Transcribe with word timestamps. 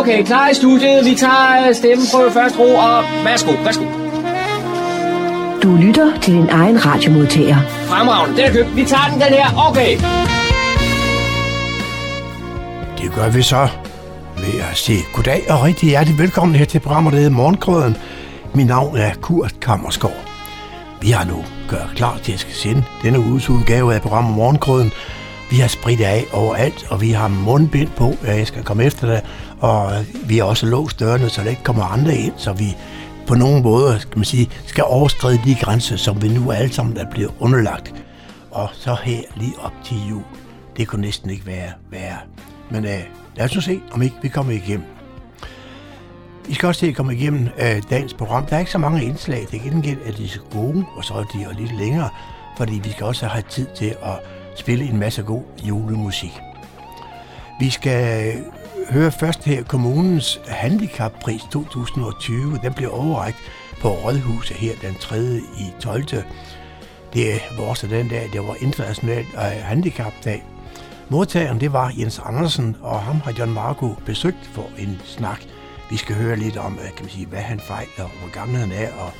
Okay, 0.00 0.24
klar 0.24 0.48
i 0.48 0.54
studiet. 0.54 1.04
Vi 1.04 1.14
tager 1.14 1.68
øh, 1.68 1.74
stemmeprøve 1.74 2.30
først 2.32 2.58
ro, 2.58 2.74
og 2.74 3.04
værsgo, 3.24 3.52
værsgo. 3.64 3.84
Du 5.62 5.76
lytter 5.76 6.20
til 6.20 6.34
din 6.34 6.48
egen 6.48 6.86
radiomodtager. 6.86 7.56
Fremragende, 7.86 8.36
den 8.36 8.44
er 8.44 8.52
købt. 8.52 8.76
Vi 8.76 8.84
tager 8.84 9.08
den, 9.12 9.20
den 9.20 9.32
her. 9.38 9.68
Okay. 9.68 9.92
Det 12.98 13.12
gør 13.14 13.28
vi 13.30 13.42
så 13.42 13.68
ved 14.36 14.60
at 14.70 14.76
sige 14.76 15.00
goddag 15.14 15.42
og 15.50 15.62
rigtig 15.64 15.88
hjertelig 15.88 16.18
velkommen 16.18 16.56
her 16.56 16.64
til 16.64 16.80
programmet, 16.80 17.12
der 17.12 17.18
hedder 17.18 17.32
Morgenkrøden. 17.32 17.96
Mit 18.54 18.66
navn 18.66 18.96
er 18.96 19.10
Kurt 19.20 19.54
Kammersgaard. 19.60 20.24
Vi 21.00 21.10
har 21.10 21.24
nu 21.24 21.44
gjort 21.68 21.92
klar 21.96 22.18
til 22.22 22.32
at 22.32 22.40
skal 22.40 22.54
sende 22.54 22.84
denne 23.02 23.18
uges 23.18 23.50
udgave 23.50 23.94
af 23.94 24.02
programmet 24.02 24.36
Morgenkrøden. 24.36 24.92
Vi 25.50 25.56
har 25.56 25.68
spredt 25.68 26.00
af 26.00 26.24
overalt, 26.32 26.86
og 26.90 27.00
vi 27.00 27.10
har 27.10 27.28
mundbind 27.28 27.88
på, 27.96 28.14
at 28.24 28.38
jeg 28.38 28.46
skal 28.46 28.64
komme 28.64 28.84
efter 28.84 29.06
det. 29.06 29.20
Og 29.60 29.92
vi 30.26 30.38
har 30.38 30.44
også 30.44 30.66
låst 30.66 31.00
dørene, 31.00 31.28
så 31.28 31.42
der 31.42 31.50
ikke 31.50 31.64
kommer 31.64 31.84
andre 31.84 32.16
ind, 32.16 32.32
så 32.36 32.52
vi 32.52 32.76
på 33.26 33.34
nogen 33.34 33.62
måde 33.62 34.00
skal, 34.00 34.18
man 34.18 34.24
sige, 34.24 34.50
skal 34.66 34.84
overskride 34.84 35.40
de 35.44 35.54
grænser, 35.54 35.96
som 35.96 36.22
vi 36.22 36.28
nu 36.28 36.52
alle 36.52 36.72
sammen 36.72 36.96
er 36.96 37.10
blevet 37.10 37.32
underlagt. 37.38 37.94
Og 38.50 38.68
så 38.72 38.96
her 39.02 39.20
lige 39.36 39.54
op 39.62 39.72
til 39.84 39.96
jul. 40.10 40.22
Det 40.76 40.88
kunne 40.88 41.00
næsten 41.00 41.30
ikke 41.30 41.46
være 41.46 41.72
værre. 41.90 42.18
Men 42.70 42.84
øh, 42.84 43.00
lad 43.36 43.44
os 43.44 43.54
nu 43.54 43.60
se, 43.60 43.80
om 43.92 44.02
ikke 44.02 44.16
vi 44.22 44.28
kommer 44.28 44.52
igennem. 44.52 44.86
I 46.48 46.54
skal 46.54 46.66
også 46.66 46.80
se 46.80 46.86
at 46.86 46.96
komme 46.96 47.14
igennem 47.14 47.48
øh, 47.58 47.82
dagens 47.90 48.14
program. 48.14 48.46
Der 48.46 48.56
er 48.56 48.60
ikke 48.60 48.70
så 48.70 48.78
mange 48.78 49.04
indslag. 49.04 49.46
Det 49.50 49.60
er 49.60 49.70
gengæld, 49.70 49.98
at 50.06 50.16
de 50.16 50.24
er 50.24 50.28
så 50.28 50.40
gode, 50.50 50.84
og 50.96 51.04
så 51.04 51.14
er 51.14 51.24
de 51.24 51.42
jo 51.42 51.50
lidt 51.58 51.78
længere, 51.78 52.08
fordi 52.56 52.80
vi 52.84 52.90
skal 52.90 53.06
også 53.06 53.26
have 53.26 53.44
tid 53.48 53.66
til 53.76 53.94
at 54.02 54.18
spille 54.56 54.84
en 54.84 54.98
masse 54.98 55.22
god 55.22 55.42
julemusik. 55.62 56.32
Vi 57.60 57.70
skal 57.70 58.34
høre 58.90 59.12
først 59.12 59.44
her 59.44 59.62
kommunens 59.62 60.40
handicappris 60.46 61.42
2020. 61.52 62.58
Den 62.62 62.74
blev 62.74 62.90
overrækt 62.92 63.36
på 63.80 63.88
Rådhuset 63.88 64.56
her 64.56 64.72
den 64.82 64.94
3. 64.94 65.16
i 65.36 65.72
12. 65.80 66.04
Det 67.12 67.40
var 67.58 67.64
også 67.64 67.86
den 67.86 68.08
dag, 68.08 68.30
det 68.32 68.40
var 68.40 68.56
international 68.60 69.24
øh, 69.34 69.62
handicapdag. 69.62 70.44
Modtageren 71.08 71.60
det 71.60 71.72
var 71.72 71.92
Jens 71.98 72.20
Andersen, 72.24 72.76
og 72.82 73.00
ham 73.00 73.20
har 73.20 73.32
John 73.38 73.52
Marco 73.52 73.94
besøgt 74.06 74.50
for 74.52 74.66
en 74.78 75.00
snak. 75.04 75.40
Vi 75.90 75.96
skal 75.96 76.16
høre 76.16 76.36
lidt 76.36 76.56
om, 76.56 76.72
øh, 76.72 76.84
kan 76.84 77.04
man 77.04 77.10
sige, 77.10 77.26
hvad 77.26 77.40
han 77.40 77.60
fejler, 77.60 78.04
og 78.04 78.10
hvor 78.20 78.32
gammel 78.32 78.56
han 78.56 78.72
er, 78.72 78.92
og 78.92 79.12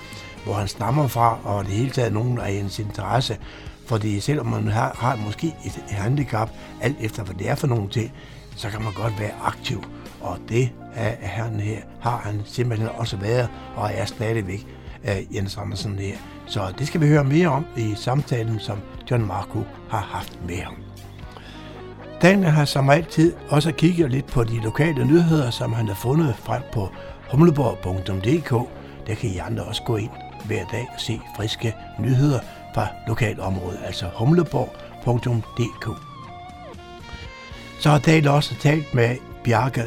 hvor 0.44 0.54
han 0.54 0.68
stammer 0.68 1.06
fra, 1.06 1.38
og 1.44 1.64
det 1.64 1.72
hele 1.72 1.90
taget 1.90 2.12
nogen 2.12 2.38
af 2.38 2.50
ens 2.50 2.78
interesse. 2.78 3.36
Fordi 3.86 4.20
selvom 4.20 4.46
man 4.46 4.68
har, 4.68 4.96
har 4.98 5.16
måske 5.16 5.46
et 5.46 5.82
handicap, 5.88 6.50
alt 6.80 6.96
efter 7.00 7.22
hvad 7.22 7.34
det 7.34 7.48
er 7.48 7.54
for 7.54 7.66
nogle 7.66 7.88
ting, 7.88 8.12
så 8.56 8.70
kan 8.70 8.82
man 8.82 8.92
godt 8.92 9.20
være 9.20 9.32
aktiv. 9.42 9.84
Og 10.20 10.38
det 10.48 10.70
er 10.94 11.28
han 11.28 11.60
her, 11.60 11.78
har 12.00 12.16
han 12.16 12.42
simpelthen 12.44 12.88
også 12.88 13.16
været, 13.16 13.48
og 13.76 13.90
er 13.94 14.04
stadigvæk 14.04 14.66
af 15.04 15.26
Jens 15.34 15.56
Andersen 15.56 15.98
her. 15.98 16.16
Så 16.46 16.72
det 16.78 16.86
skal 16.86 17.00
vi 17.00 17.06
høre 17.06 17.24
mere 17.24 17.48
om 17.48 17.66
i 17.76 17.94
samtalen, 17.96 18.60
som 18.60 18.78
John 19.10 19.26
Marco 19.26 19.64
har 19.90 20.08
haft 20.12 20.38
med 20.46 20.56
ham. 20.56 20.74
Daniel 22.22 22.50
har 22.50 22.64
som 22.64 22.90
altid 22.90 23.32
også 23.48 23.72
kigget 23.72 24.10
lidt 24.10 24.26
på 24.26 24.44
de 24.44 24.60
lokale 24.60 25.04
nyheder, 25.04 25.50
som 25.50 25.72
han 25.72 25.88
har 25.88 25.94
fundet 25.94 26.36
frem 26.36 26.62
på 26.72 26.88
humleborg.dk. 27.30 28.68
Der 29.06 29.14
kan 29.14 29.30
I 29.30 29.38
andre 29.38 29.64
også 29.64 29.82
gå 29.82 29.96
ind 29.96 30.10
hver 30.44 30.64
dag 30.72 30.86
og 30.94 31.00
se 31.00 31.20
friske 31.36 31.74
nyheder 31.98 32.40
fra 32.74 32.86
lokalområdet, 33.08 33.80
altså 33.84 34.06
humleborg.dk. 34.14 36.09
Så 37.80 37.90
har 37.90 37.98
Daniel 37.98 38.28
også 38.28 38.54
talt 38.54 38.94
med 38.94 39.16
Bjarke, 39.44 39.84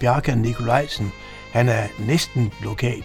Bjarke 0.00 0.34
Nikolajsen. 0.34 1.12
Han 1.52 1.68
er 1.68 1.86
næsten 1.98 2.52
lokal. 2.62 3.04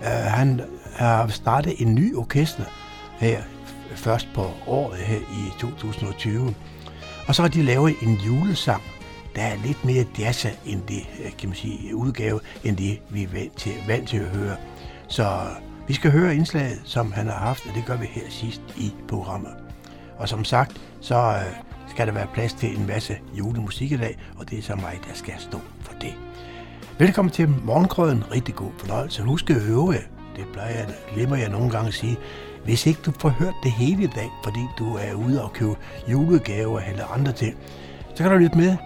Uh, 0.00 0.06
øh, 0.06 0.08
han 0.08 0.60
har 0.96 1.28
startet 1.28 1.74
en 1.78 1.94
ny 1.94 2.16
orkester 2.16 2.64
her 3.18 3.42
først 3.94 4.28
på 4.34 4.50
året 4.66 4.98
her 4.98 5.18
i 5.18 5.60
2020. 5.60 6.54
Og 7.28 7.34
så 7.34 7.42
har 7.42 7.48
de 7.48 7.62
lavet 7.62 7.94
en 8.02 8.14
julesang, 8.14 8.82
der 9.36 9.42
er 9.42 9.56
lidt 9.64 9.84
mere 9.84 10.04
jazzet 10.18 10.58
end 10.64 10.82
det, 10.88 11.06
øh, 11.24 11.36
kan 11.38 11.48
man 11.48 11.56
sige, 11.56 11.96
udgave, 11.96 12.40
end 12.64 12.76
det 12.76 12.98
vi 13.10 13.22
er 13.22 13.28
vant 13.28 13.56
til, 13.56 13.72
vant 13.86 14.08
til 14.08 14.16
at 14.16 14.28
høre. 14.36 14.56
Så 15.08 15.38
vi 15.88 15.94
skal 15.94 16.10
høre 16.10 16.34
indslaget, 16.34 16.80
som 16.84 17.12
han 17.12 17.26
har 17.26 17.38
haft, 17.38 17.66
og 17.68 17.74
det 17.74 17.84
gør 17.86 17.96
vi 17.96 18.06
her 18.06 18.22
sidst 18.28 18.62
i 18.76 18.92
programmet. 19.08 19.52
Og 20.18 20.28
som 20.28 20.44
sagt, 20.44 20.80
så 21.00 21.16
øh, 21.16 21.65
skal 21.96 22.06
der 22.06 22.12
være 22.12 22.26
plads 22.34 22.54
til 22.54 22.78
en 22.78 22.86
masse 22.86 23.18
julemusik 23.38 23.92
i 23.92 23.96
dag, 23.96 24.18
og 24.38 24.50
det 24.50 24.58
er 24.58 24.62
så 24.62 24.74
mig, 24.74 25.00
der 25.08 25.14
skal 25.14 25.34
stå 25.38 25.58
for 25.80 25.92
det. 26.00 26.14
Velkommen 26.98 27.32
til 27.32 27.48
Morgenkrøden. 27.48 28.24
Rigtig 28.30 28.54
god 28.54 28.70
fornøjelse. 28.78 29.22
Husk 29.22 29.50
at 29.50 29.56
øve. 29.56 29.94
Det 30.36 30.44
plejer 30.52 30.78
jeg, 30.78 30.88
glemmer 31.14 31.36
jeg 31.36 31.48
nogle 31.48 31.70
gange 31.70 31.88
at 31.88 31.94
sige. 31.94 32.16
Hvis 32.64 32.86
ikke 32.86 33.00
du 33.06 33.12
får 33.20 33.28
hørt 33.28 33.54
det 33.62 33.72
hele 33.72 34.02
i 34.02 34.06
dag, 34.06 34.30
fordi 34.44 34.60
du 34.78 34.94
er 34.94 35.14
ude 35.14 35.42
og 35.44 35.52
købe 35.52 35.76
julegaver 36.08 36.80
eller 36.80 37.06
andre 37.06 37.32
ting, 37.32 37.56
så 38.14 38.22
kan 38.22 38.32
du 38.32 38.38
lytte 38.38 38.56
med 38.56 38.76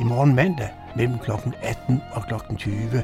i 0.00 0.04
morgen 0.04 0.34
mandag 0.34 0.68
mellem 0.96 1.18
kl. 1.18 1.30
18 1.62 2.02
og 2.12 2.22
kl. 2.28 2.56
20. 2.56 3.02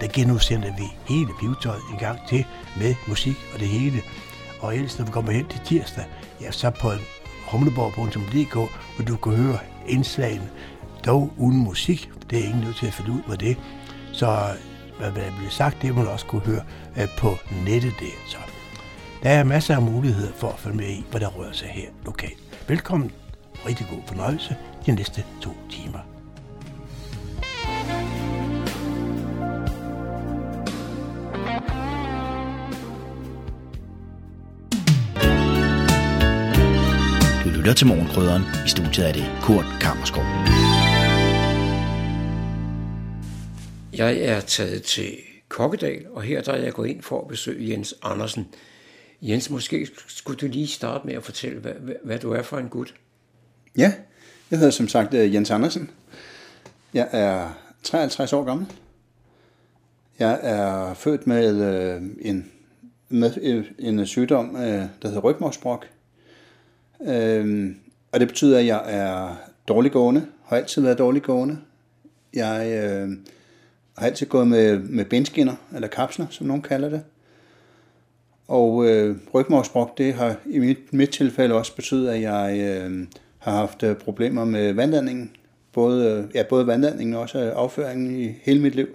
Der 0.00 0.08
genudsender 0.12 0.72
vi 0.76 1.14
hele 1.14 1.30
pivetøjet 1.40 1.82
en 1.92 1.98
gang 1.98 2.18
til 2.28 2.46
med 2.76 2.94
musik 3.08 3.36
og 3.54 3.60
det 3.60 3.68
hele. 3.68 4.00
Og 4.60 4.76
ellers, 4.76 4.98
når 4.98 5.06
vi 5.06 5.12
kommer 5.12 5.32
hen 5.32 5.46
til 5.46 5.60
tirsdag, 5.64 6.04
ja, 6.40 6.50
så 6.50 6.70
på 6.70 6.90
humleborg.dk, 7.46 8.54
hvor 8.96 9.04
du 9.08 9.16
kan 9.16 9.32
høre 9.32 9.58
indslagene, 9.86 10.48
dog 11.06 11.32
uden 11.38 11.58
musik. 11.58 12.10
Det 12.30 12.38
er 12.38 12.44
ingen 12.44 12.60
nødt 12.64 12.76
til 12.76 12.86
at 12.86 12.94
finde 12.94 13.10
ud 13.10 13.32
af 13.32 13.38
det. 13.38 13.56
Så 14.12 14.46
hvad 14.98 15.12
der 15.12 15.36
bliver 15.36 15.50
sagt, 15.50 15.82
det 15.82 15.94
må 15.94 16.02
du 16.02 16.08
også 16.08 16.26
kunne 16.26 16.40
høre 16.40 16.62
øh, 16.96 17.08
på 17.18 17.36
nettet 17.64 17.92
der. 18.00 18.16
Så 18.28 18.36
der 19.22 19.30
er 19.30 19.44
masser 19.44 19.76
af 19.76 19.82
muligheder 19.82 20.32
for 20.36 20.48
at 20.48 20.58
følge 20.58 20.76
med 20.76 20.88
i, 20.88 21.04
hvad 21.10 21.20
der 21.20 21.28
rører 21.28 21.52
sig 21.52 21.68
her 21.68 21.88
lokalt. 22.04 22.38
Velkommen. 22.68 23.12
Rigtig 23.66 23.86
god 23.90 24.02
fornøjelse 24.06 24.56
de 24.86 24.92
næste 24.92 25.24
to 25.42 25.50
timer. 25.70 26.15
Lytter 37.66 37.76
til 37.76 37.86
Morgenkrydderen. 37.86 38.42
I 38.66 38.68
studiet 38.68 39.08
er 39.08 39.12
det 39.12 39.24
Kurt 39.42 39.64
Kammerskov. 39.80 40.22
Jeg 43.92 44.18
er 44.20 44.40
taget 44.40 44.82
til 44.82 45.12
Kokkedal, 45.48 46.06
og 46.12 46.22
her 46.22 46.42
der 46.42 46.52
er 46.52 46.62
jeg 46.62 46.72
gået 46.72 46.88
ind 46.88 47.02
for 47.02 47.20
at 47.20 47.28
besøge 47.28 47.70
Jens 47.70 47.94
Andersen. 48.02 48.46
Jens, 49.22 49.50
måske 49.50 49.88
skulle 50.06 50.38
du 50.38 50.46
lige 50.46 50.66
starte 50.66 51.06
med 51.06 51.14
at 51.14 51.22
fortælle, 51.22 51.60
hvad, 51.60 51.72
hvad, 51.72 51.94
hvad 52.04 52.18
du 52.18 52.32
er 52.32 52.42
for 52.42 52.58
en 52.58 52.68
gut. 52.68 52.94
Ja, 53.76 53.92
jeg 54.50 54.58
hedder 54.58 54.72
som 54.72 54.88
sagt 54.88 55.14
øh, 55.14 55.34
Jens 55.34 55.50
Andersen. 55.50 55.90
Jeg 56.94 57.08
er 57.12 57.58
53 57.82 58.32
år 58.32 58.44
gammel. 58.44 58.66
Jeg 60.18 60.40
er 60.42 60.94
født 60.94 61.26
med 61.26 61.62
øh, 61.62 62.02
en, 62.20 62.50
med 63.08 63.64
en 63.78 64.06
sygdom, 64.06 64.56
øh, 64.56 64.62
der 64.62 65.08
hedder 65.08 65.20
rygmarvsbrok. 65.20 65.86
Øh, 67.02 67.74
og 68.12 68.20
det 68.20 68.28
betyder, 68.28 68.58
at 68.58 68.66
jeg 68.66 68.82
er 68.86 69.36
dårliggående, 69.68 70.26
har 70.44 70.56
altid 70.56 70.82
været 70.82 70.98
dårliggående. 70.98 71.58
Jeg 72.34 72.66
øh, 72.66 73.10
har 73.98 74.06
altid 74.06 74.26
gået 74.26 74.48
med, 74.48 74.78
med 74.78 75.04
benskinner, 75.04 75.54
eller 75.74 75.88
kapsler, 75.88 76.26
som 76.30 76.46
nogen 76.46 76.62
kalder 76.62 76.88
det. 76.88 77.02
Og 78.48 78.86
øh, 78.86 79.16
rygmarvsbrok, 79.34 79.98
det 79.98 80.14
har 80.14 80.36
i 80.46 80.58
mit, 80.58 80.92
mit 80.92 81.10
tilfælde 81.10 81.54
også 81.54 81.76
betydet, 81.76 82.08
at 82.08 82.20
jeg 82.20 82.58
øh, 82.60 83.06
har 83.38 83.52
haft 83.52 83.82
øh, 83.82 83.96
problemer 83.96 84.44
med 84.44 84.72
vandladningen. 84.72 85.30
Både, 85.72 86.10
øh, 86.10 86.36
ja, 86.36 86.42
både 86.42 86.66
vandladningen 86.66 87.14
og 87.14 87.20
også 87.20 87.38
øh, 87.38 87.52
afføringen 87.56 88.20
i 88.20 88.34
hele 88.42 88.60
mit 88.60 88.74
liv. 88.74 88.88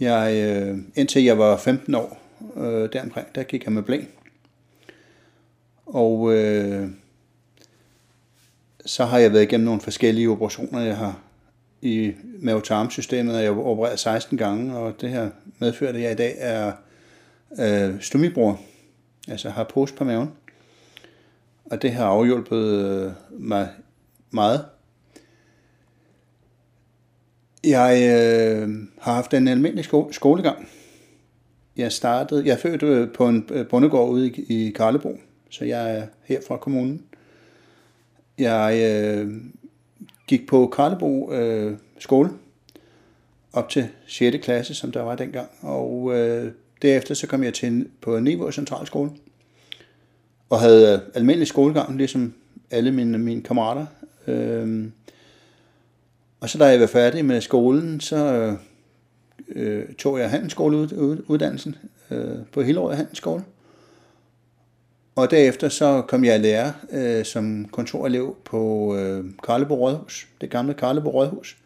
Jeg, 0.00 0.34
øh, 0.34 0.78
indtil 0.94 1.24
jeg 1.24 1.38
var 1.38 1.56
15 1.56 1.94
år 1.94 2.22
øh, 2.56 2.88
deromkring, 2.92 3.26
der 3.34 3.42
gik 3.42 3.64
jeg 3.64 3.72
med 3.72 3.82
blæ. 3.82 4.00
Og 5.86 6.34
øh, 6.34 6.88
så 8.86 9.04
har 9.04 9.18
jeg 9.18 9.32
været 9.32 9.42
igennem 9.42 9.64
nogle 9.64 9.80
forskellige 9.80 10.30
operationer. 10.30 10.80
Jeg 10.80 10.96
har 10.96 11.20
i 11.82 12.12
mavetarmsystemet, 12.38 13.36
og 13.36 13.42
jeg 13.42 13.54
har 13.54 13.60
opereret 13.60 13.98
16 13.98 14.38
gange, 14.38 14.76
og 14.76 15.00
det 15.00 15.10
her 15.10 15.30
medført, 15.58 15.94
at 15.94 16.02
jeg 16.02 16.12
i 16.12 16.14
dag 16.14 16.34
er 16.38 16.72
øh, 17.58 18.00
stomibror, 18.00 18.60
altså 19.28 19.50
har 19.50 19.64
pose 19.64 19.94
på 19.94 20.04
maven. 20.04 20.32
Og 21.64 21.82
det 21.82 21.92
har 21.92 22.06
afhjulpet 22.06 22.64
øh, 22.64 23.12
mig 23.30 23.68
meget. 24.30 24.64
Jeg 27.64 27.96
øh, 28.02 28.68
har 29.00 29.14
haft 29.14 29.34
en 29.34 29.48
almindelig 29.48 29.84
sko- 29.84 30.12
skolegang. 30.12 30.68
Jeg 31.76 31.92
startede, 31.92 32.46
jeg 32.46 32.52
er 32.52 32.56
født 32.56 32.82
øh, 32.82 33.12
på 33.12 33.28
en 33.28 33.48
øh, 33.50 33.68
bondegård 33.68 34.10
ude 34.10 34.28
i, 34.28 34.66
i 34.66 34.70
Karlebro, 34.70 35.18
så 35.54 35.64
jeg 35.64 35.98
er 35.98 36.06
her 36.24 36.40
fra 36.48 36.56
kommunen. 36.56 37.02
Jeg 38.38 38.80
øh, 38.82 39.32
gik 40.26 40.48
på 40.48 40.66
Karlebo 40.66 41.32
øh, 41.32 41.76
skole 41.98 42.30
op 43.52 43.68
til 43.68 43.88
6. 44.06 44.36
klasse, 44.44 44.74
som 44.74 44.92
der 44.92 45.02
var 45.02 45.16
dengang. 45.16 45.48
Og 45.60 46.18
øh, 46.18 46.52
derefter 46.82 47.14
så 47.14 47.26
kom 47.26 47.44
jeg 47.44 47.54
til 47.54 47.88
på 48.00 48.20
Niveau 48.20 48.50
Centralskole 48.50 49.10
og 50.50 50.60
havde 50.60 50.92
øh, 50.92 51.00
almindelig 51.14 51.48
skolegang, 51.48 51.96
ligesom 51.96 52.34
alle 52.70 52.92
mine, 52.92 53.18
mine 53.18 53.42
kammerater. 53.42 53.86
Øh, 54.26 54.88
og 56.40 56.50
så 56.50 56.58
da 56.58 56.64
jeg 56.64 56.80
var 56.80 56.86
færdig 56.86 57.24
med 57.24 57.40
skolen, 57.40 58.00
så 58.00 58.16
øh, 58.16 58.52
øh 59.48 59.94
tog 59.94 60.18
jeg 60.18 60.30
handelsskoleuddannelsen 60.30 61.76
øh, 62.10 62.38
på 62.52 62.62
Hillerød 62.62 62.94
Handelsskole. 62.94 63.44
Og 65.16 65.30
derefter 65.30 65.68
så 65.68 66.02
kom 66.08 66.24
jeg 66.24 66.36
i 66.36 66.38
lære 66.38 66.72
øh, 66.90 67.24
som 67.24 67.68
kontorelev 67.72 68.36
på 68.44 68.94
øh, 68.96 69.24
Karleborg 69.44 69.78
Rådhus, 69.78 70.28
det 70.40 70.50
gamle 70.50 70.74
Karleborg 70.74 71.14
Rådhus. 71.14 71.56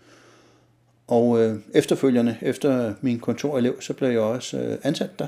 Og 1.06 1.42
øh, 1.42 1.56
efterfølgende, 1.74 2.36
efter 2.42 2.94
min 3.00 3.20
kontorelev, 3.20 3.80
så 3.80 3.92
blev 3.92 4.08
jeg 4.08 4.20
også 4.20 4.58
øh, 4.58 4.78
ansat 4.82 5.18
der. 5.18 5.26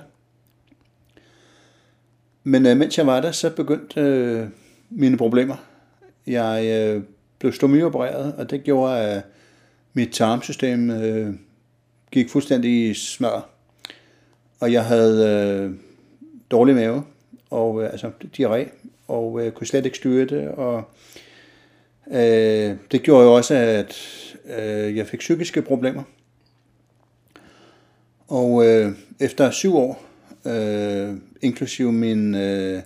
Men 2.45 2.67
øh, 2.67 2.77
mens 2.77 2.99
jeg 2.99 3.07
var 3.07 3.21
der, 3.21 3.33
så 3.33 3.51
begyndte 3.51 4.01
øh, 4.01 4.47
mine 4.91 5.17
problemer. 5.17 5.57
Jeg 6.27 6.67
øh, 6.67 7.03
blev 7.39 7.53
stomiopereret, 7.53 8.35
og 8.35 8.51
det 8.51 8.65
gjorde, 8.65 8.99
at 8.99 9.23
mit 9.93 10.13
tarmsystem 10.13 10.91
øh, 10.91 11.35
gik 12.11 12.31
fuldstændig 12.31 12.91
i 12.91 12.95
smør. 12.95 13.49
Og 14.61 14.73
jeg 14.73 14.85
havde 14.85 15.29
øh, 15.29 15.75
dårlig 16.51 16.75
mave, 16.75 17.05
og 17.51 17.83
øh, 17.83 17.93
altså 17.93 18.11
diarré, 18.39 18.69
og 19.09 19.47
øh, 19.47 19.53
kunne 19.53 19.67
slet 19.67 19.85
ikke 19.85 19.97
styre 19.97 20.25
det, 20.25 20.49
og 20.49 20.85
øh, 22.11 22.77
det 22.93 23.03
gjorde 23.03 23.25
jo 23.25 23.35
også, 23.35 23.55
at 23.55 23.97
øh, 24.59 24.97
jeg 24.97 25.07
fik 25.07 25.19
psykiske 25.19 25.63
problemer. 25.63 26.03
Og 28.29 28.67
øh, 28.67 28.93
efter 29.21 29.51
syv 29.51 29.77
år, 29.77 30.05
øh, 30.47 31.17
inklusive 31.43 31.93
min, 31.93 32.35
øh, 32.35 32.83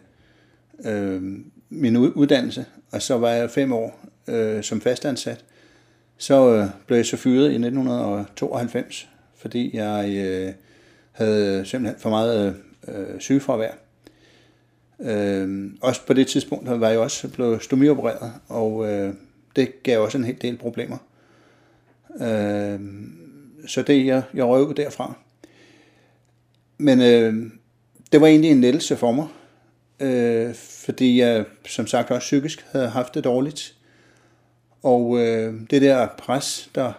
øh, 0.85 1.23
min 1.69 1.97
uddannelse, 1.97 2.65
og 2.91 3.03
så 3.03 3.19
var 3.19 3.31
jeg 3.31 3.51
fem 3.51 3.73
år 3.73 4.01
øh, 4.29 4.63
som 4.63 4.81
fastansat, 4.81 5.45
så 6.19 6.55
øh, 6.55 6.67
blev 6.87 6.97
jeg 6.97 7.07
så 7.07 7.17
fyret 7.17 7.45
i 7.45 7.55
1992, 7.55 9.09
fordi 9.37 9.77
jeg 9.77 10.15
øh, 10.17 10.53
havde 11.13 11.65
simpelthen 11.67 12.01
for 12.01 12.11
meget 12.11 12.57
øh, 12.89 13.21
sygefravær. 13.21 13.84
Øh, 15.01 15.71
også 15.81 16.07
på 16.07 16.13
det 16.13 16.27
tidspunkt 16.27 16.81
var 16.81 16.89
jeg 16.89 16.99
også 16.99 17.29
blevet 17.29 17.63
stomiopereret, 17.63 18.33
og 18.49 18.93
øh, 18.93 19.15
det 19.57 19.83
gav 19.83 20.01
også 20.01 20.19
en 20.19 20.25
hel 20.25 20.43
del 20.43 20.57
problemer. 20.57 20.99
Øh, 22.21 22.81
så 23.67 23.83
det 23.83 24.07
jeg, 24.07 24.23
jeg 24.35 24.45
røv 24.45 24.75
derfra. 24.77 25.15
Men 26.79 27.01
øh, 27.01 27.51
det 28.13 28.21
var 28.21 28.27
egentlig 28.27 28.51
en 28.51 28.61
lettelse 28.61 28.97
for 28.97 29.13
mig, 29.13 29.29
øh, 30.01 30.55
fordi 30.55 31.21
jeg 31.21 31.45
som 31.67 31.87
sagt 31.87 32.11
også 32.11 32.27
psykisk 32.27 32.67
havde 32.73 32.89
haft 32.89 33.15
det 33.15 33.25
dårligt. 33.25 33.77
Og 34.83 35.19
øh, 35.19 35.55
det 35.71 35.83
der 35.83 36.09
pres, 36.19 36.71
der 36.75 36.93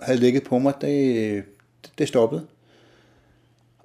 havde 0.00 0.18
ligget 0.18 0.42
på 0.42 0.58
mig, 0.58 0.74
det, 0.80 1.44
det 1.98 2.08
stoppede. 2.08 2.46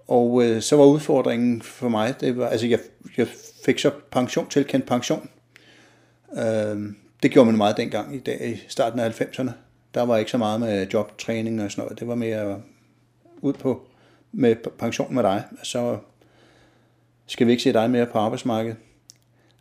Og 0.07 0.43
øh, 0.43 0.61
så 0.61 0.75
var 0.75 0.85
udfordringen 0.85 1.61
for 1.61 1.89
mig, 1.89 2.15
det 2.19 2.37
var, 2.37 2.47
altså 2.47 2.67
jeg, 2.67 2.79
jeg 3.17 3.27
fik 3.65 3.79
så 3.79 3.91
pension, 4.11 4.49
tilkendt 4.49 4.85
pension. 4.85 5.29
Øh, 6.37 6.93
det 7.23 7.31
gjorde 7.31 7.45
man 7.45 7.57
meget 7.57 7.77
dengang 7.77 8.15
i, 8.15 8.19
dag, 8.19 8.49
i 8.49 8.63
starten 8.67 8.99
af 8.99 9.21
90'erne. 9.21 9.51
Der 9.93 10.01
var 10.01 10.17
ikke 10.17 10.31
så 10.31 10.37
meget 10.37 10.59
med 10.59 10.87
jobtræning 10.93 11.61
og 11.61 11.71
sådan 11.71 11.83
noget. 11.83 11.99
Det 11.99 12.07
var 12.07 12.15
mere 12.15 12.61
ud 13.41 13.53
på 13.53 13.81
med 14.31 14.55
pension 14.79 15.15
med 15.15 15.23
dig. 15.23 15.43
Så 15.63 15.97
skal 17.27 17.47
vi 17.47 17.51
ikke 17.51 17.63
se 17.63 17.73
dig 17.73 17.89
mere 17.89 18.05
på 18.05 18.17
arbejdsmarkedet. 18.17 18.77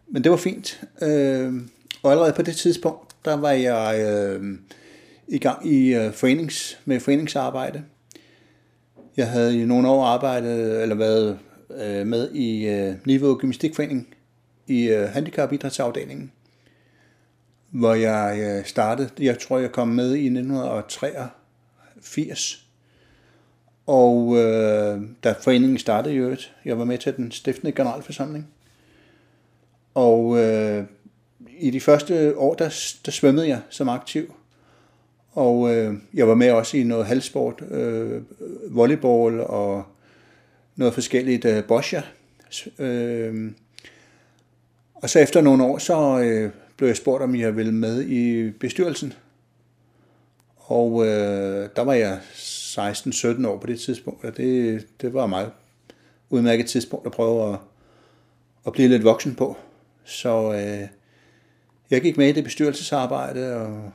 Men 0.07 0.25
det 0.25 0.31
var 0.31 0.37
fint. 0.37 0.85
Øh, 1.03 1.55
og 2.03 2.11
allerede 2.11 2.33
på 2.33 2.43
det 2.43 2.57
tidspunkt, 2.57 3.15
der 3.25 3.37
var 3.37 3.51
jeg 3.51 4.01
øh, 4.01 4.59
i 5.29 5.39
gang 5.39 5.67
i 5.67 5.95
øh, 5.95 6.13
forenings, 6.13 6.79
med 6.85 7.01
foreningsarbejde. 7.01 7.85
Jeg 9.17 9.31
havde 9.31 9.63
i 9.63 9.65
nogle 9.65 9.89
år 9.89 10.05
arbejdet, 10.05 10.83
eller 10.83 10.95
været 10.95 11.39
øh, 11.71 12.07
med 12.07 12.31
i 12.31 12.69
øh, 12.69 12.95
Niveau 13.05 13.35
Gymnastikforening 13.35 14.09
i 14.67 14.89
øh, 14.89 15.09
handicapidrætsafdelingen, 15.09 16.33
hvor 17.71 17.95
jeg 17.95 18.39
øh, 18.41 18.65
startede, 18.65 19.09
jeg 19.21 19.39
tror 19.39 19.59
jeg 19.59 19.73
kom 19.73 19.89
med 19.89 20.15
i 20.15 20.27
1983. 20.27 22.67
Og 23.87 24.39
øh, 24.39 25.01
da 25.25 25.35
foreningen 25.41 25.79
startede 25.79 26.15
i 26.15 26.19
øvrigt, 26.19 26.55
jeg 26.65 26.79
var 26.79 26.85
med 26.85 26.99
til 26.99 27.17
den 27.17 27.31
stiftende 27.31 27.73
generalforsamling. 27.73 28.49
Og 29.95 30.39
øh, 30.39 30.85
i 31.59 31.71
de 31.71 31.81
første 31.81 32.39
år, 32.39 32.55
der, 32.55 32.95
der 33.07 33.11
svømmede 33.11 33.49
jeg 33.49 33.61
som 33.71 33.89
aktiv. 33.89 34.35
Og 35.33 35.75
øh, 35.75 35.95
jeg 36.15 36.29
var 36.29 36.35
med 36.35 36.51
også 36.51 36.77
i 36.77 36.83
noget 36.83 37.07
halvsport, 37.07 37.63
øh, 37.71 38.23
volleyball 38.71 39.41
og 39.41 39.85
noget 40.77 40.95
forskelligt 40.95 41.45
øh, 41.45 41.65
boscia. 41.65 42.03
Øh, 42.79 43.53
og 44.95 45.11
så 45.11 45.19
efter 45.19 45.41
nogle 45.41 45.65
år, 45.65 45.79
så 45.79 46.21
øh, 46.21 46.51
blev 46.77 46.89
jeg 46.89 46.97
spurgt, 46.97 47.23
om 47.23 47.35
jeg 47.35 47.57
ville 47.57 47.73
med 47.73 48.03
i 48.03 48.51
bestyrelsen. 48.51 49.13
Og 50.57 51.07
øh, 51.07 51.69
der 51.77 51.83
var 51.83 51.93
jeg 51.93 52.21
16-17 52.35 53.47
år 53.47 53.59
på 53.59 53.67
det 53.67 53.81
tidspunkt, 53.81 54.25
og 54.25 54.37
det, 54.37 54.87
det 55.01 55.15
var 55.15 55.25
et 55.25 55.31
meget 55.31 55.51
udmærket 56.31 56.67
tidspunkt 56.67 57.07
at 57.07 57.13
prøve 57.13 57.53
at, 57.53 57.59
at 58.67 58.73
blive 58.73 58.89
lidt 58.89 59.05
voksen 59.05 59.35
på. 59.35 59.57
Så 60.05 60.53
øh, 60.53 60.89
jeg 61.91 62.01
gik 62.01 62.17
med 62.17 62.29
i 62.29 62.33
det 62.33 62.45
bestyrelsesarbejde, 62.45 63.57
og 63.57 63.93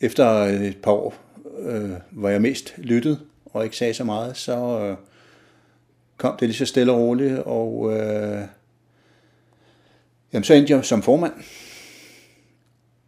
efter 0.00 0.26
et 0.44 0.76
par 0.82 0.92
år, 0.92 1.14
øh, 1.58 1.90
hvor 2.10 2.28
jeg 2.28 2.42
mest 2.42 2.74
lyttede 2.78 3.20
og 3.44 3.64
ikke 3.64 3.76
sagde 3.76 3.94
så 3.94 4.04
meget, 4.04 4.36
så 4.36 4.80
øh, 4.80 4.96
kom 6.16 6.36
det 6.36 6.48
lige 6.48 6.56
så 6.56 6.66
stille 6.66 6.92
og 6.92 6.98
roligt, 6.98 7.38
og 7.38 7.92
øh, 7.92 8.42
jamen, 10.32 10.44
så 10.44 10.54
endte 10.54 10.72
jeg 10.72 10.84
som 10.84 11.02
formand. 11.02 11.32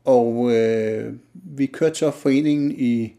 Og 0.04 0.52
øh, 0.52 1.14
vi 1.32 1.66
kørte 1.66 1.94
så 1.94 2.10
foreningen 2.10 2.72
i, 2.78 3.14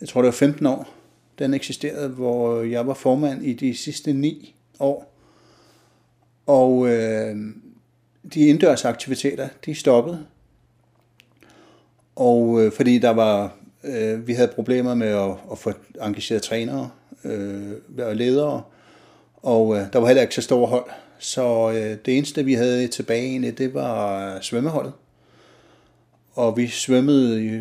jeg 0.00 0.08
tror 0.08 0.22
det 0.22 0.26
var 0.26 0.32
15 0.32 0.66
år, 0.66 0.94
den 1.38 1.54
eksisterede, 1.54 2.08
hvor 2.08 2.62
jeg 2.62 2.86
var 2.86 2.94
formand 2.94 3.44
i 3.44 3.52
de 3.52 3.76
sidste 3.76 4.12
ni 4.12 4.54
år. 4.78 5.14
Og 6.46 6.88
øh, 6.88 7.36
de 8.34 8.40
indendørs 8.40 8.84
aktiviteter, 8.84 9.48
de 9.66 9.74
stoppede. 9.74 10.26
Og 12.20 12.62
øh, 12.62 12.72
fordi 12.72 12.98
der 12.98 13.10
var, 13.10 13.56
øh, 13.84 14.26
vi 14.26 14.32
havde 14.32 14.52
problemer 14.54 14.94
med 14.94 15.08
at, 15.08 15.30
at 15.52 15.58
få 15.58 15.72
engageret 16.02 16.42
trænere 16.42 16.90
øh, 17.24 17.70
og 17.98 18.16
ledere, 18.16 18.62
og 19.36 19.76
øh, 19.76 19.82
der 19.92 19.98
var 19.98 20.06
heller 20.06 20.22
ikke 20.22 20.34
så 20.34 20.42
store 20.42 20.66
hold. 20.66 20.84
Så 21.18 21.70
øh, 21.70 21.96
det 22.06 22.16
eneste, 22.16 22.44
vi 22.44 22.54
havde 22.54 22.88
tilbage 22.88 23.26
egentlig, 23.26 23.58
det 23.58 23.74
var 23.74 24.38
svømmeholdet. 24.40 24.92
Og 26.34 26.56
vi 26.56 26.68
svømmede 26.68 27.44
i 27.44 27.60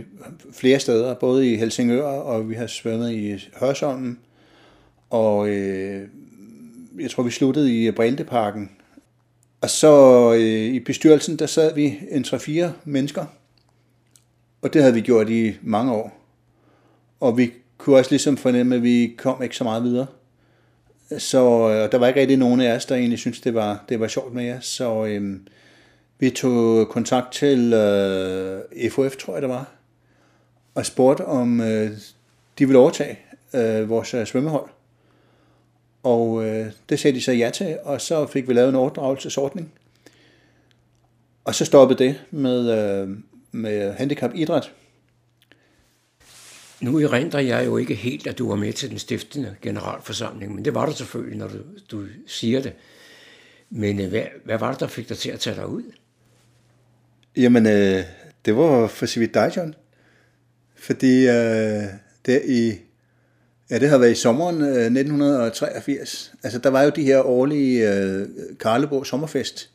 flere 0.53 0.79
steder, 0.79 1.13
både 1.13 1.53
i 1.53 1.55
Helsingør, 1.55 2.03
og 2.03 2.49
vi 2.49 2.55
har 2.55 2.67
svømmet 2.67 3.11
i 3.11 3.47
Hørsholm, 3.59 4.17
og 5.09 5.49
øh, 5.49 6.07
jeg 6.99 7.11
tror, 7.11 7.23
vi 7.23 7.31
sluttede 7.31 7.85
i 7.85 7.91
Brindeparken 7.91 8.69
og 9.61 9.69
så 9.69 10.33
øh, 10.33 10.73
i 10.73 10.79
bestyrelsen, 10.79 11.39
der 11.39 11.45
sad 11.45 11.75
vi 11.75 11.99
en 12.11 12.23
3-4 12.23 12.65
mennesker, 12.85 13.25
og 14.61 14.73
det 14.73 14.81
havde 14.81 14.93
vi 14.93 15.01
gjort 15.01 15.29
i 15.29 15.53
mange 15.61 15.91
år. 15.91 16.19
Og 17.19 17.37
vi 17.37 17.53
kunne 17.77 17.97
også 17.97 18.11
ligesom 18.11 18.37
fornemme, 18.37 18.75
at 18.75 18.83
vi 18.83 19.15
kom 19.17 19.43
ikke 19.43 19.55
så 19.55 19.63
meget 19.63 19.83
videre. 19.83 20.07
Så 21.17 21.39
øh, 21.39 21.83
og 21.83 21.91
der 21.91 21.97
var 21.97 22.07
ikke 22.07 22.19
rigtig 22.19 22.37
nogen 22.37 22.61
af 22.61 22.75
os, 22.75 22.85
der 22.85 22.95
egentlig 22.95 23.19
syntes, 23.19 23.41
det 23.41 23.53
var, 23.53 23.85
det 23.89 23.99
var 23.99 24.07
sjovt 24.07 24.33
med 24.33 24.43
jer. 24.43 24.59
Så 24.59 25.05
øhm, 25.05 25.47
vi 26.19 26.29
tog 26.29 26.89
kontakt 26.89 27.33
til 27.33 27.73
øh, 27.73 28.91
FOF, 28.91 29.15
tror 29.15 29.33
jeg 29.33 29.41
det 29.41 29.49
var, 29.49 29.71
og 30.75 30.85
spurgte, 30.85 31.25
om 31.25 31.61
øh, 31.61 31.91
de 32.59 32.65
ville 32.65 32.79
overtage 32.79 33.19
øh, 33.53 33.89
vores 33.89 34.13
øh, 34.13 34.25
svømmehold. 34.25 34.69
Og 36.03 36.45
øh, 36.45 36.71
det 36.89 36.99
sagde 36.99 37.15
de 37.15 37.21
så 37.21 37.31
ja 37.31 37.49
til, 37.49 37.77
og 37.83 38.01
så 38.01 38.27
fik 38.27 38.47
vi 38.47 38.53
lavet 38.53 38.69
en 38.69 38.75
overdragelsesordning. 38.75 39.73
Og 41.43 41.55
så 41.55 41.65
stoppede 41.65 42.03
det 42.03 42.21
med, 42.31 42.69
øh, 42.69 43.17
med 43.51 43.93
handicap 43.93 44.31
idræt. 44.35 44.71
Nu 46.81 46.99
erindrer 46.99 47.39
jeg 47.39 47.65
jo 47.65 47.77
ikke 47.77 47.95
helt, 47.95 48.27
at 48.27 48.37
du 48.37 48.49
var 48.49 48.55
med 48.55 48.73
til 48.73 48.89
den 48.89 48.99
stiftende 48.99 49.55
generalforsamling, 49.61 50.55
men 50.55 50.65
det 50.65 50.73
var 50.73 50.85
du 50.85 50.93
selvfølgelig, 50.93 51.37
når 51.37 51.47
du, 51.47 51.57
du 51.91 52.05
siger 52.27 52.61
det. 52.61 52.73
Men 53.69 54.01
øh, 54.01 54.09
hvad, 54.09 54.23
hvad 54.45 54.57
var 54.57 54.71
det, 54.71 54.79
der 54.79 54.87
fik 54.87 55.09
dig 55.09 55.17
til 55.17 55.29
at 55.29 55.39
tage 55.39 55.55
dig 55.55 55.67
ud? 55.67 55.83
Jamen, 57.37 57.65
øh, 57.65 58.03
det 58.45 58.55
var 58.55 58.87
for 58.87 59.05
så 59.05 59.19
vidt 59.19 59.33
dig, 59.33 59.51
John. 59.57 59.75
Fordi 60.75 61.27
øh, 61.27 61.83
der 62.25 62.39
i, 62.45 62.73
ja, 63.69 63.79
det 63.79 63.89
har 63.89 63.97
været 63.97 64.11
i 64.11 64.15
sommeren 64.15 64.61
øh, 64.61 64.67
1983. 64.67 66.33
Altså, 66.43 66.59
der 66.59 66.69
var 66.69 66.83
jo 66.83 66.89
de 66.89 67.03
her 67.03 67.19
årlige 67.19 67.93
øh, 67.93 68.27
Karlebo 68.59 69.03
Sommerfest. 69.03 69.69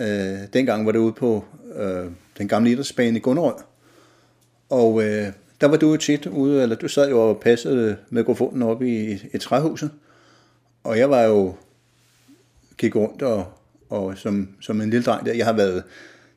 Øh, 0.00 0.38
dengang 0.52 0.86
var 0.86 0.92
det 0.92 0.98
ude 0.98 1.12
på 1.12 1.44
øh, 1.76 2.06
den 2.38 2.48
gamle 2.48 2.70
idrætsbane 2.70 3.16
i 3.16 3.20
Gunnerød. 3.20 3.54
Og 4.70 5.02
øh, 5.04 5.32
der 5.60 5.66
var 5.66 5.76
du 5.76 5.90
jo 5.90 5.96
tit 5.96 6.26
ude, 6.26 6.62
eller 6.62 6.76
du 6.76 6.88
sad 6.88 7.08
jo 7.10 7.28
og 7.28 7.40
passede 7.40 7.96
mikrofonen 8.10 8.62
op 8.62 8.82
i 8.82 9.22
et 9.32 9.40
træhuset. 9.40 9.90
Og 10.84 10.98
jeg 10.98 11.10
var 11.10 11.22
jo, 11.22 11.54
gik 12.78 12.96
rundt 12.96 13.22
og, 13.22 13.46
og 13.90 14.18
som, 14.18 14.48
som 14.60 14.80
en 14.80 14.90
lille 14.90 15.04
dreng 15.04 15.26
der, 15.26 15.34
jeg 15.34 15.46
har 15.46 15.52
været 15.52 15.82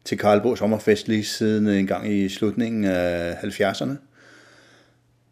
til 0.06 0.18
Karlbo 0.18 0.56
Sommerfest 0.56 1.08
lige 1.08 1.26
siden 1.26 1.68
en 1.68 1.88
gang 1.88 2.12
i 2.12 2.30
slutningen 2.30 2.86
af 2.86 3.34
70'erne. 3.34 3.92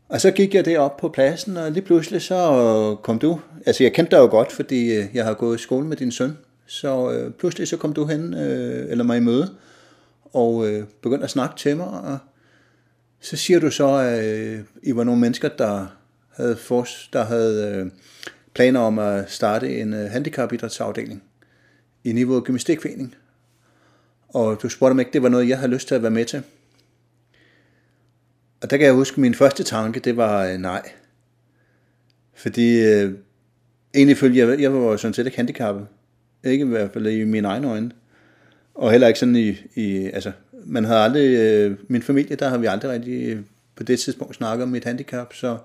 Og 0.09 0.21
så 0.21 0.31
gik 0.31 0.55
jeg 0.55 0.65
derop 0.65 0.97
på 0.97 1.09
pladsen, 1.09 1.57
og 1.57 1.71
lige 1.71 1.83
pludselig 1.85 2.21
så 2.21 2.97
kom 3.03 3.19
du. 3.19 3.39
Altså 3.65 3.83
jeg 3.83 3.93
kendte 3.93 4.15
dig 4.15 4.21
jo 4.21 4.27
godt, 4.27 4.51
fordi 4.51 4.95
øh, 4.95 5.05
jeg 5.13 5.25
har 5.25 5.33
gået 5.33 5.59
i 5.59 5.61
skole 5.61 5.87
med 5.87 5.97
din 5.97 6.11
søn. 6.11 6.37
Så 6.67 7.11
øh, 7.11 7.31
pludselig 7.31 7.67
så 7.67 7.77
kom 7.77 7.93
du 7.93 8.05
hen, 8.05 8.33
øh, 8.33 8.91
eller 8.91 9.03
mig 9.03 9.17
i 9.17 9.21
møde, 9.21 9.55
og 10.23 10.67
øh, 10.67 10.83
begyndte 11.01 11.23
at 11.23 11.29
snakke 11.29 11.55
til 11.57 11.77
mig. 11.77 11.87
Og 11.87 12.17
så 13.19 13.37
siger 13.37 13.59
du 13.59 13.71
så, 13.71 13.87
at 13.87 14.25
øh, 14.25 14.59
I 14.83 14.95
var 14.95 15.03
nogle 15.03 15.21
mennesker, 15.21 15.49
der 15.49 15.87
havde, 16.29 16.55
for, 16.55 16.87
der 17.13 17.23
havde 17.23 17.75
øh, 17.75 17.91
planer 18.53 18.79
om 18.79 18.99
at 18.99 19.31
starte 19.31 19.77
en 19.77 19.93
øh, 19.93 20.11
handicapidrætsafdeling 20.11 21.23
i 22.03 22.11
Niveau 22.11 22.39
Gymnastikforening. 22.39 23.15
Og 24.27 24.61
du 24.61 24.69
spurgte 24.69 24.95
mig 24.95 25.01
ikke, 25.01 25.13
det 25.13 25.23
var 25.23 25.29
noget, 25.29 25.49
jeg 25.49 25.57
havde 25.57 25.71
lyst 25.71 25.87
til 25.87 25.95
at 25.95 26.01
være 26.01 26.11
med 26.11 26.25
til. 26.25 26.43
Og 28.61 28.69
der 28.69 28.77
kan 28.77 28.85
jeg 28.85 28.93
huske, 28.93 29.13
at 29.15 29.17
min 29.17 29.33
første 29.33 29.63
tanke, 29.63 29.99
det 29.99 30.17
var 30.17 30.45
øh, 30.45 30.57
nej. 30.57 30.91
Fordi 32.33 32.79
øh, 32.79 33.13
egentlig 33.95 34.17
følte 34.17 34.39
jeg, 34.39 34.61
jeg 34.61 34.73
var 34.73 34.97
sådan 34.97 35.13
set 35.13 35.25
ikke 35.25 35.37
handicappet. 35.37 35.87
Ikke 36.43 36.65
i 36.65 36.67
hvert 36.67 36.91
fald 36.93 37.07
i 37.07 37.23
mine 37.23 37.47
egne 37.47 37.69
øjne. 37.69 37.91
Og 38.75 38.91
heller 38.91 39.07
ikke 39.07 39.19
sådan 39.19 39.35
i, 39.35 39.55
i 39.75 40.09
altså, 40.13 40.31
man 40.65 40.85
havde 40.85 40.99
aldrig, 40.99 41.37
øh, 41.37 41.77
min 41.87 42.01
familie, 42.01 42.35
der 42.35 42.49
har 42.49 42.57
vi 42.57 42.65
aldrig 42.65 42.91
rigtig 42.91 43.29
øh, 43.29 43.39
på 43.75 43.83
det 43.83 43.99
tidspunkt 43.99 44.35
snakket 44.35 44.63
om 44.63 44.69
mit 44.69 44.83
handicap, 44.83 45.33
så 45.33 45.57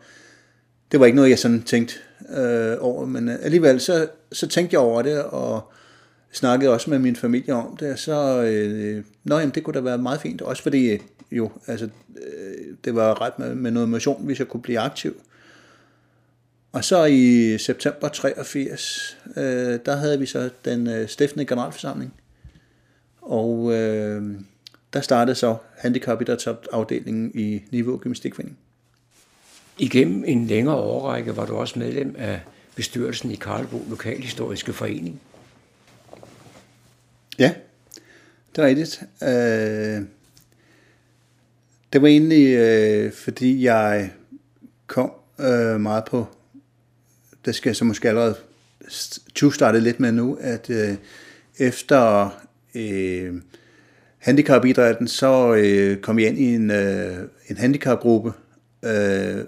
det 0.93 1.00
var 1.00 1.07
ikke 1.07 1.17
noget, 1.17 1.31
jeg 1.31 1.38
sådan 1.38 1.62
tænkte 1.62 1.95
øh, 2.37 2.76
over, 2.81 3.07
men 3.07 3.29
øh, 3.29 3.35
alligevel 3.43 3.81
så, 3.81 4.09
så 4.33 4.49
tænkte 4.49 4.75
jeg 4.75 4.81
over 4.81 5.02
det, 5.02 5.23
og 5.23 5.73
snakkede 6.33 6.71
også 6.73 6.91
med 6.91 6.99
min 6.99 7.17
familie 7.17 7.55
om 7.55 7.76
det, 7.76 7.93
og 7.93 7.99
så, 7.99 8.43
øh, 8.43 9.05
nå 9.25 9.38
jamen, 9.38 9.55
det 9.55 9.62
kunne 9.62 9.75
da 9.75 9.81
være 9.81 9.99
meget 9.99 10.21
fint, 10.21 10.43
også 10.43 10.62
fordi 10.62 10.91
øh, 10.91 10.99
jo, 11.33 11.50
altså, 11.67 11.88
øh, 12.17 12.75
det 12.85 12.95
var 12.95 13.21
ret 13.21 13.38
med, 13.38 13.55
med 13.55 13.71
noget 13.71 13.88
motion, 13.88 14.25
hvis 14.25 14.38
jeg 14.38 14.49
kunne 14.49 14.62
blive 14.62 14.79
aktiv. 14.79 15.17
Og 16.73 16.85
så 16.85 17.05
i 17.05 17.59
september 17.59 18.09
83, 18.09 19.19
øh, 19.37 19.79
der 19.87 19.97
havde 19.97 20.19
vi 20.19 20.26
så 20.26 20.50
den 20.64 20.87
øh, 20.87 21.09
stiftende 21.09 21.45
generalforsamling, 21.47 22.14
og 23.23 23.73
øh, 23.73 24.35
der 24.93 25.00
startede 25.00 25.35
så 25.35 25.57
handicapidrætsafdelingen 25.79 27.31
i 27.35 27.62
Niveau 27.71 27.97
Gymnastikforening. 27.97 28.59
Igennem 29.79 30.25
en 30.26 30.47
længere 30.47 30.76
årrække 30.76 31.37
var 31.37 31.47
du 31.47 31.57
også 31.57 31.79
medlem 31.79 32.14
af 32.19 32.41
bestyrelsen 32.75 33.31
i 33.31 33.35
Karlbo 33.35 33.83
Lokalhistoriske 33.91 34.73
Forening. 34.73 35.21
Ja, 37.38 37.55
det 38.57 38.62
er 38.62 38.67
rigtigt. 38.67 39.02
Øh, 39.23 40.07
det 41.93 42.02
var 42.02 42.09
egentlig, 42.09 42.55
øh, 42.55 43.12
fordi 43.12 43.64
jeg 43.64 44.11
kom 44.87 45.12
øh, 45.41 45.81
meget 45.81 46.05
på, 46.05 46.26
det 47.44 47.54
skal 47.54 47.70
jeg 47.70 47.76
så 47.76 47.84
måske 47.84 48.08
allerede 48.08 48.34
starte 49.52 49.80
lidt 49.80 50.00
med 50.00 50.12
nu, 50.12 50.38
at 50.40 50.70
øh, 50.70 50.94
efter 51.58 52.30
øh, 52.75 53.34
handicapidrætten, 54.18 55.08
så 55.08 55.54
øh, 55.54 55.96
kom 55.96 56.18
jeg 56.18 56.28
ind 56.28 56.38
i 56.38 56.54
en, 56.54 56.70
øh, 56.70 57.16
en 57.49 57.56
handicapgruppe, 57.56 58.32
øh, 58.84 59.44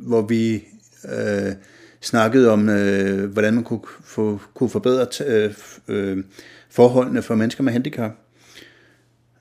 hvor 0.00 0.22
vi 0.22 0.64
øh, 1.04 1.52
snakkede 2.00 2.50
om, 2.50 2.68
øh, 2.68 3.32
hvordan 3.32 3.54
man 3.54 3.64
kunne, 3.64 3.80
få, 4.04 4.40
kunne 4.54 4.70
forbedre 4.70 5.06
øh, 5.26 5.54
øh, 5.88 6.24
forholdene 6.70 7.22
for 7.22 7.34
mennesker 7.34 7.62
med 7.62 7.72
handicap. 7.72 8.12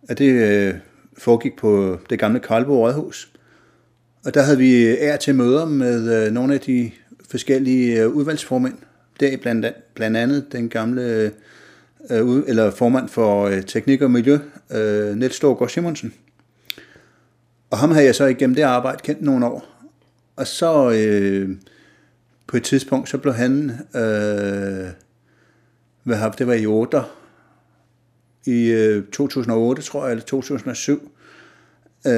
Og 0.09 0.17
det 0.17 0.31
øh, 0.31 0.73
foregik 1.17 1.57
på 1.57 1.99
det 2.09 2.19
gamle 2.19 2.39
Karlbo 2.39 2.85
Rådhus. 2.85 3.31
Og 4.25 4.33
der 4.33 4.41
havde 4.41 4.57
vi 4.57 4.87
ær 4.87 5.15
til 5.15 5.35
møder 5.35 5.65
med 5.65 6.25
øh, 6.25 6.33
nogle 6.33 6.53
af 6.53 6.59
de 6.59 6.91
forskellige 7.31 8.01
øh, 8.01 8.09
udvalgsformænd. 8.09 8.77
Der 9.19 9.37
blandt, 9.37 9.65
blandt 9.93 10.17
andet 10.17 10.45
den 10.51 10.69
gamle 10.69 11.31
øh, 12.11 12.43
eller 12.47 12.71
formand 12.71 13.09
for 13.09 13.45
øh, 13.45 13.63
teknik 13.63 14.01
og 14.01 14.11
miljø, 14.11 14.39
øh, 14.71 15.15
Niels 15.15 15.35
Storgård 15.35 15.69
Simonsen. 15.69 16.13
Og 17.69 17.77
ham 17.77 17.91
havde 17.91 18.05
jeg 18.05 18.15
så 18.15 18.25
igennem 18.25 18.55
det 18.55 18.61
arbejde 18.61 18.97
kendt 19.03 19.21
nogle 19.21 19.45
år. 19.45 19.65
Og 20.35 20.47
så 20.47 20.91
øh, 20.91 21.49
på 22.47 22.57
et 22.57 22.63
tidspunkt, 22.63 23.09
så 23.09 23.17
blev 23.17 23.33
han, 23.33 23.69
øh, 23.95 24.87
hvad 26.03 26.17
det 26.37 26.47
var 26.47 26.53
i 26.53 26.65
8, 26.65 27.01
i 28.45 28.71
øh, 28.71 29.03
2008, 29.03 29.81
tror 29.81 30.03
jeg, 30.03 30.11
eller 30.11 30.25
2007, 30.25 31.11
øh, 32.07 32.11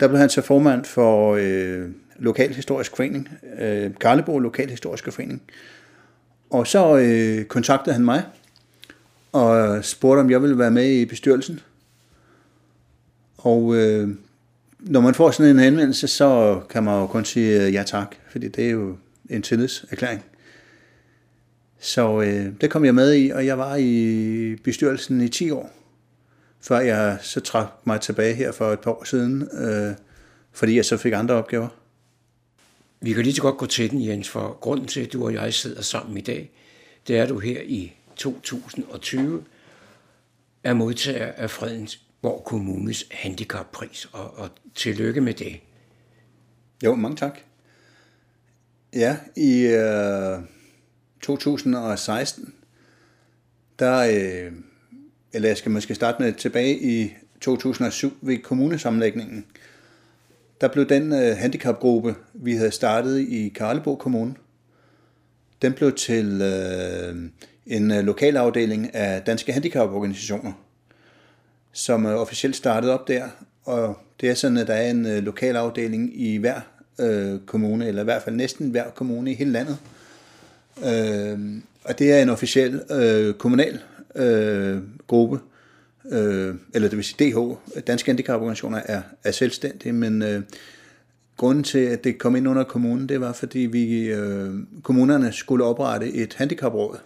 der 0.00 0.08
blev 0.08 0.18
han 0.18 0.28
så 0.28 0.42
formand 0.42 0.84
for 0.84 1.38
øh, 1.40 1.88
Lokalhistorisk 2.20 2.96
Forening, 2.96 3.28
øh, 3.58 3.90
Karlebo 4.00 4.38
Lokalhistoriske 4.38 5.12
Forening. 5.12 5.42
Og 6.50 6.66
så 6.66 6.98
øh, 6.98 7.44
kontaktede 7.44 7.94
han 7.94 8.04
mig, 8.04 8.22
og 9.32 9.84
spurgte, 9.84 10.20
om 10.20 10.30
jeg 10.30 10.42
ville 10.42 10.58
være 10.58 10.70
med 10.70 10.90
i 10.90 11.04
bestyrelsen. 11.04 11.60
Og 13.36 13.76
øh, 13.76 14.08
når 14.78 15.00
man 15.00 15.14
får 15.14 15.30
sådan 15.30 15.50
en 15.50 15.58
henvendelse, 15.58 16.08
så 16.08 16.60
kan 16.70 16.84
man 16.84 17.00
jo 17.00 17.06
kun 17.06 17.24
sige 17.24 17.66
øh, 17.66 17.74
ja 17.74 17.82
tak, 17.82 18.14
fordi 18.30 18.48
det 18.48 18.66
er 18.66 18.70
jo 18.70 18.96
en 19.30 19.42
tillidserklæring. 19.42 20.24
Så 21.80 22.20
øh, 22.20 22.52
det 22.60 22.70
kom 22.70 22.84
jeg 22.84 22.94
med 22.94 23.14
i, 23.14 23.30
og 23.30 23.46
jeg 23.46 23.58
var 23.58 23.76
i 23.76 24.56
bestyrelsen 24.64 25.20
i 25.20 25.28
10 25.28 25.50
år, 25.50 25.72
før 26.60 26.78
jeg 26.80 27.18
så 27.22 27.40
trak 27.40 27.66
mig 27.84 28.00
tilbage 28.00 28.34
her 28.34 28.52
for 28.52 28.72
et 28.72 28.80
par 28.80 28.90
år 28.90 29.04
siden, 29.04 29.48
øh, 29.52 29.94
fordi 30.52 30.76
jeg 30.76 30.84
så 30.84 30.96
fik 30.96 31.12
andre 31.12 31.34
opgaver. 31.34 31.68
Vi 33.00 33.12
kan 33.12 33.22
lige 33.22 33.34
så 33.34 33.42
godt 33.42 33.56
gå 33.56 33.66
til 33.66 33.90
den, 33.90 34.06
Jens, 34.06 34.28
for 34.28 34.58
grunden 34.60 34.86
til, 34.86 35.00
at 35.00 35.12
du 35.12 35.24
og 35.24 35.34
jeg 35.34 35.54
sidder 35.54 35.82
sammen 35.82 36.18
i 36.18 36.20
dag, 36.20 36.50
det 37.08 37.18
er, 37.18 37.22
at 37.22 37.28
du 37.28 37.38
her 37.38 37.60
i 37.60 37.92
2020 38.16 39.44
er 40.64 40.74
modtager 40.74 41.32
af 41.32 41.50
Fredensborg 41.50 42.44
Kommunes 42.44 43.04
handicappris, 43.10 44.08
og, 44.12 44.38
og 44.38 44.50
tillykke 44.74 45.20
med 45.20 45.34
det. 45.34 45.60
Jo, 46.84 46.94
mange 46.94 47.16
tak. 47.16 47.38
Ja, 48.94 49.16
i 49.36 49.62
øh, 49.62 50.38
2016, 51.20 52.54
der, 53.78 53.98
øh, 53.98 54.52
eller 55.32 55.48
jeg 55.48 55.56
skal 55.56 55.70
måske 55.70 55.94
starte 55.94 56.22
med 56.22 56.32
tilbage 56.32 56.78
i 56.80 57.14
2007 57.40 58.18
ved 58.20 58.38
kommunesamlægningen, 58.38 59.46
der 60.60 60.68
blev 60.68 60.88
den 60.88 61.12
øh, 61.12 61.36
handicapgruppe, 61.36 62.14
vi 62.34 62.54
havde 62.54 62.70
startet 62.70 63.18
i 63.18 63.48
Karlebo 63.48 63.94
Kommune, 63.94 64.34
den 65.62 65.72
blev 65.72 65.92
til 65.92 66.42
øh, 66.42 67.16
en 67.66 67.90
øh, 67.90 68.04
lokalafdeling 68.04 68.94
af 68.94 69.22
Danske 69.22 69.52
Handicaporganisationer, 69.52 70.52
som 71.72 72.04
er 72.04 72.14
officielt 72.14 72.56
startede 72.56 72.94
op 72.94 73.08
der. 73.08 73.28
Og 73.64 73.98
det 74.20 74.30
er 74.30 74.34
sådan, 74.34 74.56
at 74.56 74.66
der 74.66 74.74
er 74.74 74.90
en 74.90 75.06
øh, 75.06 75.22
lokalafdeling 75.22 76.20
i 76.20 76.36
hver 76.36 76.60
øh, 77.00 77.40
kommune, 77.46 77.88
eller 77.88 78.02
i 78.02 78.04
hvert 78.04 78.22
fald 78.22 78.36
næsten 78.36 78.70
hver 78.70 78.90
kommune 78.90 79.30
i 79.30 79.34
hele 79.34 79.52
landet. 79.52 79.78
Øh, 80.84 81.38
og 81.84 81.98
det 81.98 82.12
er 82.12 82.22
en 82.22 82.28
officiel 82.28 82.82
øh, 82.90 83.34
kommunal 83.34 83.78
øh, 84.14 84.78
gruppe, 85.06 85.38
øh, 86.10 86.54
eller 86.74 86.88
det 86.88 86.96
vil 86.96 87.04
sige 87.04 87.30
DH, 87.30 87.56
Danske 87.86 88.08
Handicaporganisationer 88.08 88.82
er, 88.84 89.02
er 89.24 89.30
selvstændige, 89.30 89.92
men 89.92 90.22
øh, 90.22 90.42
grunden 91.36 91.64
til, 91.64 91.78
at 91.78 92.04
det 92.04 92.18
kom 92.18 92.36
ind 92.36 92.48
under 92.48 92.64
kommunen, 92.64 93.08
det 93.08 93.20
var, 93.20 93.32
fordi 93.32 93.58
vi 93.58 94.04
øh, 94.04 94.54
kommunerne 94.82 95.32
skulle 95.32 95.64
oprette 95.64 96.12
et 96.12 96.34
handicapråd. 96.34 96.98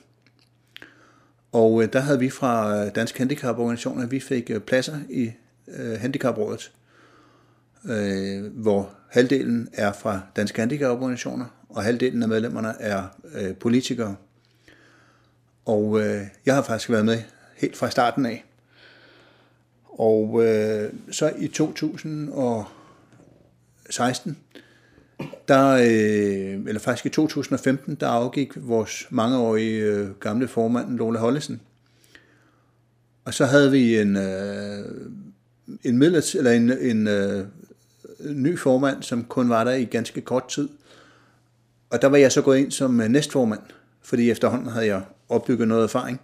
Og 1.53 1.83
øh, 1.83 1.93
der 1.93 2.01
havde 2.01 2.19
vi 2.19 2.31
fra 2.31 2.89
Dansk 2.89 3.19
Handicaporganisationer, 3.19 4.07
vi 4.07 4.21
fik 4.21 4.51
øh, 4.51 4.61
pladser 4.61 4.99
i 5.11 5.33
øh, 5.69 6.01
handicaprådet, 6.01 6.73
øh, 7.85 8.45
hvor 8.45 8.91
halvdelen 9.11 9.69
er 9.73 9.93
fra 9.93 10.21
Danske 10.37 10.61
Handicaporganisationer, 10.61 11.47
og 11.69 11.83
halvdelen 11.83 12.23
af 12.23 12.29
medlemmerne 12.29 12.75
er 12.81 13.03
øh, 13.35 13.55
politikere. 13.57 14.17
Og 15.65 16.01
øh, 16.01 16.23
jeg 16.47 16.55
har 16.55 16.63
faktisk 16.63 16.91
været 16.91 17.05
med 17.05 17.19
helt 17.57 17.77
fra 17.77 17.91
starten 17.91 18.27
af. 18.27 18.45
Og 19.99 20.45
øh, 20.45 20.93
så 21.11 21.33
i 21.39 21.49
2016, 21.49 24.39
der, 25.49 25.71
øh, 25.71 26.61
eller 26.69 26.79
faktisk 26.79 27.07
i 27.07 27.09
2015, 27.09 27.95
der 27.95 28.09
afgik 28.09 28.53
vores 28.57 29.07
mangeårige 29.11 29.83
øh, 29.83 30.11
gamle 30.11 30.49
formand, 30.49 30.99
Lola 30.99 31.19
Hollesen. 31.19 31.61
Og 33.25 33.35
så 33.35 33.45
havde 33.45 33.71
vi 33.71 33.99
en, 33.99 34.17
øh, 34.17 34.85
en, 35.85 35.99
midlertid, 35.99 36.39
eller 36.39 36.53
en, 36.53 36.71
en 36.71 37.09
øh, 37.09 37.47
ny 38.21 38.59
formand, 38.59 39.03
som 39.03 39.25
kun 39.25 39.49
var 39.49 39.65
der 39.65 39.73
i 39.73 39.85
ganske 39.85 40.21
kort 40.21 40.49
tid. 40.49 40.69
Og 41.91 42.03
der 42.03 42.09
var 42.09 42.17
jeg 42.17 42.33
så 42.33 42.43
gået 42.43 42.59
ind 42.59 42.71
som 42.71 43.01
øh, 43.01 43.09
næstformand, 43.09 43.61
fordi 44.03 44.31
efterhånden 44.31 44.69
havde 44.69 44.87
jeg 44.87 45.03
opbygget 45.29 45.69
noget 45.69 45.85
erfaring. 45.85 46.21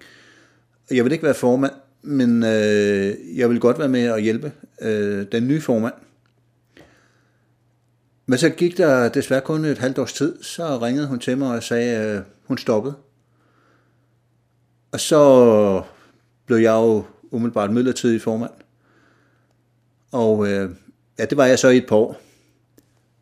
Jeg 0.90 1.04
ville 1.04 1.14
ikke 1.14 1.24
være 1.24 1.34
formand, 1.34 1.72
men 2.02 2.42
øh, 2.42 3.38
jeg 3.38 3.50
vil 3.50 3.60
godt 3.60 3.78
være 3.78 3.88
med 3.88 4.04
at 4.04 4.22
hjælpe 4.22 4.52
øh, 4.82 5.26
den 5.32 5.48
nye 5.48 5.60
formand. 5.60 5.94
Men 8.26 8.38
så 8.38 8.50
gik 8.50 8.76
der 8.76 9.08
desværre 9.08 9.40
kun 9.40 9.64
et 9.64 9.78
halvt 9.78 9.98
års 9.98 10.12
tid, 10.12 10.42
så 10.42 10.78
ringede 10.78 11.06
hun 11.06 11.18
til 11.18 11.38
mig 11.38 11.56
og 11.56 11.62
sagde, 11.62 11.96
at 11.96 12.16
øh, 12.16 12.22
hun 12.44 12.58
stoppede. 12.58 12.94
Og 14.92 15.00
så 15.00 15.82
blev 16.46 16.58
jeg 16.58 16.72
jo 16.72 17.04
umiddelbart 17.30 17.72
midlertidig 17.72 18.22
formand. 18.22 18.50
Og 20.12 20.48
øh, 20.48 20.70
ja, 21.18 21.24
det 21.24 21.38
var 21.38 21.46
jeg 21.46 21.58
så 21.58 21.68
i 21.68 21.76
et 21.76 21.86
par 21.88 21.96
år, 21.96 22.20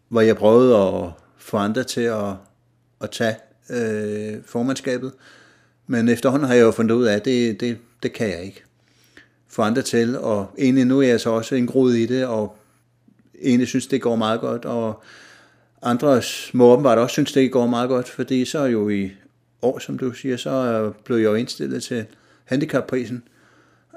hvor 0.09 0.21
jeg 0.21 0.37
prøvede 0.37 0.77
at 0.77 1.11
få 1.37 1.57
andre 1.57 1.85
til 1.85 2.01
at, 2.01 2.35
at 3.01 3.11
tage 3.11 3.37
øh, 3.71 4.43
formandskabet. 4.45 5.13
Men 5.87 6.09
efterhånden 6.09 6.49
har 6.49 6.55
jeg 6.55 6.63
jo 6.63 6.71
fundet 6.71 6.95
ud 6.95 7.05
af, 7.05 7.17
at 7.17 7.25
det, 7.25 7.61
det, 7.61 7.79
det 8.03 8.13
kan 8.13 8.29
jeg 8.29 8.43
ikke 8.43 8.65
få 9.49 9.63
andre 9.63 9.83
til. 9.83 10.19
Og 10.19 10.47
egentlig 10.59 10.85
nu 10.85 11.01
er 11.01 11.07
jeg 11.07 11.21
så 11.21 11.31
også 11.31 11.55
indgroet 11.55 11.97
i 11.97 12.07
det, 12.07 12.27
og 12.27 12.57
egentlig 13.43 13.69
synes, 13.69 13.87
det 13.87 14.03
går 14.03 14.17
meget 14.17 14.41
godt. 14.41 14.65
Og 14.65 15.03
andre 15.83 16.23
må 16.53 16.73
åbenbart 16.73 16.99
også 16.99 17.13
synes, 17.13 17.33
det 17.33 17.53
går 17.53 17.67
meget 17.67 17.89
godt, 17.89 18.09
fordi 18.09 18.45
så 18.45 18.65
jo 18.65 18.89
i 18.89 19.11
år, 19.63 19.79
som 19.79 19.99
du 19.99 20.13
siger, 20.13 20.37
så 20.37 20.93
blev 21.05 21.17
jeg 21.17 21.25
jo 21.25 21.35
indstillet 21.35 21.83
til 21.83 22.07
handicapprisen 22.45 23.23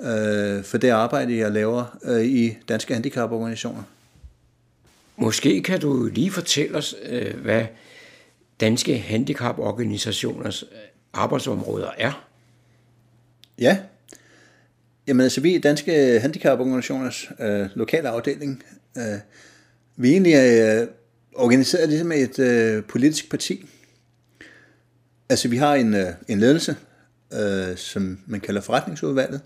øh, 0.02 0.64
for 0.64 0.78
det 0.78 0.90
arbejde, 0.90 1.38
jeg 1.38 1.52
laver 1.52 1.98
øh, 2.04 2.26
i 2.26 2.58
danske 2.70 2.94
handicaporganisationer. 2.94 3.84
Måske 5.18 5.64
kan 5.64 5.80
du 5.80 6.06
lige 6.06 6.32
fortælle 6.32 6.78
os, 6.78 6.96
øh, 7.10 7.42
hvad 7.42 7.66
danske 8.60 8.98
handicaporganisationers 8.98 10.64
arbejdsområder 11.14 11.90
er? 11.98 12.26
Ja, 13.60 13.78
Jamen 15.08 15.24
altså, 15.24 15.42
vi 15.42 15.56
er 15.56 15.60
Danske 15.60 16.20
Handicaporganisationers 16.20 17.32
øh, 17.40 17.68
lokale 17.76 18.10
afdeling. 18.10 18.64
Øh, 18.98 19.20
vi 19.96 20.08
er 20.08 20.12
egentlig 20.12 20.36
øh, 20.36 20.88
organiseret 21.36 21.90
ligesom 21.90 22.12
et 22.12 22.40
øh, 22.40 22.84
politisk 22.84 23.30
parti. 23.30 23.66
Altså, 25.30 25.48
vi 25.48 25.58
har 25.58 25.76
en, 25.76 25.94
øh, 25.94 26.08
en 26.28 26.40
ledelse, 26.40 26.76
øh, 27.34 27.78
som 27.78 28.20
man 28.26 28.40
kalder 28.40 28.62
forretningsudvalget. 28.62 29.42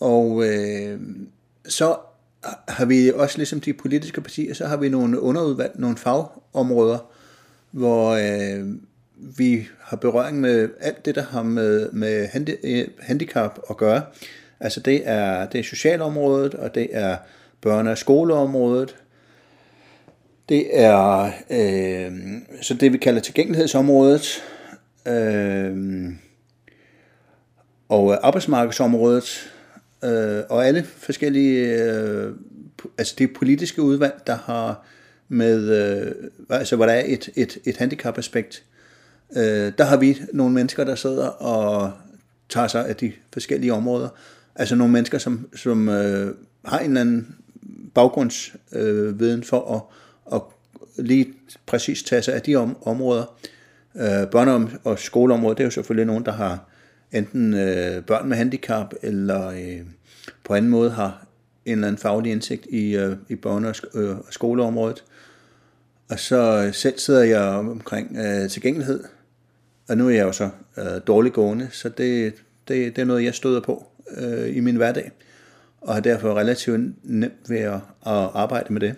Og 0.00 0.44
øh, 0.48 1.00
så 1.68 1.96
har 2.68 2.84
vi 2.84 3.12
også 3.12 3.38
ligesom 3.38 3.60
de 3.60 3.72
politiske 3.72 4.20
partier, 4.20 4.54
så 4.54 4.66
har 4.66 4.76
vi 4.76 4.88
nogle 4.88 5.20
underudvalg, 5.20 5.72
nogle 5.74 5.96
fagområder, 5.96 6.98
hvor 7.70 8.10
øh, 8.10 8.74
vi 9.16 9.68
har 9.80 9.96
berøring 9.96 10.40
med 10.40 10.68
alt 10.80 11.04
det, 11.04 11.14
der 11.14 11.22
har 11.22 11.42
med, 11.42 11.90
med 11.92 12.28
handi, 12.28 12.52
øh, 12.64 12.88
handicap 13.00 13.58
at 13.70 13.76
gøre. 13.76 14.02
Altså 14.60 14.80
det 14.80 15.02
er, 15.04 15.46
det 15.46 15.60
er 15.60 15.64
socialområdet, 15.64 16.54
og 16.54 16.74
det 16.74 16.88
er 16.92 17.16
børne- 17.66 17.88
og 17.88 17.98
skoleområdet. 17.98 18.96
Det 20.48 20.80
er 20.80 21.30
øh, 21.50 22.12
så 22.62 22.74
det, 22.74 22.92
vi 22.92 22.98
kalder 22.98 23.20
tilgængelighedsområdet. 23.20 24.42
Øh, 25.08 26.12
og 27.88 28.26
arbejdsmarkedsområdet. 28.26 29.50
Øh, 30.04 30.42
og 30.48 30.66
alle 30.66 30.84
forskellige, 30.84 31.82
øh, 31.82 32.32
altså 32.98 33.14
det 33.18 33.34
politiske 33.34 33.82
udvalg, 33.82 34.14
der 34.26 34.36
har 34.36 34.86
med, 35.28 35.68
øh, 35.68 36.12
altså 36.50 36.76
hvor 36.76 36.86
der 36.86 36.92
er 36.92 37.02
et, 37.06 37.30
et, 37.36 37.58
et 37.64 37.76
handicapaspekt. 37.76 38.64
Øh, 39.36 39.72
der 39.78 39.84
har 39.84 39.96
vi 39.96 40.20
nogle 40.32 40.54
mennesker, 40.54 40.84
der 40.84 40.94
sidder 40.94 41.26
og 41.26 41.92
tager 42.48 42.68
sig 42.68 42.88
af 42.88 42.96
de 42.96 43.12
forskellige 43.32 43.72
områder. 43.72 44.08
Altså 44.54 44.74
nogle 44.74 44.92
mennesker, 44.92 45.18
som, 45.18 45.48
som 45.56 45.88
øh, 45.88 46.34
har 46.64 46.78
en 46.78 46.90
eller 46.90 47.00
anden 47.00 47.36
baggrundsviden 47.94 49.38
øh, 49.38 49.44
for 49.44 49.74
at, 49.74 49.82
at 50.34 50.42
lige 51.04 51.26
præcis 51.66 52.02
tage 52.02 52.22
sig 52.22 52.34
af 52.34 52.42
de 52.42 52.56
om, 52.56 52.76
områder. 52.82 53.34
Øh, 53.96 54.22
børne- 54.22 54.78
og 54.84 54.98
skoleområdet, 54.98 55.58
det 55.58 55.64
er 55.64 55.66
jo 55.66 55.70
selvfølgelig 55.70 56.06
nogen, 56.06 56.24
der 56.24 56.32
har 56.32 56.68
enten 57.12 57.54
øh, 57.54 58.02
børn 58.02 58.28
med 58.28 58.36
handicap, 58.36 58.94
eller 59.02 59.48
øh, 59.48 59.80
på 60.44 60.54
anden 60.54 60.70
måde 60.70 60.90
har 60.90 61.26
en 61.64 61.72
eller 61.72 61.86
anden 61.86 62.00
faglig 62.00 62.32
indsigt 62.32 62.66
i, 62.66 62.96
øh, 62.96 63.16
i 63.28 63.34
børne- 63.46 63.66
og 63.66 63.74
øh, 63.94 64.16
skoleområdet. 64.30 65.04
Og 66.08 66.18
så 66.18 66.64
øh, 66.66 66.74
selv 66.74 66.98
sidder 66.98 67.22
jeg 67.22 67.42
omkring 67.42 68.16
øh, 68.16 68.50
tilgængelighed, 68.50 69.04
og 69.88 69.96
nu 69.96 70.08
er 70.08 70.12
jeg 70.12 70.22
jo 70.22 70.32
så 70.32 70.50
øh, 70.78 71.00
dårligt 71.06 71.34
gående, 71.34 71.68
så 71.72 71.88
det, 71.88 72.34
det, 72.68 72.96
det 72.96 73.02
er 73.02 73.06
noget, 73.06 73.24
jeg 73.24 73.34
støder 73.34 73.60
på 73.60 73.86
øh, 74.16 74.56
i 74.56 74.60
min 74.60 74.76
hverdag, 74.76 75.10
og 75.80 75.94
har 75.94 76.00
derfor 76.00 76.34
relativt 76.34 76.94
nemt 77.02 77.50
ved 77.50 77.58
at, 77.58 77.74
at 77.74 77.80
arbejde 78.34 78.72
med 78.72 78.80
det. 78.80 78.94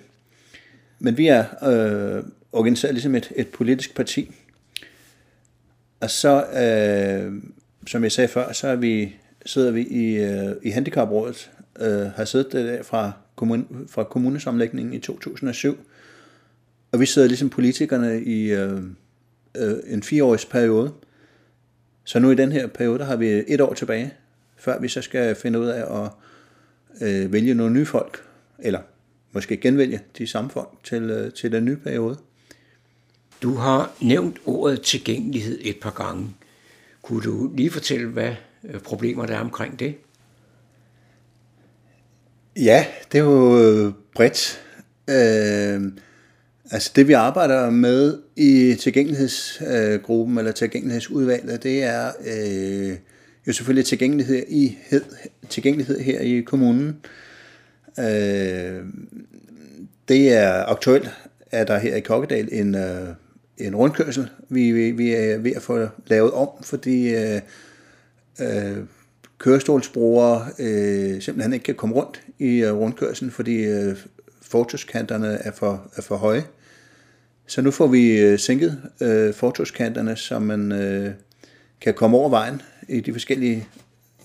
Men 0.99 1.19
vi 1.19 1.27
er 1.27 1.45
øh, 1.65 2.23
organiseret 2.53 2.95
ligesom 2.95 3.15
et, 3.15 3.33
et 3.37 3.49
politisk 3.49 3.95
parti, 3.95 4.35
og 6.01 6.11
så, 6.11 6.45
øh, 6.47 7.43
som 7.87 8.03
jeg 8.03 8.13
sagde 8.13 8.29
før, 8.29 8.53
så 8.53 8.69
er 8.69 8.77
vi, 8.77 9.17
sidder 9.47 9.71
vi 9.71 9.83
i, 9.83 10.17
øh, 10.17 10.57
i 10.63 10.71
Handicaprådet, 10.71 11.51
øh, 11.81 12.07
har 12.07 12.25
siddet 12.25 12.53
der 12.53 12.83
fra, 12.83 13.13
kommun, 13.37 13.87
fra 13.91 14.05
kommunesamlægningen 14.05 14.95
i 14.95 14.99
2007, 14.99 15.79
og 16.93 17.01
vi 17.01 17.07
sidder 17.07 17.29
ligesom 17.29 17.51
politikerne 17.51 18.23
i 18.23 18.53
øh, 18.53 18.83
øh, 19.59 19.79
en 19.87 20.03
fireårs 20.03 20.45
periode. 20.45 20.93
Så 22.05 22.19
nu 22.19 22.31
i 22.31 22.35
den 22.35 22.53
her 22.53 22.67
periode, 22.67 22.99
der 22.99 23.05
har 23.05 23.17
vi 23.17 23.45
et 23.49 23.61
år 23.61 23.75
tilbage, 23.75 24.15
før 24.57 24.81
vi 24.81 24.89
så 24.89 25.03
skal 25.03 25.35
finde 25.35 25.61
ud 25.61 25.67
af 25.67 26.05
at 26.05 26.11
øh, 27.01 27.33
vælge 27.33 27.55
nogle 27.55 27.75
nye 27.75 27.87
folk, 27.87 28.23
eller 28.59 28.81
måske 29.33 29.57
genvælge 29.57 30.01
de 30.19 30.27
samme 30.27 30.51
folk 30.51 30.69
til, 30.85 31.03
øh, 31.03 31.33
til 31.33 31.53
den 31.53 31.65
nye 31.65 31.77
periode. 31.77 32.19
Du 33.43 33.55
har 33.55 33.93
nævnt 34.03 34.39
ordet 34.47 34.83
tilgængelighed 34.83 35.59
et 35.63 35.77
par 35.83 35.91
gange. 35.91 36.29
Kunne 37.03 37.23
du 37.23 37.51
lige 37.55 37.71
fortælle, 37.71 38.09
hvad 38.09 38.35
øh, 38.65 38.81
problemer 38.81 39.27
der 39.27 39.37
er 39.37 39.41
omkring 39.41 39.79
det? 39.79 39.95
Ja, 42.57 42.87
det 43.13 43.19
er 43.19 43.25
jo 43.25 43.59
øh, 43.59 43.93
bredt. 44.15 44.63
Øh, 45.11 45.83
altså 46.71 46.93
det 46.97 47.09
vi 47.09 47.13
arbejder 47.13 47.71
med 47.71 48.19
i 48.37 48.75
tilgængelighedsgruppen 48.81 50.37
øh, 50.37 50.41
eller 50.41 50.53
tilgængelighedsudvalget, 50.53 51.63
det 51.63 51.83
er 51.83 52.13
øh, 52.27 52.97
jo 53.47 53.53
selvfølgelig 53.53 53.87
tilgængelighed, 53.87 54.45
i, 54.49 54.79
tilgængelighed 55.49 56.01
her 56.01 56.21
i 56.21 56.41
kommunen. 56.41 56.97
Øh, 57.99 58.83
det 60.09 60.33
er 60.33 60.65
aktuelt, 60.65 61.11
at 61.51 61.69
der 61.69 61.79
her 61.79 61.97
i 61.97 62.01
Kokkedal 62.01 62.49
en, 62.53 62.75
øh, 62.75 63.09
en 63.59 63.77
rundkørsel, 63.77 64.29
vi, 64.49 64.73
vi, 64.73 64.91
vi 64.91 65.13
er 65.13 65.39
ved 65.39 65.53
at 65.57 65.63
få 65.63 65.89
lavet 66.07 66.31
om, 66.33 66.49
fordi 66.63 67.15
øh, 67.15 67.41
øh, 68.41 68.77
kørestolsbrugere 69.39 70.47
øh, 70.59 71.23
simpelthen 71.23 71.53
ikke 71.53 71.65
kan 71.65 71.75
komme 71.75 71.95
rundt 71.95 72.23
i 72.39 72.63
øh, 72.63 72.73
rundkørselen, 72.73 73.31
fordi 73.31 73.65
øh, 73.65 73.97
fortuskanterne 74.43 75.29
er 75.29 75.51
for, 75.51 75.91
er 75.97 76.03
for 76.03 76.17
høje. 76.17 76.45
Så 77.47 77.63
nu 77.63 77.71
får 77.71 77.87
vi 77.87 78.21
øh, 78.21 78.39
sænket 78.39 78.83
øh, 79.01 79.35
fortuskanterne, 79.35 80.17
så 80.17 80.39
man 80.39 80.73
øh, 80.73 81.11
kan 81.81 81.95
komme 81.95 82.17
over 82.17 82.29
vejen 82.29 82.63
i 82.89 83.01
de 83.01 83.13
forskellige 83.13 83.69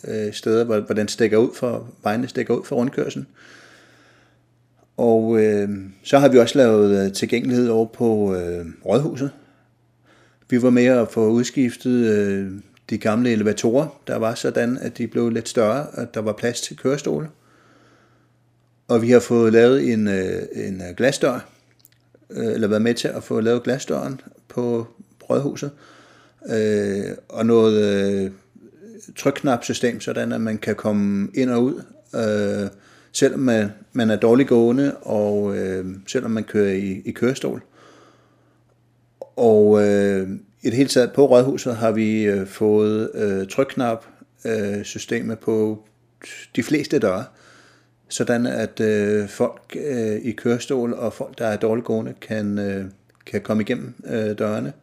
øh, 0.07 0.33
steder, 0.33 0.63
hvor, 0.63 0.79
hvor 0.79 0.95
den 0.95 1.07
stikker 1.07 1.37
ud 1.37 1.49
for, 1.55 1.87
vejene 2.03 2.27
stikker 2.27 2.53
ud 2.53 2.63
for 2.63 2.75
rundkørselen. 2.75 3.27
Og 4.97 5.41
øh, 5.43 5.69
så 6.03 6.19
har 6.19 6.29
vi 6.29 6.37
også 6.37 6.57
lavet 6.57 7.05
øh, 7.05 7.13
tilgængelighed 7.13 7.69
over 7.69 7.85
på 7.85 8.35
øh, 8.35 8.65
Rådhuset. 8.85 9.31
Vi 10.49 10.61
var 10.61 10.69
med 10.69 10.85
at 10.85 11.11
få 11.11 11.29
udskiftet 11.29 11.91
øh, 11.91 12.51
de 12.89 12.97
gamle 12.97 13.31
elevatorer, 13.31 14.01
der 14.07 14.15
var 14.15 14.35
sådan, 14.35 14.77
at 14.77 14.97
de 14.97 15.07
blev 15.07 15.29
lidt 15.29 15.49
større, 15.49 15.87
at 15.93 16.13
der 16.13 16.21
var 16.21 16.33
plads 16.33 16.61
til 16.61 16.77
kørestole. 16.77 17.29
Og 18.87 19.01
vi 19.01 19.11
har 19.11 19.19
fået 19.19 19.53
lavet 19.53 19.93
en, 19.93 20.07
øh, 20.07 20.41
en 20.53 20.81
øh, 20.81 20.95
glasdør, 20.97 21.49
Øh, 22.31 22.53
eller 22.53 22.67
været 22.67 22.81
med 22.81 22.93
til 22.93 23.07
at 23.07 23.23
få 23.23 23.39
lavet 23.39 23.63
glasdøren 23.63 24.21
på 24.47 24.87
Rådhuset, 25.29 25.71
øh, 26.49 27.15
og 27.29 27.45
noget 27.45 27.83
øh, 27.83 28.31
trykknapsystem, 29.15 30.01
sådan 30.01 30.31
at 30.31 30.41
man 30.41 30.57
kan 30.57 30.75
komme 30.75 31.29
ind 31.33 31.49
og 31.49 31.63
ud 31.63 31.81
øh, 32.15 32.69
selvom 33.11 33.39
man, 33.39 33.71
man 33.93 34.09
er 34.09 34.15
dårlig 34.15 34.47
gående, 34.47 34.95
og 34.95 35.57
øh, 35.57 35.85
selvom 36.07 36.31
man 36.31 36.43
kører 36.43 36.73
i, 36.73 37.01
i 37.05 37.11
kørestol. 37.11 37.63
Og 39.35 39.87
øh, 39.87 40.29
i 40.61 40.67
det 40.67 40.73
hele 40.73 40.89
taget 40.89 41.11
på 41.13 41.25
Rådhuset 41.25 41.75
har 41.75 41.91
vi 41.91 42.23
øh, 42.23 42.47
fået 42.47 43.11
øh, 43.13 43.47
trykknap 43.47 44.05
øh, 44.45 44.83
systemet 44.83 45.39
på 45.39 45.83
de 46.55 46.63
fleste 46.63 46.99
døre, 46.99 47.23
sådan 48.11 48.45
at 48.45 48.79
øh, 48.79 49.29
folk 49.29 49.75
øh, 49.75 50.15
i 50.15 50.31
kørestol 50.31 50.93
og 50.93 51.13
folk, 51.13 51.37
der 51.37 51.45
er 51.47 51.57
dårligt 51.57 51.85
gående, 51.85 52.13
kan, 52.21 52.59
øh, 52.59 52.85
kan 53.25 53.41
komme 53.41 53.63
igennem 53.63 53.93
øh, 54.05 54.37
dørene. 54.37 54.73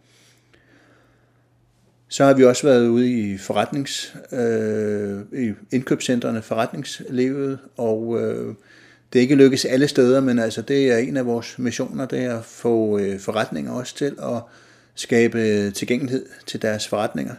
Så 2.09 2.25
har 2.25 2.35
vi 2.35 2.45
også 2.45 2.67
været 2.67 2.88
ude 2.88 3.12
i 3.12 3.38
forretnings, 3.38 4.17
øh, 4.33 5.21
i 5.33 5.53
indkøbscentrene, 5.73 6.43
forretningslivet, 6.43 7.59
og 7.77 8.21
øh, 8.21 8.55
det 9.12 9.19
er 9.19 9.23
ikke 9.23 9.35
lykkes 9.35 9.64
alle 9.64 9.88
steder, 9.88 10.21
men 10.21 10.38
altså 10.38 10.62
det 10.62 10.93
er 10.93 10.99
en 10.99 11.17
af 11.17 11.27
vores 11.27 11.59
missioner, 11.59 12.07
det 12.07 12.25
er 12.25 12.38
at 12.38 12.45
få 12.45 12.99
øh, 12.99 13.21
forretninger 13.21 13.73
også 13.73 13.97
til 13.97 14.17
at 14.23 14.43
skabe 14.95 15.71
tilgængelighed 15.71 16.27
til 16.47 16.62
deres 16.62 16.88
forretninger. 16.88 17.35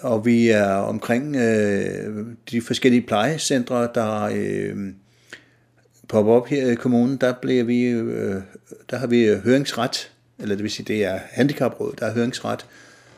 Og 0.00 0.26
vi 0.26 0.48
er 0.48 0.72
omkring 0.72 1.36
øh, 1.36 2.26
de 2.50 2.62
forskellige 2.62 3.06
plejecentre, 3.06 3.88
der 3.94 4.30
øh, 4.34 4.76
popper 6.08 6.32
op 6.32 6.46
her 6.46 6.70
i 6.70 6.74
kommunen, 6.74 7.16
der, 7.16 7.34
bliver 7.42 7.64
vi, 7.64 7.82
øh, 7.82 8.42
der 8.90 8.96
har 8.96 9.06
vi 9.06 9.24
øh, 9.24 9.44
høringsret, 9.44 10.12
eller 10.38 10.54
det 10.54 10.62
vil 10.62 10.70
sige, 10.70 10.86
det 10.86 11.04
er 11.04 11.18
handicaprådet, 11.30 11.98
der 11.98 12.06
har 12.06 12.12
høringsret, 12.12 12.66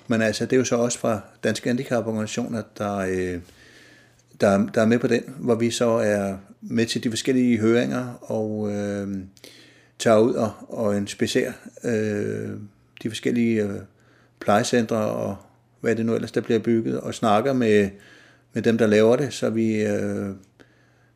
men 0.09 0.23
altså, 0.23 0.45
det 0.45 0.53
er 0.53 0.57
jo 0.59 0.65
så 0.65 0.77
også 0.77 0.99
fra 0.99 1.21
Danske 1.45 1.69
Handicaporganisationer, 1.69 2.63
der, 2.79 2.97
øh, 2.97 3.41
der, 4.41 4.67
der 4.75 4.81
er 4.81 4.87
med 4.87 4.99
på 4.99 5.07
den, 5.07 5.23
hvor 5.39 5.55
vi 5.55 5.71
så 5.71 5.89
er 5.89 6.37
med 6.61 6.87
til 6.87 7.05
de 7.05 7.11
forskellige 7.11 7.59
høringer 7.59 8.15
og 8.23 8.73
øh, 8.73 9.19
tager 9.99 10.19
ud 10.19 10.35
og, 10.35 10.53
og 10.69 10.97
inspicerer 10.97 11.53
øh, 11.85 12.51
de 13.03 13.09
forskellige 13.11 13.63
øh, 13.63 13.81
plejecentre 14.41 14.97
og 14.97 15.37
hvad 15.83 15.97
det 15.97 16.07
nu 16.07 16.15
ellers 16.15 16.33
der 16.33 16.41
bliver 16.41 16.59
bygget, 16.59 17.01
og 17.01 17.15
snakker 17.15 17.53
med, 17.53 17.91
med 18.53 18.63
dem, 18.63 18.79
der 18.79 18.87
laver 18.87 19.17
det, 19.17 19.33
så 19.33 19.51
vi 19.51 19.83
øh, 19.83 20.31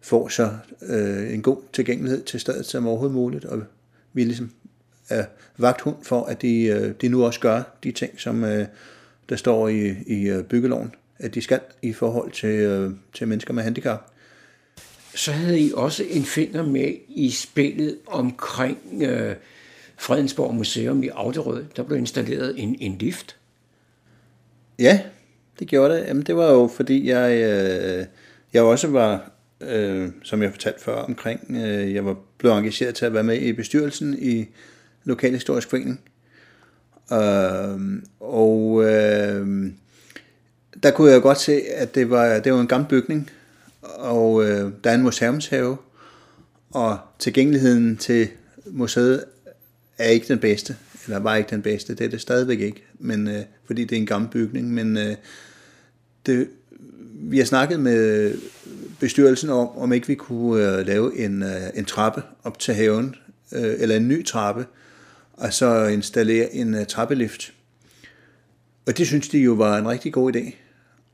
får 0.01 0.29
så 0.29 0.51
øh, 0.83 1.35
en 1.35 1.43
god 1.43 1.57
tilgængelighed 1.73 2.23
til 2.23 2.41
stedet 2.41 2.67
som 2.67 2.87
overhovedet 2.87 3.15
muligt, 3.15 3.45
og 3.45 3.63
vi 4.13 4.25
ligesom 4.25 4.51
er 5.09 5.25
vagthund 5.59 5.97
for, 6.03 6.25
at 6.25 6.43
de, 6.43 6.63
øh, 6.63 6.95
de 7.01 7.09
nu 7.09 7.25
også 7.25 7.41
gør 7.41 7.63
de 7.85 7.93
ting, 7.93 8.21
som 8.21 8.45
øh, 8.45 8.67
der 9.29 9.37
står 9.37 9.69
i, 9.69 9.95
i 10.07 10.29
øh, 10.29 10.45
byggeloven, 10.45 10.95
at 11.19 11.35
de 11.35 11.43
skal 11.43 11.61
i 11.83 11.93
forhold 11.93 12.33
til, 12.33 12.49
øh, 12.49 12.91
til 13.15 13.29
mennesker 13.29 13.55
med 13.55 13.63
handicap. 13.63 14.13
Så 15.15 15.33
havde 15.33 15.61
I 15.61 15.73
også 15.75 16.05
en 16.11 16.25
finger 16.25 16.63
med 16.63 16.95
i 17.09 17.31
spillet 17.31 17.99
omkring 18.07 19.03
øh, 19.03 19.35
Fredensborg 19.97 20.55
Museum 20.55 21.03
i 21.03 21.09
Auderød. 21.09 21.65
Der 21.77 21.83
blev 21.83 21.99
installeret 21.99 22.55
en, 22.59 22.77
en 22.81 22.99
lift. 22.99 23.37
Ja, 24.79 25.01
det 25.59 25.69
gjorde 25.69 25.95
det. 25.95 26.05
Jamen, 26.07 26.23
det 26.23 26.37
var 26.37 26.53
jo 26.53 26.71
fordi, 26.77 27.09
jeg, 27.09 27.33
øh, 27.33 28.07
jeg 28.53 28.63
også 28.63 28.89
var, 28.89 29.31
øh, 29.61 30.09
som 30.23 30.43
jeg 30.43 30.51
fortalte 30.51 30.81
før 30.81 30.95
omkring, 30.95 31.41
øh, 31.51 31.95
jeg 31.95 32.05
var 32.05 32.17
blevet 32.39 32.59
engageret 32.59 32.95
til 32.95 33.07
at 33.07 33.15
være 33.15 33.25
med 33.25 33.39
i 33.39 33.53
bestyrelsen 33.53 34.19
i 34.19 34.47
Lokalhistorisk 35.05 35.71
Forening. 35.71 36.01
Øh, 37.13 38.03
og 38.21 38.85
øh, 38.85 39.73
der 40.83 40.91
kunne 40.91 41.11
jeg 41.11 41.23
godt 41.23 41.41
se, 41.41 41.61
at 41.77 41.95
det 41.95 42.11
var, 42.11 42.39
det 42.39 42.53
var 42.53 42.61
en 42.61 42.67
gammel 42.67 42.89
bygning, 42.89 43.31
og 43.83 44.45
øh, 44.45 44.73
der 44.85 44.91
er 44.91 44.95
en 44.95 45.03
museumshave, 45.03 45.77
og 46.71 46.99
tilgængeligheden 47.19 47.97
til 47.97 48.29
museet 48.67 49.25
er 49.99 50.09
ikke 50.09 50.29
den 50.29 50.39
bedste, 50.39 50.77
eller 51.07 51.19
var 51.19 51.37
ikke 51.37 51.51
den 51.51 51.63
bedste, 51.63 51.95
det 51.95 52.05
er 52.05 52.09
det 52.09 52.21
stadigvæk 52.21 52.61
ikke, 52.61 52.85
men, 52.99 53.29
øh, 53.29 53.43
fordi 53.65 53.85
det 53.85 53.97
er 53.97 54.01
en 54.01 54.07
gammel 54.07 54.31
bygning, 54.31 54.75
men 54.75 54.97
øh, 54.97 55.17
det, 56.27 56.49
vi 57.13 57.39
har 57.39 57.45
snakket 57.45 57.81
med 57.81 58.35
bestyrelsen 59.01 59.51
om, 59.51 59.79
om 59.79 59.93
ikke 59.93 60.07
vi 60.07 60.15
kunne 60.15 60.79
øh, 60.79 60.87
lave 60.87 61.19
en, 61.19 61.43
øh, 61.43 61.63
en 61.75 61.85
trappe 61.85 62.23
op 62.45 62.59
til 62.59 62.75
haven, 62.75 63.15
øh, 63.53 63.75
eller 63.79 63.97
en 63.97 64.09
ny 64.09 64.25
trappe, 64.25 64.67
og 65.33 65.53
så 65.53 65.87
installere 65.87 66.55
en 66.55 66.75
øh, 66.75 66.87
trappelift. 66.87 67.53
Og 68.87 68.99
det 68.99 69.07
synes 69.07 69.29
de 69.29 69.39
jo 69.39 69.53
var 69.53 69.79
en 69.79 69.89
rigtig 69.89 70.13
god 70.13 70.37
idé. 70.37 70.55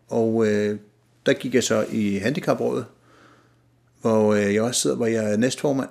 Og 0.09 0.47
øh, 0.47 0.79
der 1.27 1.33
gik 1.33 1.55
jeg 1.55 1.63
så 1.63 1.87
i 1.93 2.17
handicaprådet, 2.17 2.85
hvor 4.01 4.35
øh, 4.35 4.55
jeg 4.55 4.63
også 4.63 4.81
sidder, 4.81 4.97
hvor 4.97 5.07
jeg 5.07 5.33
er 5.33 5.37
næstformand, 5.37 5.89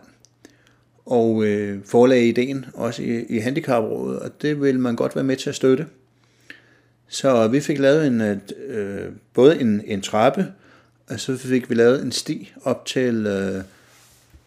og 1.12 1.46
øh, 1.46 1.80
forlagde 1.86 2.28
ideen 2.28 2.66
også 2.74 3.04
i, 3.04 3.26
i 3.30 3.38
handicaprådet, 3.38 4.20
og 4.20 4.42
det 4.42 4.62
vil 4.62 4.80
man 4.80 4.96
godt 4.96 5.16
være 5.16 5.24
med 5.24 5.36
til 5.36 5.50
at 5.50 5.56
støtte. 5.56 5.86
Så 7.08 7.48
vi 7.48 7.60
fik 7.60 7.80
lavet 7.80 8.08
en, 8.08 8.22
øh, 8.22 8.38
øh, 8.68 9.12
både 9.34 9.62
en, 9.62 9.82
en 9.86 10.02
trappe, 10.02 10.48
og 11.10 11.20
så 11.20 11.38
fik 11.38 11.70
vi 11.70 11.76
lavet 11.76 12.02
en 12.02 12.12
sti 12.12 12.54
op 12.64 12.86
til 12.86 13.26
øh, 13.26 13.64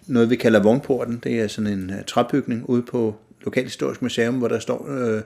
noget, 0.07 0.31
vi 0.31 0.37
kalder 0.37 0.62
vognporten. 0.62 1.20
Det 1.24 1.40
er 1.40 1.48
sådan 1.48 1.72
en 1.72 1.90
uh, 1.90 2.05
træbygning 2.07 2.68
ude 2.68 2.83
på 2.83 3.16
Lokalhistorisk 3.40 4.03
Museum, 4.03 4.35
hvor 4.35 4.48
der 4.48 4.59
står 4.59 4.88
øh, 4.90 5.22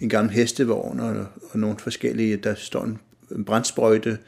en 0.00 0.08
gammel 0.08 0.32
hestevogn 0.34 1.00
og, 1.00 1.26
og 1.52 1.58
nogle 1.58 1.78
forskellige, 1.78 2.36
der 2.36 2.54
står 2.54 2.84
en, 2.84 2.98
en 3.36 3.44
brændsprøjte 3.44 4.18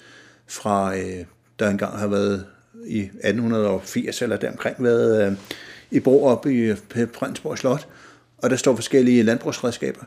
fra, 0.47 0.97
øh, 0.97 1.25
der 1.59 1.71
engang 1.71 1.99
har 1.99 2.07
været 2.07 2.47
i 2.87 3.01
1880 3.01 4.23
eller 4.23 4.37
deromkring 4.37 4.77
været 4.79 5.27
øh, 5.27 5.37
i 5.93 6.01
bro 6.01 6.25
op 6.25 6.47
i 6.47 6.75
Prinsborg 7.13 7.59
Slot, 7.59 7.89
og 8.39 8.51
der 8.51 8.57
står 8.57 8.75
forskellige 8.75 9.23
landbrugsredskaber. 9.23 10.05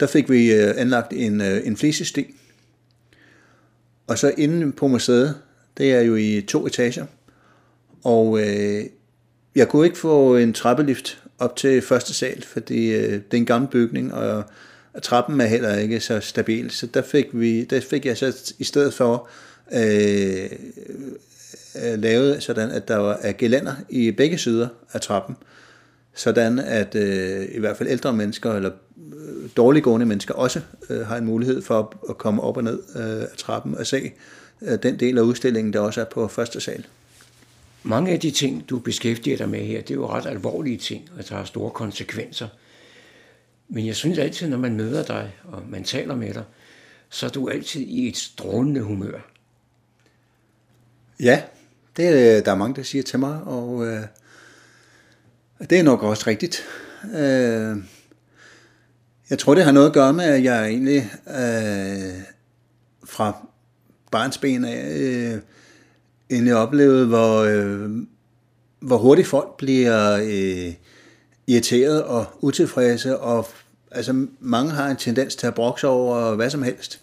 Der 0.00 0.06
fik 0.06 0.30
vi 0.30 0.52
øh, 0.52 0.74
anlagt 0.76 1.12
en, 1.12 1.40
øh, 1.40 1.66
en 1.66 1.76
flisesten. 1.76 2.24
og 4.06 4.18
så 4.18 4.34
inde 4.38 4.72
på 4.72 4.88
museet, 4.88 5.36
det 5.78 5.92
er 5.92 6.00
jo 6.00 6.16
i 6.16 6.44
to 6.48 6.66
etager, 6.66 7.06
og 8.04 8.40
øh, 8.40 8.84
jeg 9.54 9.68
kunne 9.68 9.86
ikke 9.86 9.98
få 9.98 10.36
en 10.36 10.52
trappelift 10.52 11.22
op 11.38 11.56
til 11.56 11.82
første 11.82 12.14
sal, 12.14 12.42
fordi 12.42 12.92
øh, 12.92 13.12
det 13.12 13.32
er 13.32 13.36
en 13.36 13.46
gammel 13.46 13.70
bygning, 13.70 14.14
og, 14.14 14.44
og 14.92 15.02
trappen 15.02 15.40
er 15.40 15.46
heller 15.46 15.76
ikke 15.76 16.00
så 16.00 16.20
stabil. 16.20 16.70
Så 16.70 16.86
der 16.86 17.02
fik, 17.02 17.26
vi, 17.32 17.64
der 17.64 17.80
fik 17.80 18.06
jeg 18.06 18.16
så 18.16 18.54
i 18.58 18.64
stedet 18.64 18.94
for 18.94 19.28
øh, 19.72 20.50
lavet 21.74 22.42
sådan, 22.42 22.70
at 22.70 22.88
der 22.88 22.96
var 22.96 23.32
gelænder 23.38 23.74
i 23.88 24.10
begge 24.10 24.38
sider 24.38 24.68
af 24.92 25.00
trappen, 25.00 25.36
sådan 26.14 26.58
at 26.58 26.94
øh, 26.94 27.48
i 27.52 27.58
hvert 27.58 27.76
fald 27.76 27.88
ældre 27.88 28.12
mennesker 28.12 28.52
eller 28.52 28.70
øh, 28.96 29.50
dårliggående 29.56 30.06
mennesker 30.06 30.34
også 30.34 30.60
øh, 30.90 31.06
har 31.06 31.16
en 31.16 31.24
mulighed 31.24 31.62
for 31.62 31.78
at, 31.78 31.86
at 32.08 32.18
komme 32.18 32.42
op 32.42 32.56
og 32.56 32.64
ned 32.64 32.82
øh, 32.96 33.22
af 33.22 33.36
trappen 33.36 33.74
og 33.74 33.86
se 33.86 34.12
øh, 34.62 34.78
den 34.82 35.00
del 35.00 35.18
af 35.18 35.22
udstillingen, 35.22 35.72
der 35.72 35.80
også 35.80 36.00
er 36.00 36.04
på 36.04 36.28
første 36.28 36.60
sal. 36.60 36.86
Mange 37.82 38.12
af 38.12 38.20
de 38.20 38.30
ting, 38.30 38.68
du 38.70 38.78
beskæftiger 38.78 39.36
dig 39.36 39.48
med 39.48 39.60
her, 39.60 39.80
det 39.80 39.90
er 39.90 39.94
jo 39.94 40.08
ret 40.08 40.26
alvorlige 40.26 40.76
ting, 40.76 41.08
og 41.18 41.28
der 41.28 41.34
har 41.34 41.44
store 41.44 41.70
konsekvenser. 41.70 42.48
Men 43.68 43.86
jeg 43.86 43.96
synes 43.96 44.18
altid, 44.18 44.48
når 44.48 44.58
man 44.58 44.76
møder 44.76 45.02
dig, 45.02 45.34
og 45.44 45.62
man 45.68 45.84
taler 45.84 46.16
med 46.16 46.34
dig, 46.34 46.44
så 47.10 47.26
er 47.26 47.30
du 47.30 47.48
altid 47.48 47.80
i 47.80 48.08
et 48.08 48.16
strålende 48.16 48.80
humør. 48.80 49.18
Ja, 51.20 51.42
det 51.96 52.06
er 52.06 52.38
øh, 52.38 52.44
der 52.44 52.52
er 52.52 52.56
mange, 52.56 52.74
der 52.74 52.82
siger 52.82 53.02
til 53.02 53.18
mig, 53.18 53.40
og 53.42 53.86
øh, 53.86 54.02
det 55.70 55.78
er 55.78 55.82
nok 55.82 56.02
også 56.02 56.24
rigtigt. 56.26 56.62
Øh, 57.04 57.76
jeg 59.30 59.38
tror, 59.38 59.54
det 59.54 59.64
har 59.64 59.72
noget 59.72 59.86
at 59.86 59.92
gøre 59.92 60.12
med, 60.12 60.24
at 60.24 60.44
jeg 60.44 60.68
egentlig 60.68 61.10
øh, 61.28 62.22
fra 63.04 63.46
barnsben 64.10 64.64
af 64.64 64.96
øh, 64.98 65.38
egentlig 66.30 66.54
oplevede, 66.54 67.06
hvor, 67.06 67.40
øh, 67.40 67.90
hvor 68.80 68.98
hurtigt 68.98 69.28
folk 69.28 69.56
bliver 69.56 70.18
øh, 70.22 70.74
irriteret 71.46 72.02
og 72.02 72.26
utilfredse, 72.40 73.18
og 73.18 73.46
altså, 73.90 74.26
mange 74.40 74.70
har 74.70 74.88
en 74.88 74.96
tendens 74.96 75.36
til 75.36 75.46
at 75.46 75.54
brokse 75.54 75.88
over 75.88 76.34
hvad 76.34 76.50
som 76.50 76.62
helst. 76.62 77.00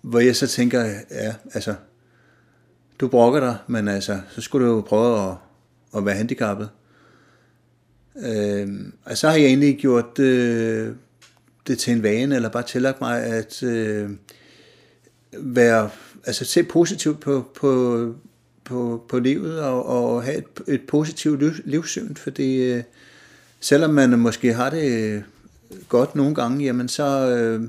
Hvor 0.00 0.18
jeg 0.18 0.36
så 0.36 0.46
tænker, 0.46 0.84
ja, 1.10 1.34
altså, 1.54 1.74
du 3.00 3.08
brokker 3.08 3.40
dig, 3.40 3.56
men 3.66 3.88
altså, 3.88 4.20
så 4.30 4.40
skulle 4.40 4.66
du 4.66 4.74
jo 4.74 4.80
prøve 4.80 5.30
at, 5.30 5.36
at 5.96 6.06
være 6.06 6.14
handicappet. 6.14 6.68
Øh, 8.26 8.68
og 9.04 9.18
så 9.18 9.28
har 9.28 9.36
jeg 9.36 9.46
egentlig 9.46 9.78
gjort 9.78 10.18
øh, 10.18 10.94
det 11.66 11.78
til 11.78 11.92
en 11.92 12.02
vane, 12.02 12.36
eller 12.36 12.48
bare 12.48 12.62
tillagt 12.62 13.00
mig 13.00 13.22
at 13.22 13.62
øh, 13.62 14.10
være 15.32 15.90
altså 16.26 16.44
se 16.44 16.62
positivt 16.62 17.20
på, 17.20 17.50
på, 17.54 18.14
på, 18.64 19.04
på 19.08 19.18
livet 19.18 19.60
og, 19.60 19.86
og 19.86 20.22
have 20.22 20.38
et, 20.38 20.44
et 20.68 20.82
positivt 20.88 21.40
liv, 21.40 21.52
livssyn, 21.64 22.14
fordi 22.14 22.72
øh, 22.72 22.82
selvom 23.60 23.90
man 23.90 24.18
måske 24.18 24.54
har 24.54 24.70
det 24.70 24.92
øh, 24.92 25.22
godt 25.88 26.14
nogle 26.14 26.34
gange, 26.34 26.64
jamen 26.64 26.88
så, 26.88 27.30
øh, 27.30 27.68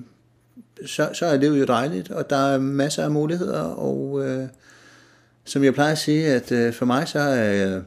så, 0.86 1.10
så 1.14 1.26
er 1.26 1.38
livet 1.38 1.60
jo 1.60 1.66
dejligt, 1.66 2.12
og 2.12 2.30
der 2.30 2.54
er 2.54 2.58
masser 2.58 3.04
af 3.04 3.12
muligheder, 3.12 3.62
og, 3.62 4.28
øh, 4.28 4.48
som 5.46 5.64
jeg 5.64 5.74
plejer 5.74 5.92
at 5.92 5.98
sige, 5.98 6.28
at 6.28 6.52
øh, 6.52 6.74
for 6.74 6.86
mig 6.86 7.08
så 7.08 7.20
er 7.20 7.76
øh, 7.76 7.82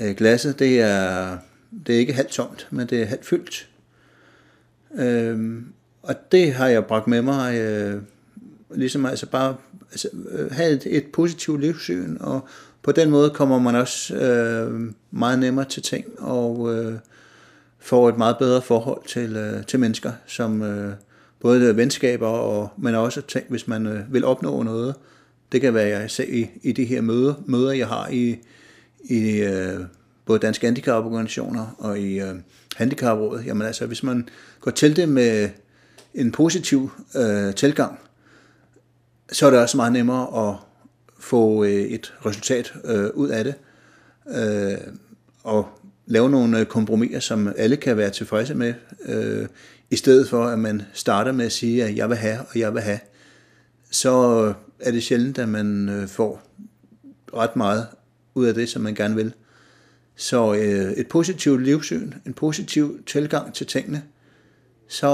øh, 0.00 0.16
glasset, 0.16 0.58
det 0.58 0.80
er, 0.80 1.38
det 1.86 1.94
er 1.94 1.98
ikke 1.98 2.12
halvt 2.12 2.30
tomt, 2.30 2.68
men 2.70 2.86
det 2.86 3.02
er 3.02 3.06
halvt 3.06 3.26
fyldt. 3.26 3.68
Øhm, 4.94 5.72
og 6.02 6.14
det 6.32 6.52
har 6.52 6.68
jeg 6.68 6.84
bragt 6.84 7.06
med 7.06 7.22
mig, 7.22 7.58
øh, 7.58 8.02
ligesom 8.74 9.06
altså 9.06 9.26
bare 9.26 9.56
altså, 9.90 10.08
øh, 10.30 10.50
have 10.50 10.70
et, 10.70 10.82
et 10.86 11.06
positivt 11.12 11.60
livssyn, 11.60 12.16
og 12.20 12.48
på 12.82 12.92
den 12.92 13.10
måde 13.10 13.30
kommer 13.30 13.58
man 13.58 13.74
også 13.74 14.16
øh, 14.16 14.92
meget 15.10 15.38
nemmere 15.38 15.64
til 15.64 15.82
ting, 15.82 16.04
og 16.18 16.74
øh, 16.74 16.94
får 17.78 18.08
et 18.08 18.18
meget 18.18 18.38
bedre 18.38 18.62
forhold 18.62 19.06
til, 19.06 19.36
øh, 19.36 19.66
til 19.66 19.80
mennesker, 19.80 20.12
som 20.26 20.62
øh, 20.62 20.94
både 21.40 21.76
venskaber, 21.76 22.26
og, 22.26 22.70
men 22.76 22.94
også 22.94 23.20
ting, 23.20 23.46
hvis 23.48 23.68
man 23.68 23.86
øh, 23.86 24.12
vil 24.12 24.24
opnå 24.24 24.62
noget. 24.62 24.94
Det 25.52 25.60
kan 25.60 25.74
være, 25.74 25.98
jeg 25.98 26.10
ser 26.10 26.24
i, 26.24 26.50
i 26.62 26.72
de 26.72 26.84
her 26.84 27.00
møder, 27.00 27.34
møder 27.46 27.72
jeg 27.72 27.88
har 27.88 28.08
i, 28.08 28.38
i 29.04 29.38
øh, 29.38 29.80
både 30.26 30.38
danske 30.38 30.66
handicaporganisationer 30.66 31.76
og 31.78 31.98
i 31.98 32.20
øh, 32.20 32.34
handicaprådet. 32.76 33.46
Jamen 33.46 33.66
altså, 33.66 33.86
hvis 33.86 34.02
man 34.02 34.28
går 34.60 34.70
til 34.70 34.96
det 34.96 35.08
med 35.08 35.48
en 36.14 36.32
positiv 36.32 36.90
øh, 37.16 37.54
tilgang, 37.54 37.98
så 39.32 39.46
er 39.46 39.50
det 39.50 39.60
også 39.60 39.76
meget 39.76 39.92
nemmere 39.92 40.48
at 40.48 40.56
få 41.18 41.64
øh, 41.64 41.70
et 41.70 42.14
resultat 42.26 42.72
øh, 42.84 43.10
ud 43.14 43.28
af 43.28 43.44
det. 43.44 43.54
Øh, 44.28 44.78
og 45.42 45.68
lave 46.06 46.30
nogle 46.30 46.60
øh, 46.60 46.66
kompromiser, 46.66 47.20
som 47.20 47.52
alle 47.56 47.76
kan 47.76 47.96
være 47.96 48.10
tilfredse 48.10 48.54
med, 48.54 48.74
øh, 49.04 49.46
i 49.90 49.96
stedet 49.96 50.28
for 50.28 50.44
at 50.44 50.58
man 50.58 50.82
starter 50.92 51.32
med 51.32 51.44
at 51.46 51.52
sige, 51.52 51.84
at 51.84 51.96
jeg 51.96 52.08
vil 52.08 52.16
have, 52.16 52.38
og 52.38 52.58
jeg 52.58 52.74
vil 52.74 52.82
have, 52.82 52.98
så 53.90 54.52
er 54.82 54.90
det 54.90 55.02
sjældent, 55.02 55.38
at 55.38 55.48
man 55.48 55.88
øh, 55.88 56.08
får 56.08 56.42
ret 57.34 57.56
meget 57.56 57.86
ud 58.34 58.46
af 58.46 58.54
det, 58.54 58.68
som 58.68 58.82
man 58.82 58.94
gerne 58.94 59.14
vil. 59.14 59.34
Så 60.16 60.54
øh, 60.54 60.92
et 60.92 61.08
positivt 61.08 61.62
livssyn, 61.62 62.12
en 62.26 62.34
positiv 62.34 63.04
tilgang 63.06 63.54
til 63.54 63.66
tingene, 63.66 64.02
så, 64.88 65.08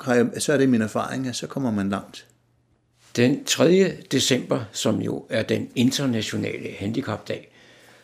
har 0.00 0.14
jeg, 0.14 0.26
så 0.38 0.52
er 0.52 0.56
det 0.56 0.68
min 0.68 0.82
erfaring, 0.82 1.26
at 1.26 1.36
så 1.36 1.46
kommer 1.46 1.70
man 1.70 1.88
langt. 1.88 2.26
Den 3.16 3.44
3. 3.44 3.96
december, 4.12 4.64
som 4.72 5.00
jo 5.00 5.26
er 5.28 5.42
den 5.42 5.68
internationale 5.74 6.70
handicapdag, 6.78 7.52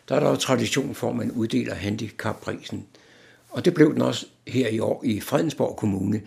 der 0.09 0.15
er 0.15 0.19
der 0.19 0.29
jo 0.29 0.35
tradition 0.35 0.95
for, 0.95 1.09
at 1.09 1.15
man 1.15 1.31
uddeler 1.31 1.75
handicapprisen. 1.75 2.85
Og 3.49 3.65
det 3.65 3.73
blev 3.73 3.93
den 3.93 4.01
også 4.01 4.25
her 4.47 4.67
i 4.67 4.79
år 4.79 5.01
i 5.05 5.19
Fredensborg 5.19 5.77
Kommune. 5.77 6.21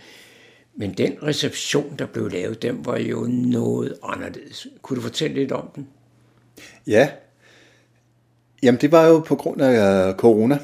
Men 0.76 0.94
den 0.94 1.12
reception, 1.22 1.94
der 1.98 2.06
blev 2.06 2.30
lavet, 2.30 2.62
den 2.62 2.86
var 2.86 2.98
jo 2.98 3.26
noget 3.30 3.94
anderledes. 4.02 4.66
Kunne 4.82 4.96
du 4.96 5.02
fortælle 5.02 5.34
lidt 5.34 5.52
om 5.52 5.70
den? 5.74 5.88
Ja. 6.86 7.10
Jamen, 8.62 8.80
det 8.80 8.92
var 8.92 9.06
jo 9.06 9.18
på 9.18 9.34
grund 9.34 9.62
af 9.62 10.08
øh, 10.08 10.14
corona, 10.14 10.58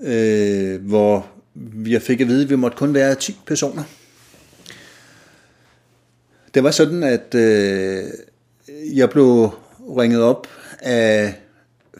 øh, 0.00 0.82
hvor 0.86 1.30
vi 1.54 1.98
fik 1.98 2.20
at 2.20 2.28
vide, 2.28 2.42
at 2.42 2.50
vi 2.50 2.56
måtte 2.56 2.76
kun 2.76 2.94
være 2.94 3.14
10 3.14 3.40
personer. 3.46 3.84
Det 6.54 6.64
var 6.64 6.70
sådan, 6.70 7.02
at 7.02 7.34
øh, 7.34 8.04
jeg 8.94 9.10
blev 9.10 9.50
ringet 9.80 10.22
op 10.22 10.46
af 10.78 11.34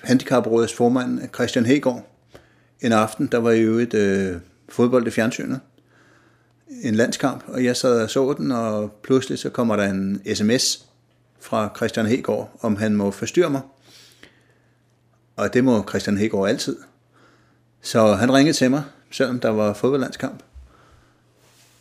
handicaprådets 0.04 0.74
formand 0.74 1.20
Christian 1.35 1.66
Hegård 1.66 2.09
en 2.81 2.92
aften. 2.92 3.26
Der 3.26 3.38
var 3.38 3.52
jo 3.52 3.78
et 3.78 3.94
øh, 3.94 4.37
fodbold 4.68 5.07
i 5.07 5.11
fjernsynet. 5.11 5.61
En 6.83 6.94
landskamp, 6.94 7.44
og 7.46 7.64
jeg 7.64 7.76
sad 7.76 8.02
og 8.02 8.11
så 8.11 8.35
den, 8.38 8.52
og 8.52 8.92
pludselig 9.02 9.38
så 9.38 9.50
kommer 9.50 9.76
der 9.76 9.85
en 9.85 10.22
sms 10.35 10.85
fra 11.40 11.72
Christian 11.76 12.07
Hegård, 12.07 12.59
om 12.61 12.76
han 12.76 12.94
må 12.94 13.11
forstyrre 13.11 13.50
mig. 13.50 13.61
Og 15.37 15.54
det 15.54 15.64
må 15.64 15.85
Christian 15.88 16.16
Hegård 16.16 16.48
altid. 16.48 16.76
Så 17.83 18.14
han 18.14 18.35
ringede 18.35 18.57
til 18.57 18.70
mig, 18.70 18.83
selvom 19.11 19.40
der 19.40 19.48
var 19.48 19.72
fodboldlandskamp. 19.72 20.42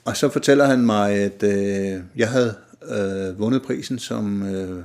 Og 0.05 0.17
så 0.17 0.29
fortæller 0.29 0.65
han 0.65 0.85
mig, 0.85 1.11
at 1.11 1.43
øh, 1.43 2.01
jeg 2.15 2.29
havde 2.29 2.55
øh, 2.89 3.39
vundet 3.39 3.61
prisen 3.61 3.99
som... 3.99 4.43
Øh, 4.55 4.83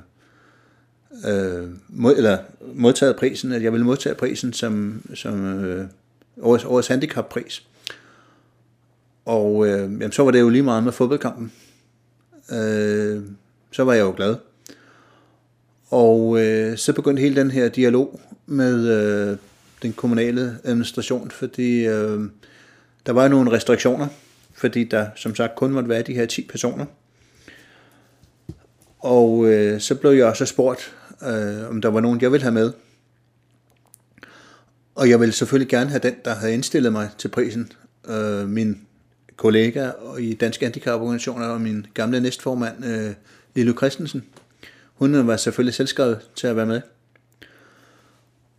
øh, 1.27 1.69
mod, 1.89 2.17
eller 2.17 2.39
modtaget 2.75 3.17
prisen, 3.17 3.53
at 3.53 3.63
jeg 3.63 3.73
ville 3.73 3.87
modtage 3.87 4.15
prisen 4.15 4.53
som, 4.53 5.03
som 5.15 5.65
øh, 5.65 5.87
årets, 6.41 6.65
årets 6.65 6.89
handicappris. 6.89 7.67
Og 9.25 9.67
øh, 9.67 9.81
jamen, 9.81 10.13
så 10.13 10.25
var 10.25 10.31
det 10.31 10.41
jo 10.41 10.49
lige 10.49 10.63
meget 10.63 10.85
med 10.85 10.93
fodboldkampen. 10.93 11.53
Øh, 12.53 13.23
så 13.71 13.85
var 13.85 13.93
jeg 13.93 14.03
jo 14.03 14.15
glad. 14.17 14.37
Og 15.91 16.41
øh, 16.41 16.77
så 16.77 16.93
begyndte 16.93 17.21
hele 17.21 17.37
den 17.37 17.51
her 17.51 17.69
dialog 17.69 18.21
med 18.47 18.89
øh, 18.89 19.37
den 19.83 19.93
kommunale 19.93 20.59
administration, 20.65 21.31
fordi 21.31 21.87
øh, 21.87 22.21
der 23.07 23.13
var 23.13 23.29
nogle 23.29 23.53
restriktioner, 23.53 24.07
fordi 24.55 24.85
der 24.85 25.07
som 25.17 25.35
sagt 25.35 25.57
kun 25.57 25.73
måtte 25.73 25.89
være 25.89 26.03
de 26.03 26.15
her 26.15 26.27
10 26.27 26.47
personer. 26.51 26.85
Og 28.99 29.47
øh, 29.47 29.81
så 29.81 29.95
blev 29.95 30.11
jeg 30.11 30.27
også 30.27 30.47
spurgt, 30.47 30.95
øh, 31.23 31.69
om 31.71 31.81
der 31.81 31.89
var 31.89 32.01
nogen, 32.01 32.21
jeg 32.21 32.33
ville 32.33 32.43
have 32.43 32.55
med. 32.55 32.73
Og 34.95 35.11
jeg 35.11 35.21
ville 35.21 35.33
selvfølgelig 35.33 35.69
gerne 35.69 35.91
have 35.91 36.01
den, 36.01 36.15
der 36.25 36.35
havde 36.35 36.55
indstillet 36.55 36.93
mig 36.93 37.09
til 37.19 37.29
prisen. 37.29 37.73
Øh, 38.09 38.49
min 38.49 38.87
kollega 39.37 39.91
i 40.19 40.35
Danske 40.35 40.65
Handicaporganisationer 40.65 41.47
og 41.47 41.61
min 41.61 41.87
gamle 41.95 42.21
næstformand, 42.21 42.85
øh, 42.85 43.15
Lille 43.55 43.73
Christensen. 43.73 44.25
Hun 44.95 45.27
var 45.27 45.37
selvfølgelig 45.37 45.75
selvskrevet 45.75 46.21
til 46.37 46.47
at 46.47 46.57
være 46.57 46.67
med. 46.67 46.81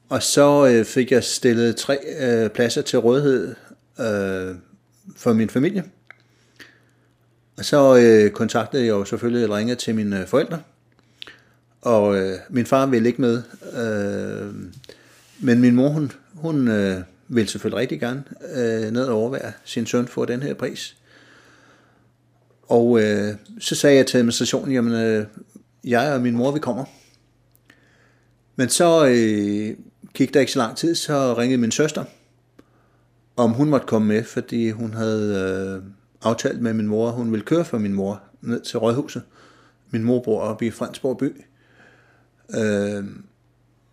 Og 0.09 0.23
så 0.23 0.67
øh, 0.67 0.85
fik 0.85 1.11
jeg 1.11 1.23
stillet 1.23 1.75
tre 1.75 1.99
øh, 2.19 2.49
pladser 2.49 2.81
til 2.81 2.99
rådighed 2.99 3.55
øh, 3.99 4.55
for 5.15 5.33
min 5.33 5.49
familie. 5.49 5.83
Og 7.57 7.65
så 7.65 7.97
øh, 7.97 8.31
kontaktede 8.31 8.83
jeg 8.83 8.89
jo 8.89 9.05
selvfølgelig 9.05 9.43
eller 9.43 9.57
ringe 9.57 9.75
til 9.75 9.95
mine 9.95 10.21
øh, 10.21 10.27
forældre. 10.27 10.61
Og 11.81 12.17
øh, 12.17 12.37
min 12.49 12.65
far 12.65 12.85
ville 12.85 13.07
ikke 13.07 13.21
med. 13.21 13.43
Øh, 13.77 14.53
men 15.39 15.59
min 15.59 15.75
mor, 15.75 15.89
hun, 15.89 16.11
hun 16.33 16.67
øh, 16.67 17.01
vil 17.27 17.47
selvfølgelig 17.47 17.79
rigtig 17.79 17.99
gerne 17.99 18.23
øh, 18.55 18.91
ned 18.91 19.05
og 19.05 19.17
overvære 19.17 19.51
sin 19.63 19.85
søn 19.85 20.07
for 20.07 20.25
den 20.25 20.43
her 20.43 20.53
pris. 20.53 20.97
Og 22.63 23.01
øh, 23.01 23.35
så 23.59 23.75
sagde 23.75 23.97
jeg 23.97 24.07
til 24.07 24.17
administrationen, 24.17 24.73
jamen 24.73 24.93
øh, 24.93 25.25
jeg 25.83 26.13
og 26.13 26.21
min 26.21 26.35
mor, 26.35 26.51
vi 26.51 26.59
kommer. 26.59 26.85
Men 28.55 28.69
så 28.69 29.05
øh, 29.07 29.77
gik 30.13 30.33
der 30.33 30.39
ikke 30.39 30.51
så 30.51 30.59
lang 30.59 30.77
tid, 30.77 30.95
så 30.95 31.33
ringede 31.37 31.61
min 31.61 31.71
søster, 31.71 32.03
om 33.35 33.51
hun 33.51 33.69
måtte 33.69 33.87
komme 33.87 34.07
med, 34.07 34.23
fordi 34.23 34.69
hun 34.69 34.93
havde 34.93 35.81
øh, 35.83 35.91
aftalt 36.21 36.61
med 36.61 36.73
min 36.73 36.87
mor, 36.87 37.07
at 37.07 37.13
hun 37.13 37.31
ville 37.31 37.45
køre 37.45 37.65
for 37.65 37.77
min 37.77 37.93
mor 37.93 38.21
ned 38.41 38.61
til 38.61 38.79
Rådhuset. 38.79 39.21
Min 39.91 40.03
mor 40.03 40.21
bor 40.21 40.41
oppe 40.41 40.65
i 40.65 40.71
Fransborg 40.71 41.17
by. 41.17 41.45
Øh, 42.57 43.03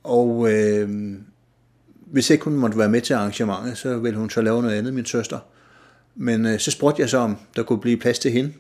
og 0.02 0.52
øh, 0.52 1.14
hvis 2.10 2.30
ikke 2.30 2.44
hun 2.44 2.56
måtte 2.56 2.78
være 2.78 2.88
med 2.88 3.00
til 3.00 3.14
arrangementet, 3.14 3.78
så 3.78 3.98
ville 3.98 4.18
hun 4.18 4.30
så 4.30 4.42
lave 4.42 4.62
noget 4.62 4.76
andet, 4.76 4.94
min 4.94 5.04
søster. 5.04 5.38
Men 6.14 6.46
øh, 6.46 6.60
så 6.60 6.70
spurgte 6.70 7.02
jeg 7.02 7.08
så, 7.08 7.18
om 7.18 7.36
der 7.56 7.62
kunne 7.62 7.80
blive 7.80 7.96
plads 7.96 8.18
til 8.18 8.30
hende. 8.30 8.52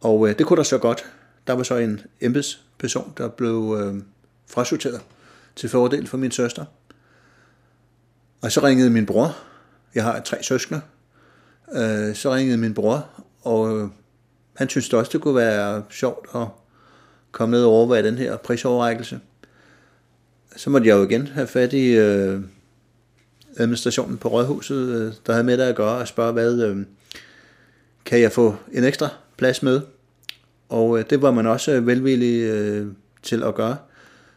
Og 0.00 0.28
øh, 0.28 0.38
det 0.38 0.46
kunne 0.46 0.56
der 0.56 0.62
så 0.62 0.78
godt. 0.78 1.04
Der 1.46 1.52
var 1.52 1.62
så 1.62 1.76
en 1.76 2.00
embedsperson, 2.20 3.12
der 3.18 3.28
blev 3.28 3.76
øh, 3.80 4.02
frasorteret 4.50 5.00
til 5.56 5.68
fordel 5.68 6.06
for 6.06 6.16
min 6.16 6.30
søster. 6.30 6.64
Og 8.40 8.52
så 8.52 8.62
ringede 8.62 8.90
min 8.90 9.06
bror. 9.06 9.36
Jeg 9.94 10.04
har 10.04 10.20
tre 10.20 10.42
søskende. 10.42 10.80
Øh, 11.72 12.14
så 12.14 12.34
ringede 12.34 12.58
min 12.58 12.74
bror, 12.74 13.08
og 13.42 13.78
øh, 13.78 13.88
han 14.54 14.68
syntes 14.68 14.92
også, 14.92 15.10
det 15.12 15.20
kunne 15.20 15.34
være 15.34 15.82
sjovt 15.90 16.26
at 16.34 16.46
komme 17.32 17.56
ned 17.56 17.64
og 17.64 17.70
overveje 17.70 18.02
den 18.02 18.18
her 18.18 18.36
prisoverrækkelse. 18.36 19.20
Så 20.56 20.70
måtte 20.70 20.88
jeg 20.88 20.96
jo 20.96 21.04
igen 21.04 21.26
have 21.26 21.46
fat 21.46 21.72
i 21.72 21.90
øh, 21.90 22.40
administrationen 23.56 24.18
på 24.18 24.28
Rådhuset, 24.28 24.88
øh, 24.88 25.12
der 25.26 25.32
havde 25.32 25.44
med 25.44 25.58
det 25.58 25.64
at 25.64 25.76
gøre, 25.76 25.98
og 25.98 26.08
spørge, 26.08 26.32
hvad 26.32 26.62
øh, 26.62 26.86
kan 28.04 28.20
jeg 28.20 28.32
få 28.32 28.56
en 28.72 28.84
ekstra 28.84 29.08
plads 29.36 29.62
med? 29.62 29.80
Og 30.68 30.98
øh, 30.98 31.04
det 31.10 31.22
var 31.22 31.30
man 31.30 31.46
også 31.46 31.72
øh, 31.72 31.86
velvillig 31.86 32.42
øh, 32.42 32.86
til 33.22 33.42
at 33.42 33.54
gøre. 33.54 33.76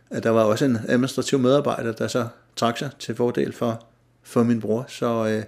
At 0.10 0.24
der 0.24 0.30
var 0.30 0.44
også 0.44 0.66
en 0.66 0.78
administrativ 0.88 1.40
medarbejder, 1.40 1.92
der 1.92 2.08
så 2.08 2.28
trak 2.56 2.78
sig 2.78 2.90
til 3.00 3.16
fordel 3.16 3.54
for, 3.54 3.86
for 4.24 4.44
min 4.44 4.62
bror. 4.62 4.86
Så 4.90 5.28
øh, 5.28 5.44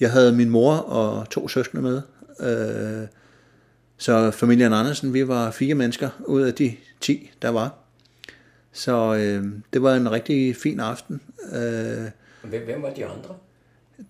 jeg 0.00 0.10
havde 0.10 0.32
min 0.32 0.50
mor 0.50 0.74
og 0.74 1.30
to 1.30 1.48
søskende 1.48 1.82
med. 1.82 2.02
Øh, 2.40 3.08
så 3.98 4.30
familien 4.30 4.72
Andersen, 4.72 5.14
vi 5.14 5.28
var 5.28 5.50
fire 5.50 5.74
mennesker 5.74 6.08
ud 6.26 6.42
af 6.42 6.54
de 6.54 6.76
ti, 7.00 7.30
der 7.42 7.48
var. 7.48 7.81
Så 8.72 9.14
øh, 9.14 9.44
det 9.72 9.82
var 9.82 9.94
en 9.94 10.10
rigtig 10.10 10.56
fin 10.56 10.80
aften. 10.80 11.20
Øh, 11.52 12.10
hvem, 12.42 12.64
hvem 12.64 12.82
var 12.82 12.90
de 12.90 13.06
andre? 13.06 13.34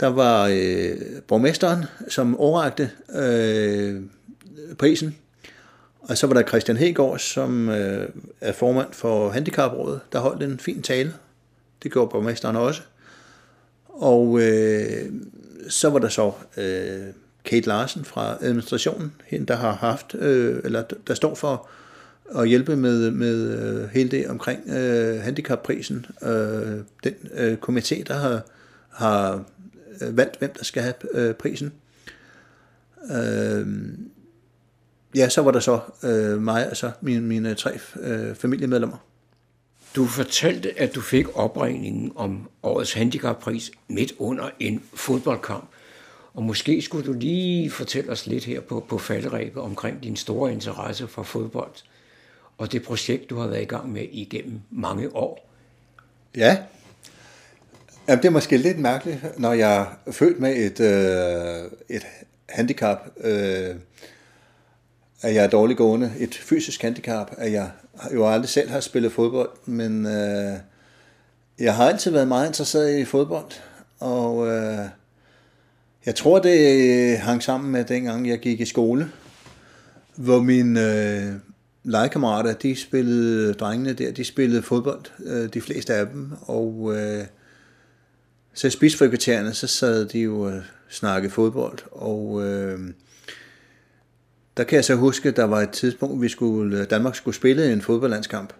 Der 0.00 0.06
var 0.06 0.48
øh, 0.52 0.96
borgmesteren, 1.28 1.84
som 2.08 2.36
overrakte 2.36 2.90
øh, 3.14 4.02
prisen, 4.78 5.16
Og 6.00 6.18
så 6.18 6.26
var 6.26 6.34
der 6.34 6.42
Christian 6.48 6.76
Hegård, 6.76 7.18
som 7.18 7.68
øh, 7.68 8.08
er 8.40 8.52
formand 8.52 8.92
for 8.92 9.30
Handicaprådet, 9.30 10.00
der 10.12 10.18
holdt 10.18 10.42
en 10.42 10.58
fin 10.58 10.82
tale. 10.82 11.14
Det 11.82 11.92
gjorde 11.92 12.10
borgmesteren 12.10 12.56
også. 12.56 12.82
Og 13.88 14.40
øh, 14.40 15.12
så 15.68 15.90
var 15.90 15.98
der 15.98 16.08
så 16.08 16.32
øh, 16.56 17.06
Kate 17.44 17.68
Larsen 17.68 18.04
fra 18.04 18.36
administrationen, 18.40 19.12
hende 19.26 19.46
der 19.46 19.56
har 19.56 19.72
haft, 19.72 20.14
øh, 20.14 20.60
eller 20.64 20.82
der 21.06 21.14
står 21.14 21.34
for 21.34 21.68
at 22.34 22.48
hjælpe 22.48 22.76
med, 22.76 23.10
med 23.10 23.58
øh, 23.58 23.88
hele 23.88 24.08
det 24.08 24.28
omkring 24.28 24.68
øh, 24.68 25.20
handicapprisen. 25.20 26.06
Øh, 26.22 26.78
den 27.04 27.14
øh, 27.34 27.58
komité, 27.68 28.02
der 28.02 28.14
har, 28.14 28.42
har 28.90 29.44
øh, 30.00 30.16
valgt, 30.16 30.38
hvem 30.38 30.52
der 30.58 30.64
skal 30.64 30.82
have 30.82 30.94
øh, 31.12 31.34
prisen. 31.34 31.72
Øh, 33.12 33.66
ja, 35.14 35.28
så 35.28 35.42
var 35.42 35.50
der 35.50 35.60
så 35.60 35.80
øh, 36.02 36.42
mig 36.42 36.70
og 36.70 36.76
så 36.76 36.90
mine, 37.00 37.20
mine 37.20 37.54
tre 37.54 37.78
øh, 38.00 38.34
familiemedlemmer. 38.34 38.96
Du 39.96 40.06
fortalte, 40.06 40.80
at 40.80 40.94
du 40.94 41.00
fik 41.00 41.36
opregningen 41.36 42.12
om 42.16 42.48
årets 42.62 42.92
handicappris 42.92 43.70
midt 43.88 44.12
under 44.18 44.50
en 44.60 44.82
fodboldkamp. 44.94 45.68
Og 46.34 46.42
måske 46.42 46.82
skulle 46.82 47.06
du 47.06 47.12
lige 47.12 47.70
fortælle 47.70 48.10
os 48.10 48.26
lidt 48.26 48.44
her 48.44 48.60
på, 48.60 48.86
på 48.88 48.98
falderæbet 48.98 49.62
omkring 49.62 50.02
din 50.02 50.16
store 50.16 50.52
interesse 50.52 51.08
for 51.08 51.22
fodbold 51.22 51.72
og 52.62 52.72
det 52.72 52.82
projekt, 52.82 53.30
du 53.30 53.38
har 53.38 53.46
været 53.46 53.62
i 53.62 53.64
gang 53.64 53.92
med 53.92 54.06
igennem 54.10 54.60
mange 54.70 55.16
år. 55.16 55.50
Ja, 56.36 56.56
Jamen, 58.08 58.22
det 58.22 58.28
er 58.28 58.32
måske 58.32 58.56
lidt 58.56 58.78
mærkeligt, 58.78 59.38
når 59.38 59.52
jeg 59.52 59.86
er 60.06 60.12
født 60.12 60.40
med 60.40 60.56
et, 60.56 60.80
øh, 60.80 61.96
et 61.96 62.06
handicap, 62.48 62.98
øh, 63.20 63.74
at 65.22 65.34
jeg 65.34 65.44
er 65.44 65.48
dårlig 65.48 65.76
gående, 65.76 66.12
et 66.18 66.34
fysisk 66.34 66.82
handicap, 66.82 67.30
at 67.38 67.52
jeg 67.52 67.70
jo 68.14 68.28
aldrig 68.28 68.48
selv 68.48 68.70
har 68.70 68.80
spillet 68.80 69.12
fodbold, 69.12 69.50
men 69.66 70.06
øh, 70.06 70.56
jeg 71.58 71.76
har 71.76 71.88
altid 71.88 72.10
været 72.10 72.28
meget 72.28 72.46
interesseret 72.46 72.98
i 72.98 73.04
fodbold, 73.04 73.50
og 74.00 74.46
øh, 74.48 74.86
jeg 76.06 76.14
tror, 76.14 76.38
det 76.38 77.18
hang 77.18 77.42
sammen 77.42 77.72
med 77.72 77.84
dengang, 77.84 78.28
jeg 78.28 78.38
gik 78.38 78.60
i 78.60 78.64
skole, 78.64 79.10
hvor 80.16 80.40
min 80.40 80.76
øh, 80.76 81.32
legekammerater, 81.84 82.52
de 82.52 82.76
spillede, 82.76 83.54
drengene 83.54 83.92
der, 83.92 84.12
de 84.12 84.24
spillede 84.24 84.62
fodbold, 84.62 85.04
øh, 85.24 85.48
de 85.54 85.60
fleste 85.60 85.94
af 85.94 86.06
dem, 86.06 86.32
og 86.40 86.92
øh, 86.96 87.24
så 88.54 88.70
spidsfrikvartererne, 88.70 89.54
så 89.54 89.66
sad 89.66 90.06
de 90.06 90.18
jo 90.18 90.40
og 90.40 90.62
snakkede 90.88 91.32
fodbold, 91.32 91.78
og 91.92 92.42
øh, 92.46 92.78
der 94.56 94.64
kan 94.64 94.76
jeg 94.76 94.84
så 94.84 94.94
huske, 94.94 95.30
der 95.30 95.44
var 95.44 95.60
et 95.60 95.70
tidspunkt, 95.70 96.22
vi 96.22 96.28
skulle, 96.28 96.84
Danmark 96.84 97.16
skulle 97.16 97.34
spille 97.34 97.72
en 97.72 97.82
fodboldlandskamp. 97.82 98.52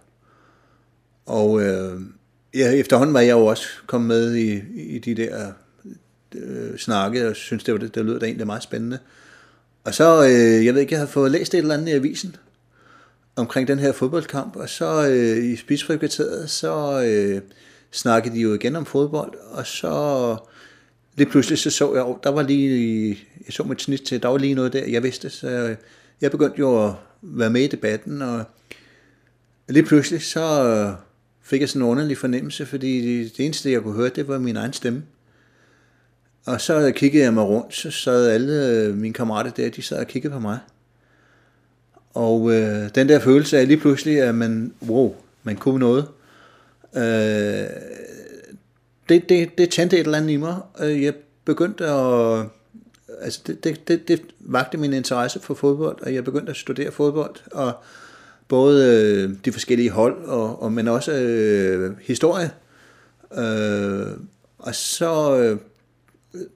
Og 1.25 1.61
øh, 1.61 2.01
ja, 2.53 2.71
efterhånden 2.71 3.13
var 3.13 3.19
jeg 3.19 3.31
jo 3.31 3.45
også 3.45 3.67
kommet 3.87 4.07
med 4.07 4.35
i, 4.35 4.61
i 4.75 4.99
de 4.99 5.15
der 5.15 5.51
øh, 6.35 6.77
snakke, 6.77 7.27
og 7.27 7.35
synes 7.35 7.63
det, 7.63 7.73
var, 7.73 7.79
det, 7.79 7.95
det 7.95 8.05
lød 8.05 8.19
da 8.19 8.25
egentlig 8.25 8.47
meget 8.47 8.63
spændende. 8.63 8.99
Og 9.83 9.93
så, 9.93 10.23
øh, 10.23 10.65
jeg 10.65 10.73
ved 10.73 10.81
ikke, 10.81 10.93
jeg 10.93 10.99
har 10.99 11.07
fået 11.07 11.31
læst 11.31 11.53
et 11.53 11.57
eller 11.57 11.73
andet 11.73 11.87
i 11.87 11.91
avisen 11.91 12.35
omkring 13.35 13.67
den 13.67 13.79
her 13.79 13.91
fodboldkamp, 13.91 14.55
og 14.55 14.69
så 14.69 15.07
øh, 15.09 15.45
i 15.45 15.55
spidsfrikvarteret, 15.55 16.49
så 16.49 17.03
øh, 17.05 17.41
snakkede 17.91 18.35
de 18.35 18.39
jo 18.39 18.53
igen 18.53 18.75
om 18.75 18.85
fodbold, 18.85 19.33
og 19.51 19.67
så 19.67 20.37
lige 21.15 21.29
pludselig 21.29 21.59
så 21.59 21.69
så 21.69 21.95
jeg, 21.95 22.15
der 22.23 22.29
var 22.29 22.41
lige, 22.41 23.09
jeg 23.45 23.53
så 23.53 23.63
mit 23.63 23.81
snit 23.81 24.01
til, 24.01 24.23
der 24.23 24.27
var 24.27 24.37
lige 24.37 24.53
noget 24.53 24.73
der, 24.73 24.85
jeg 24.85 25.03
vidste, 25.03 25.29
så 25.29 25.75
jeg 26.21 26.31
begyndte 26.31 26.59
jo 26.59 26.85
at 26.87 26.93
være 27.21 27.49
med 27.49 27.61
i 27.61 27.67
debatten, 27.67 28.21
og 28.21 28.43
lige 29.69 29.85
pludselig 29.85 30.21
så 30.21 30.65
øh, 30.65 30.93
fik 31.41 31.61
jeg 31.61 31.69
sådan 31.69 31.81
en 31.81 31.87
underlig 31.87 32.17
fornemmelse, 32.17 32.65
fordi 32.65 33.23
det 33.23 33.45
eneste, 33.45 33.71
jeg 33.71 33.81
kunne 33.81 33.95
høre, 33.95 34.09
det 34.09 34.27
var 34.27 34.39
min 34.39 34.57
egen 34.57 34.73
stemme. 34.73 35.03
Og 36.45 36.61
så 36.61 36.91
kiggede 36.95 37.23
jeg 37.23 37.33
mig 37.33 37.43
rundt, 37.43 37.75
så 37.75 37.91
sad 37.91 38.29
alle 38.29 38.67
øh, 38.67 38.95
mine 38.97 39.13
kammerater 39.13 39.51
der, 39.51 39.69
de 39.69 39.81
sad 39.81 39.97
og 39.97 40.07
kiggede 40.07 40.33
på 40.33 40.39
mig. 40.39 40.59
Og 42.13 42.53
øh, 42.53 42.89
den 42.95 43.09
der 43.09 43.19
følelse 43.19 43.57
af 43.57 43.67
lige 43.67 43.79
pludselig, 43.79 44.21
at 44.21 44.35
man, 44.35 44.73
wow, 44.87 45.15
man 45.43 45.55
kunne 45.55 45.79
noget, 45.79 46.07
øh, 46.95 47.67
det, 49.09 49.29
det, 49.29 49.57
det 49.57 49.69
tændte 49.69 49.99
et 49.99 50.05
eller 50.05 50.17
andet 50.17 50.29
i 50.29 50.37
mig. 50.37 50.57
Øh, 50.79 51.03
jeg 51.03 51.13
begyndte 51.45 51.85
at... 51.85 52.45
Altså, 53.21 53.39
det, 53.47 53.63
det, 53.63 53.87
det, 53.87 54.07
det 54.07 54.21
vagte 54.39 54.77
min 54.77 54.93
interesse 54.93 55.39
for 55.39 55.53
fodbold, 55.53 56.01
og 56.01 56.13
jeg 56.13 56.23
begyndte 56.23 56.49
at 56.49 56.57
studere 56.57 56.91
fodbold, 56.91 57.35
og 57.51 57.73
både 58.47 59.01
øh, 59.01 59.35
de 59.45 59.51
forskellige 59.51 59.89
hold, 59.89 60.25
og, 60.25 60.61
og 60.61 60.71
men 60.71 60.87
også 60.87 61.11
øh, 61.11 61.91
historie. 62.01 62.51
Øh, 63.37 64.07
og 64.57 64.75
så 64.75 65.37
øh, 65.37 65.57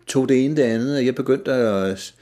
tog 0.07 0.29
det 0.29 0.45
ene 0.45 0.55
det 0.55 0.63
andet, 0.63 0.97
og 0.97 1.05
jeg 1.05 1.15
begyndte 1.15 1.53
at 1.53 2.13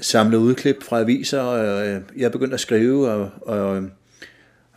samle 0.00 0.38
udklip 0.38 0.82
fra 0.82 1.00
aviser, 1.00 1.40
og 1.40 1.86
øh, 1.86 2.00
jeg 2.16 2.32
begyndte 2.32 2.54
at 2.54 2.60
skrive, 2.60 3.10
og, 3.10 3.30
og, 3.42 3.88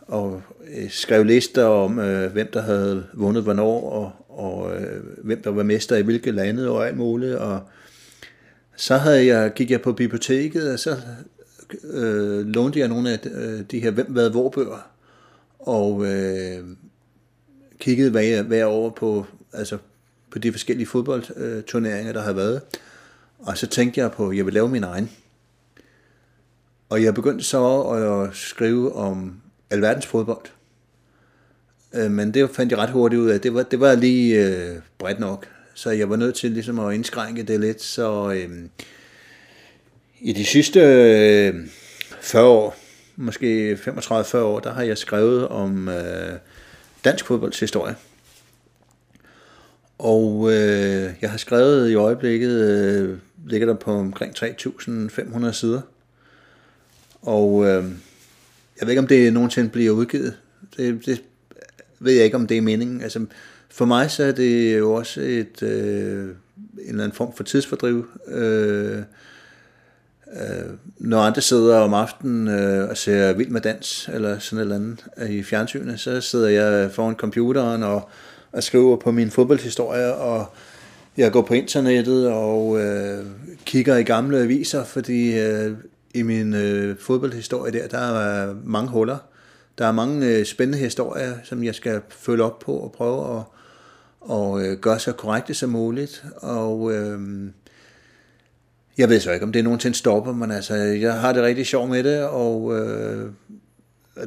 og 0.00 0.42
øh, 0.76 0.90
skrev 0.90 1.24
lister 1.24 1.64
om, 1.64 1.98
øh, 1.98 2.32
hvem 2.32 2.48
der 2.52 2.62
havde 2.62 3.06
vundet 3.14 3.42
hvornår, 3.42 3.90
og, 3.90 4.12
og 4.38 4.76
øh, 4.76 5.02
hvem 5.24 5.42
der 5.42 5.50
var 5.50 5.62
mester 5.62 5.96
i 5.96 6.02
hvilke 6.02 6.30
lande 6.30 6.70
og 6.70 6.86
alt 6.86 6.96
muligt. 6.96 7.34
Og 7.34 7.60
så 8.76 8.96
havde 8.96 9.26
jeg, 9.26 9.52
gik 9.54 9.70
jeg 9.70 9.82
på 9.82 9.92
biblioteket, 9.92 10.72
og 10.72 10.78
så 10.78 10.96
øh, 11.92 12.46
lånte 12.46 12.78
jeg 12.78 12.88
nogle 12.88 13.10
af 13.10 13.18
de, 13.18 13.66
de 13.70 13.80
her 13.80 13.90
hvem 13.90 14.06
hvad 14.06 14.30
hvor 14.30 14.48
bøger, 14.48 14.90
og 15.58 16.06
øh, 16.06 16.64
kiggede 17.78 18.10
hver, 18.10 18.42
hver 18.42 18.66
år 18.66 18.90
på, 18.90 19.26
altså 19.52 19.78
på 20.30 20.38
de 20.38 20.52
forskellige 20.52 20.86
fodboldturneringer, 20.86 22.12
der 22.12 22.20
havde 22.20 22.36
været. 22.36 22.60
Og 23.38 23.58
så 23.58 23.66
tænkte 23.66 24.00
jeg 24.00 24.12
på, 24.12 24.28
at 24.28 24.36
jeg 24.36 24.46
vil 24.46 24.54
lave 24.54 24.68
min 24.68 24.84
egen. 24.84 25.10
Og 26.88 27.02
jeg 27.02 27.14
begyndte 27.14 27.44
så 27.44 27.80
at 27.80 28.36
skrive 28.36 28.94
om 28.94 29.40
alverdens 29.70 30.06
fodbold. 30.06 30.46
Øh, 31.94 32.10
men 32.10 32.34
det 32.34 32.50
fandt 32.50 32.72
jeg 32.72 32.78
ret 32.78 32.90
hurtigt 32.90 33.20
ud 33.20 33.28
af, 33.28 33.40
det 33.40 33.54
var, 33.54 33.62
det 33.62 33.80
var 33.80 33.94
lige 33.94 34.46
øh, 34.46 34.76
bredt 34.98 35.20
nok. 35.20 35.46
Så 35.74 35.90
jeg 35.90 36.10
var 36.10 36.16
nødt 36.16 36.34
til 36.34 36.50
ligesom 36.50 36.78
at 36.78 36.94
indskrænke 36.94 37.42
det 37.42 37.60
lidt. 37.60 37.82
Så 37.82 38.32
øh, 38.32 38.68
i 40.20 40.32
de 40.32 40.44
sidste 40.44 40.80
øh, 40.80 41.54
40 42.20 42.44
år, 42.44 42.76
måske 43.16 43.74
35-40 43.74 44.36
år, 44.36 44.60
der 44.60 44.72
har 44.72 44.82
jeg 44.82 44.98
skrevet 44.98 45.48
om 45.48 45.88
øh, 45.88 46.32
dansk 47.04 47.24
fodbolds 47.24 47.60
historie. 47.60 47.94
Og 49.98 50.52
øh, 50.52 51.14
jeg 51.20 51.30
har 51.30 51.36
skrevet 51.36 51.90
i 51.90 51.94
øjeblikket, 51.94 52.50
øh, 52.50 53.18
ligger 53.46 53.66
der 53.66 53.74
på 53.74 53.92
omkring 53.92 54.34
3.500 54.36 55.52
sider. 55.52 55.80
Og 57.22 57.64
øh, 57.64 57.84
jeg 58.80 58.86
ved 58.86 58.88
ikke, 58.88 59.00
om 59.00 59.06
det 59.06 59.32
nogensinde 59.32 59.68
bliver 59.68 59.92
udgivet. 59.92 60.36
Det, 60.76 61.06
det 61.06 61.22
ved 61.98 62.12
jeg 62.12 62.24
ikke, 62.24 62.36
om 62.36 62.46
det 62.46 62.56
er 62.56 62.60
meningen. 62.62 63.00
Altså, 63.00 63.26
for 63.68 63.84
mig 63.84 64.10
så 64.10 64.24
er 64.24 64.32
det 64.32 64.78
jo 64.78 64.92
også 64.92 65.20
et, 65.20 65.62
øh, 65.62 66.24
en 66.24 66.36
eller 66.88 67.04
anden 67.04 67.16
form 67.16 67.36
for 67.36 67.44
tidsfordriv. 67.44 68.08
Øh, 68.28 68.98
øh, 70.32 70.70
når 70.98 71.20
andre 71.20 71.40
sidder 71.40 71.78
om 71.78 71.94
aftenen 71.94 72.48
øh, 72.48 72.88
og 72.88 72.96
ser 72.96 73.32
Vild 73.32 73.48
med 73.48 73.60
Dans 73.60 74.10
eller 74.12 74.38
sådan 74.38 74.58
et 74.58 74.62
eller 74.62 74.76
andet 74.76 75.04
i 75.28 75.42
fjernsynet, 75.42 76.00
så 76.00 76.20
sidder 76.20 76.48
jeg 76.48 76.90
foran 76.92 77.14
computeren 77.14 77.82
og, 77.82 78.10
og 78.56 78.62
skriver 78.62 78.96
på 78.96 79.10
min 79.10 79.30
fodboldhistorie, 79.30 80.14
og 80.14 80.46
jeg 81.16 81.32
går 81.32 81.42
på 81.42 81.54
internettet 81.54 82.28
og 82.28 82.80
øh, 82.80 83.26
kigger 83.64 83.96
i 83.96 84.02
gamle 84.02 84.38
aviser, 84.38 84.84
fordi 84.84 85.38
øh, 85.38 85.72
i 86.14 86.22
min 86.22 86.54
øh, 86.54 86.96
fodboldhistorie 86.98 87.72
der, 87.72 87.88
der 87.88 87.98
er 87.98 88.54
mange 88.64 88.90
huller. 88.90 89.18
Der 89.78 89.86
er 89.86 89.92
mange 89.92 90.26
øh, 90.26 90.44
spændende 90.44 90.78
historier, 90.78 91.32
som 91.44 91.64
jeg 91.64 91.74
skal 91.74 92.00
følge 92.10 92.44
op 92.44 92.58
på 92.58 92.72
og 92.72 92.92
prøve 92.92 93.38
at 93.38 93.42
og, 94.20 94.64
øh, 94.64 94.78
gøre 94.78 94.98
så 94.98 95.12
korrekt 95.12 95.56
som 95.56 95.70
muligt. 95.70 96.24
Og 96.36 96.92
øh, 96.92 97.20
jeg 98.98 99.08
ved 99.08 99.20
så 99.20 99.32
ikke, 99.32 99.46
om 99.46 99.52
det 99.52 99.64
nogensinde 99.64 99.96
stopper, 99.96 100.32
men 100.32 100.50
altså, 100.50 100.74
jeg 100.74 101.20
har 101.20 101.32
det 101.32 101.42
rigtig 101.42 101.66
sjovt 101.66 101.90
med 101.90 102.04
det, 102.04 102.24
og 102.24 102.78
øh, 102.78 103.30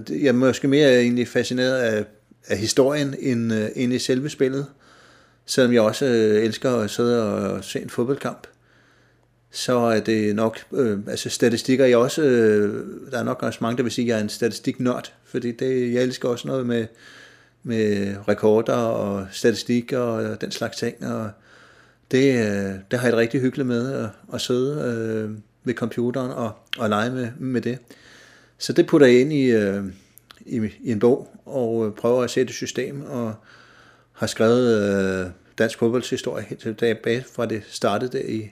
jeg 0.10 0.28
er 0.28 0.32
måske 0.32 0.68
mere 0.68 1.02
egentlig 1.02 1.28
fascineret 1.28 1.78
af, 1.78 2.06
af 2.48 2.58
historien 2.58 3.16
end, 3.20 3.54
øh, 3.54 3.70
end 3.76 3.94
i 3.94 4.00
selve 4.00 4.30
spillet. 4.30 4.66
Selvom 5.46 5.74
jeg 5.74 5.82
også 5.82 6.06
øh, 6.06 6.44
elsker 6.44 6.72
at 6.72 6.90
sidde 6.90 7.24
og 7.24 7.64
se 7.64 7.82
en 7.82 7.90
fodboldkamp 7.90 8.48
så 9.52 9.78
er 9.78 10.00
det 10.00 10.36
nok, 10.36 10.60
øh, 10.74 11.00
altså 11.08 11.30
statistikker, 11.30 11.86
jeg 11.86 11.98
også, 11.98 12.22
øh, 12.22 12.86
der 13.12 13.20
er 13.20 13.24
nok 13.24 13.44
også 13.44 13.60
mange, 13.62 13.78
der 13.78 13.84
vil 13.84 13.92
sige, 13.92 14.06
at 14.06 14.10
jeg 14.10 14.18
er 14.18 14.24
en 14.24 14.30
statistiknørd, 14.30 15.14
fordi 15.26 15.52
det, 15.52 15.94
jeg 15.94 16.04
elsker 16.04 16.30
også 16.30 16.48
noget 16.48 16.66
med, 16.66 16.86
med 17.64 18.16
rekorder 18.28 18.74
og 18.74 19.28
statistik 19.32 19.94
og 19.94 20.42
den 20.42 20.52
slags 20.52 20.78
ting, 20.78 21.06
og 21.06 21.30
det, 22.12 22.34
øh, 22.34 22.74
det 22.92 23.00
har 23.00 23.08
jeg 23.08 23.12
det 23.12 23.18
rigtig 23.20 23.42
hyggeligt 23.42 23.68
med 23.68 23.94
at, 23.94 24.10
at 24.34 24.42
sidde 24.42 24.84
øh, 24.84 25.38
ved 25.64 25.74
computeren 25.74 26.32
og, 26.32 26.52
og 26.78 26.90
lege 26.90 27.12
med, 27.12 27.28
med 27.40 27.62
det. 27.62 27.78
Så 28.58 28.74
det 28.74 28.88
putter 28.88 29.08
jeg 29.08 29.22
ind 29.22 29.34
i, 29.34 29.46
øh, 29.46 29.84
i, 30.50 30.70
i 30.84 30.92
en 30.92 31.00
bog 31.00 31.28
og 31.46 31.86
øh, 31.86 31.94
prøver 31.94 32.24
at 32.24 32.30
sætte 32.30 32.52
et 32.52 32.56
system 32.56 33.02
og 33.02 33.34
har 34.14 34.28
skrevet 34.28 34.82
øh, 34.82 35.32
dansk 35.58 35.80
fodboldshistorie 35.80 36.46
helt 36.46 36.62
tilbage 36.62 37.26
fra 37.36 37.46
det 37.46 37.64
startede 37.70 38.18
der 38.18 38.24
i, 38.26 38.52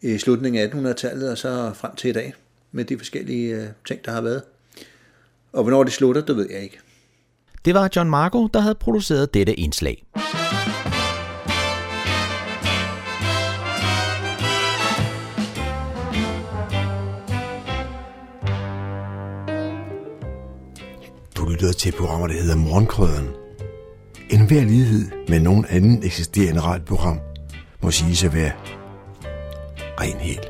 i 0.00 0.18
slutningen 0.18 0.62
af 0.62 0.66
1800-tallet 0.66 1.30
og 1.30 1.38
så 1.38 1.72
frem 1.74 1.94
til 1.96 2.10
i 2.10 2.12
dag 2.12 2.34
med 2.72 2.84
de 2.84 2.98
forskellige 2.98 3.56
øh, 3.56 3.68
ting, 3.86 4.04
der 4.04 4.12
har 4.12 4.20
været. 4.20 4.42
Og 5.52 5.62
hvornår 5.62 5.84
det 5.84 5.92
slutter, 5.92 6.24
det 6.24 6.36
ved 6.36 6.50
jeg 6.50 6.60
ikke. 6.60 6.78
Det 7.64 7.74
var 7.74 7.90
John 7.96 8.10
Marco, 8.10 8.46
der 8.46 8.60
havde 8.60 8.74
produceret 8.74 9.34
dette 9.34 9.54
indslag. 9.54 10.04
Lytter 21.62 21.78
til 21.78 21.92
programmer, 21.92 22.26
der 22.26 22.34
hedder 22.34 22.56
Morgenkrøden. 22.56 23.28
En 24.30 24.46
hver 24.46 24.64
lighed 24.64 25.10
med 25.28 25.40
nogen 25.40 25.66
anden 25.68 26.02
eksisterende 26.04 26.60
radioprogram 26.60 27.20
må 27.82 27.90
sige 27.90 28.26
at 28.26 28.34
være 28.34 28.52
ren 30.00 30.16
helt. 30.16 30.48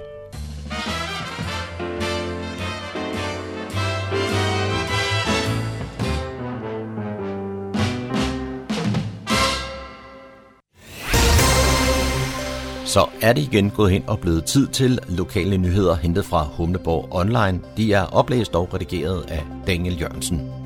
Så 12.86 13.06
er 13.22 13.32
det 13.32 13.42
igen 13.42 13.70
gået 13.70 13.90
hen 13.90 14.04
og 14.06 14.18
blevet 14.18 14.44
tid 14.44 14.66
til 14.68 14.98
lokale 15.08 15.58
nyheder 15.58 15.94
hentet 15.94 16.24
fra 16.24 16.44
Humleborg 16.44 17.08
Online. 17.10 17.60
De 17.76 17.92
er 17.92 18.02
oplæst 18.02 18.54
og 18.54 18.74
redigeret 18.74 19.22
af 19.30 19.44
Daniel 19.66 20.00
Jørgensen. 20.00 20.61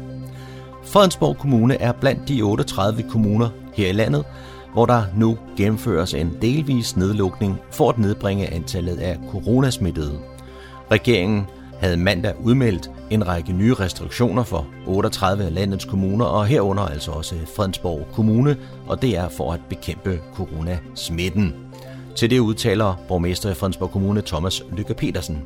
Fredensborg 0.96 1.38
Kommune 1.38 1.80
er 1.80 1.92
blandt 1.92 2.28
de 2.28 2.42
38 2.42 3.02
kommuner 3.02 3.48
her 3.74 3.88
i 3.88 3.92
landet, 3.92 4.24
hvor 4.72 4.86
der 4.86 5.02
nu 5.16 5.38
gennemføres 5.56 6.14
en 6.14 6.38
delvis 6.42 6.96
nedlukning 6.96 7.60
for 7.70 7.90
at 7.90 7.98
nedbringe 7.98 8.52
antallet 8.52 8.98
af 8.98 9.18
coronasmittede. 9.30 10.18
Regeringen 10.90 11.46
havde 11.80 11.96
mandag 11.96 12.34
udmeldt 12.44 12.90
en 13.10 13.28
række 13.28 13.52
nye 13.52 13.74
restriktioner 13.74 14.42
for 14.42 14.66
38 14.86 15.44
af 15.44 15.54
landets 15.54 15.84
kommuner, 15.84 16.24
og 16.24 16.46
herunder 16.46 16.82
altså 16.82 17.10
også 17.10 17.34
Fredensborg 17.56 18.06
Kommune, 18.12 18.56
og 18.86 19.02
det 19.02 19.16
er 19.16 19.28
for 19.28 19.52
at 19.52 19.60
bekæmpe 19.68 20.20
coronasmitten. 20.34 21.54
Til 22.14 22.30
det 22.30 22.38
udtaler 22.38 22.94
borgmester 23.08 23.50
i 23.50 23.54
Fredensborg 23.54 23.90
Kommune 23.90 24.22
Thomas 24.22 24.62
Lykke 24.72 24.94
Petersen. 24.94 25.42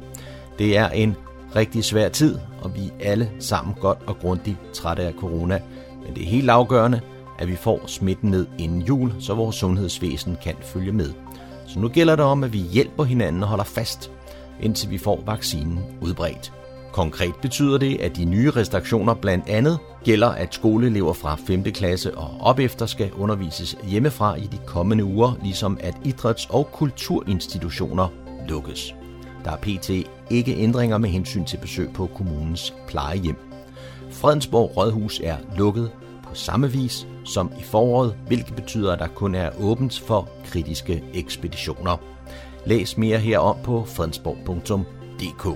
Det 0.58 0.76
er 0.76 0.88
en 0.88 1.16
rigtig 1.56 1.84
svær 1.84 2.08
tid, 2.08 2.38
og 2.62 2.74
vi 2.74 2.92
er 3.00 3.10
alle 3.10 3.30
sammen 3.38 3.74
godt 3.80 3.98
og 4.06 4.18
grundigt 4.18 4.56
trætte 4.72 5.02
af 5.02 5.12
corona. 5.12 5.60
Men 6.06 6.14
det 6.14 6.22
er 6.22 6.26
helt 6.26 6.50
afgørende, 6.50 7.00
at 7.38 7.48
vi 7.48 7.56
får 7.56 7.82
smitten 7.86 8.30
ned 8.30 8.46
inden 8.58 8.82
jul, 8.82 9.12
så 9.18 9.34
vores 9.34 9.56
sundhedsvæsen 9.56 10.36
kan 10.44 10.54
følge 10.62 10.92
med. 10.92 11.12
Så 11.66 11.78
nu 11.78 11.88
gælder 11.88 12.16
det 12.16 12.24
om, 12.24 12.44
at 12.44 12.52
vi 12.52 12.58
hjælper 12.58 13.04
hinanden 13.04 13.42
og 13.42 13.48
holder 13.48 13.64
fast, 13.64 14.10
indtil 14.60 14.90
vi 14.90 14.98
får 14.98 15.22
vaccinen 15.26 15.80
udbredt. 16.00 16.52
Konkret 16.92 17.34
betyder 17.42 17.78
det, 17.78 18.00
at 18.00 18.16
de 18.16 18.24
nye 18.24 18.50
restriktioner 18.50 19.14
blandt 19.14 19.48
andet 19.48 19.78
gælder, 20.04 20.28
at 20.28 20.54
skoleelever 20.54 21.12
fra 21.12 21.36
5. 21.46 21.64
klasse 21.64 22.18
og 22.18 22.36
op 22.40 22.58
efter 22.58 22.86
skal 22.86 23.12
undervises 23.12 23.76
hjemmefra 23.88 24.34
i 24.34 24.46
de 24.52 24.58
kommende 24.66 25.04
uger, 25.04 25.32
ligesom 25.42 25.78
at 25.80 25.94
idræts- 26.04 26.46
og 26.50 26.68
kulturinstitutioner 26.72 28.08
lukkes. 28.48 28.94
Der 29.44 29.50
er 29.50 29.56
pt. 29.56 29.90
ikke 30.30 30.56
ændringer 30.56 30.98
med 30.98 31.10
hensyn 31.10 31.44
til 31.44 31.56
besøg 31.56 31.90
på 31.94 32.06
kommunens 32.06 32.74
plejehjem. 32.88 33.36
Fredensborg 34.10 34.76
Rådhus 34.76 35.20
er 35.24 35.36
lukket 35.56 35.90
på 36.28 36.34
samme 36.34 36.72
vis 36.72 37.06
som 37.24 37.52
i 37.58 37.62
foråret, 37.62 38.14
hvilket 38.26 38.56
betyder, 38.56 38.92
at 38.92 38.98
der 38.98 39.06
kun 39.06 39.34
er 39.34 39.50
åbent 39.60 40.00
for 40.06 40.28
kritiske 40.46 41.04
ekspeditioner. 41.14 41.96
Læs 42.66 42.96
mere 42.96 43.18
herom 43.18 43.56
på 43.64 43.84
fredensborg.dk. 43.84 45.46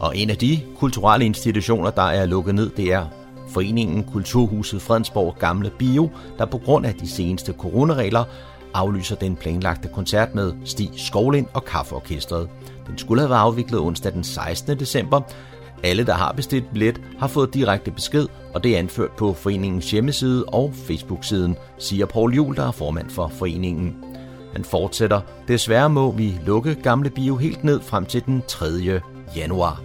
Og 0.00 0.16
en 0.16 0.30
af 0.30 0.36
de 0.36 0.60
kulturelle 0.78 1.26
institutioner, 1.26 1.90
der 1.90 2.02
er 2.02 2.26
lukket 2.26 2.54
ned, 2.54 2.70
det 2.70 2.92
er 2.92 3.06
Foreningen 3.48 4.04
Kulturhuset 4.04 4.82
Fredensborg 4.82 5.36
Gamle 5.38 5.70
Bio, 5.78 6.10
der 6.38 6.44
på 6.44 6.58
grund 6.58 6.86
af 6.86 6.94
de 6.94 7.08
seneste 7.08 7.52
coronaregler 7.52 8.24
aflyser 8.74 9.16
den 9.16 9.36
planlagte 9.36 9.88
koncert 9.88 10.34
med 10.34 10.52
Stig 10.64 10.90
Skovlind 10.96 11.46
og 11.54 11.64
Kaffeorkestret. 11.64 12.48
Den 12.90 12.98
skulle 12.98 13.20
have 13.20 13.30
været 13.30 13.40
afviklet 13.40 13.80
onsdag 13.80 14.12
den 14.12 14.24
16. 14.24 14.78
december. 14.78 15.20
Alle, 15.82 16.06
der 16.06 16.14
har 16.14 16.32
bestilt 16.32 16.70
billet, 16.72 17.00
har 17.18 17.26
fået 17.26 17.54
direkte 17.54 17.90
besked, 17.90 18.26
og 18.54 18.64
det 18.64 18.74
er 18.74 18.78
anført 18.78 19.10
på 19.10 19.32
foreningens 19.32 19.90
hjemmeside 19.90 20.44
og 20.44 20.72
Facebook-siden, 20.74 21.56
siger 21.78 22.06
Paul 22.06 22.34
Jul, 22.34 22.56
der 22.56 22.68
er 22.68 22.72
formand 22.72 23.10
for 23.10 23.28
foreningen. 23.28 23.96
Han 24.52 24.64
fortsætter, 24.64 25.20
desværre 25.48 25.90
må 25.90 26.10
vi 26.10 26.38
lukke 26.46 26.74
Gamle 26.74 27.10
Bio 27.10 27.36
helt 27.36 27.64
ned 27.64 27.80
frem 27.80 28.06
til 28.06 28.26
den 28.26 28.42
3. 28.48 28.66
januar. 29.36 29.82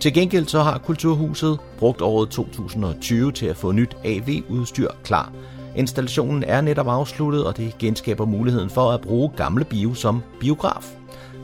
Til 0.00 0.14
gengæld 0.14 0.46
så 0.46 0.62
har 0.62 0.78
Kulturhuset 0.78 1.58
brugt 1.78 2.02
året 2.02 2.28
2020 2.28 3.32
til 3.32 3.46
at 3.46 3.56
få 3.56 3.72
nyt 3.72 3.96
AV-udstyr 4.04 4.90
klar. 5.04 5.32
Installationen 5.76 6.44
er 6.44 6.60
netop 6.60 6.88
afsluttet, 6.88 7.46
og 7.46 7.56
det 7.56 7.78
genskaber 7.78 8.24
muligheden 8.24 8.70
for 8.70 8.90
at 8.90 9.00
bruge 9.00 9.30
gamle 9.36 9.64
bio 9.64 9.94
som 9.94 10.22
biograf. 10.40 10.95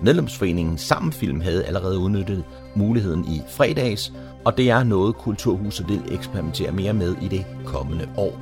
Medlemsforeningen 0.02 0.78
Sammenfilm 0.78 1.40
havde 1.40 1.64
allerede 1.64 1.98
udnyttet 1.98 2.44
muligheden 2.74 3.24
i 3.24 3.42
fredags, 3.48 4.12
og 4.44 4.56
det 4.58 4.70
er 4.70 4.84
noget 4.84 5.16
Kulturhuset 5.16 5.88
vil 5.88 6.02
eksperimentere 6.10 6.72
mere 6.72 6.92
med 6.92 7.16
i 7.22 7.28
det 7.28 7.46
kommende 7.64 8.08
år. 8.16 8.38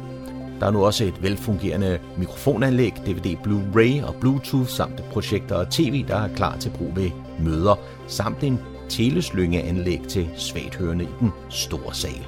Der 0.61 0.67
er 0.67 0.71
nu 0.71 0.85
også 0.85 1.05
et 1.05 1.23
velfungerende 1.23 1.99
mikrofonanlæg, 2.17 2.93
DVD 3.07 3.37
Blu-ray 3.37 4.07
og 4.07 4.15
Bluetooth 4.21 4.69
samt 4.69 5.05
projekter 5.13 5.55
og 5.55 5.71
tv, 5.71 6.05
der 6.09 6.17
er 6.17 6.35
klar 6.35 6.57
til 6.57 6.71
brug 6.71 6.97
ved 6.97 7.11
møder, 7.39 7.79
samt 8.07 8.45
en 8.45 8.59
teleslyngeanlæg 8.89 10.01
til 10.09 10.29
svagthørende 10.37 11.05
i 11.05 11.09
den 11.21 11.31
store 11.51 11.95
sal. 11.95 12.27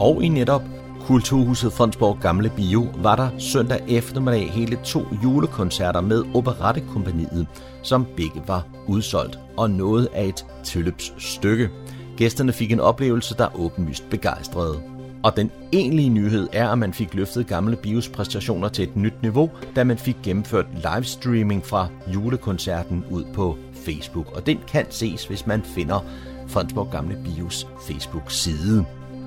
Og 0.00 0.22
i 0.22 0.28
netop 0.28 0.62
Kulturhuset 1.06 1.72
Fondsborg 1.72 2.18
Gamle 2.20 2.52
Bio 2.56 2.86
var 3.02 3.16
der 3.16 3.28
søndag 3.38 3.80
eftermiddag 3.88 4.50
hele 4.50 4.78
to 4.84 5.06
julekoncerter 5.24 6.00
med 6.00 6.24
Operettekompaniet, 6.34 7.46
som 7.86 8.06
begge 8.16 8.42
var 8.46 8.66
udsolgt 8.86 9.38
og 9.56 9.70
noget 9.70 10.08
af 10.14 10.24
et 10.24 10.46
tilløbsstykke. 10.64 11.70
Gæsterne 12.16 12.52
fik 12.52 12.72
en 12.72 12.80
oplevelse, 12.80 13.34
der 13.38 13.60
åbenlyst 13.60 14.10
begejstrede. 14.10 14.82
Og 15.22 15.36
den 15.36 15.50
egentlige 15.72 16.08
nyhed 16.08 16.48
er, 16.52 16.68
at 16.68 16.78
man 16.78 16.92
fik 16.92 17.14
løftet 17.14 17.46
gamle 17.46 17.76
bios 17.76 18.08
præstationer 18.08 18.68
til 18.68 18.82
et 18.82 18.96
nyt 18.96 19.22
niveau, 19.22 19.50
da 19.76 19.84
man 19.84 19.98
fik 19.98 20.16
gennemført 20.22 20.66
livestreaming 20.74 21.66
fra 21.66 21.88
julekoncerten 22.14 23.04
ud 23.10 23.24
på 23.34 23.56
Facebook. 23.74 24.36
Og 24.36 24.46
den 24.46 24.58
kan 24.68 24.86
ses, 24.90 25.24
hvis 25.24 25.46
man 25.46 25.62
finder 25.62 26.04
Fondsborg 26.46 26.90
Gamle 26.90 27.16
Bios 27.24 27.66
Facebook-side. 27.86 28.84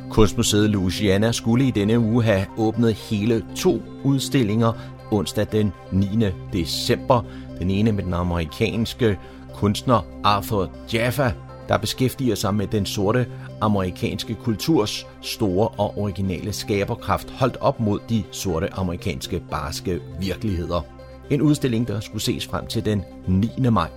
Kunstmuseet 0.09 0.69
Louisiana 0.69 1.31
skulle 1.31 1.67
i 1.67 1.71
denne 1.71 1.99
uge 1.99 2.23
have 2.23 2.45
åbnet 2.57 2.93
hele 2.93 3.45
to 3.55 3.81
udstillinger 4.03 4.73
onsdag 5.11 5.47
den 5.51 5.73
9. 5.91 6.07
december. 6.53 7.21
Den 7.59 7.69
ene 7.69 7.91
med 7.91 8.03
den 8.03 8.13
amerikanske 8.13 9.19
kunstner 9.55 10.05
Arthur 10.23 10.69
Jaffa, 10.93 11.31
der 11.69 11.77
beskæftiger 11.77 12.35
sig 12.35 12.55
med 12.55 12.67
den 12.67 12.85
sorte 12.85 13.27
amerikanske 13.61 14.35
kulturs 14.35 15.07
store 15.21 15.67
og 15.67 15.97
originale 15.97 16.53
skaberkraft 16.53 17.29
holdt 17.29 17.57
op 17.61 17.79
mod 17.79 17.99
de 18.09 18.23
sorte 18.31 18.73
amerikanske 18.73 19.41
barske 19.51 19.99
virkeligheder. 20.19 20.81
En 21.29 21.41
udstilling, 21.41 21.87
der 21.87 21.99
skulle 21.99 22.21
ses 22.21 22.47
frem 22.47 22.67
til 22.67 22.85
den 22.85 23.03
9. 23.27 23.49
maj. 23.69 23.89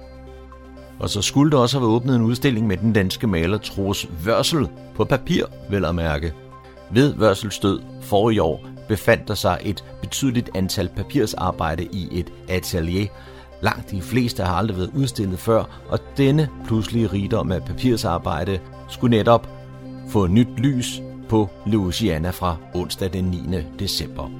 Og 0.98 1.10
så 1.10 1.22
skulle 1.22 1.50
der 1.50 1.58
også 1.58 1.78
have 1.78 1.90
åbnet 1.90 2.16
en 2.16 2.22
udstilling 2.22 2.66
med 2.66 2.76
den 2.76 2.92
danske 2.92 3.26
maler 3.26 3.58
Troels 3.58 4.08
Vørsel 4.24 4.68
på 4.94 5.04
papir, 5.04 5.44
vel 5.70 5.84
at 5.84 5.94
mærke. 5.94 6.32
Ved 6.90 7.14
Vørsels 7.14 7.58
død 7.58 7.80
i 8.32 8.38
år 8.38 8.71
befandt 8.88 9.28
der 9.28 9.34
sig 9.34 9.58
et 9.62 9.84
betydeligt 10.00 10.50
antal 10.54 10.88
papirsarbejde 10.88 11.84
i 11.84 12.08
et 12.12 12.32
atelier. 12.48 13.06
Langt 13.62 13.90
de 13.90 14.02
fleste 14.02 14.42
har 14.42 14.54
aldrig 14.54 14.76
været 14.76 14.90
udstillet 14.94 15.38
før, 15.38 15.64
og 15.88 15.98
denne 16.16 16.48
pludselige 16.66 17.06
rigdom 17.06 17.52
af 17.52 17.64
papirsarbejde 17.64 18.60
skulle 18.88 19.16
netop 19.16 19.48
få 20.08 20.26
nyt 20.26 20.58
lys 20.58 21.02
på 21.28 21.48
Louisiana 21.66 22.30
fra 22.30 22.56
onsdag 22.74 23.12
den 23.12 23.24
9. 23.24 23.38
december. 23.78 24.30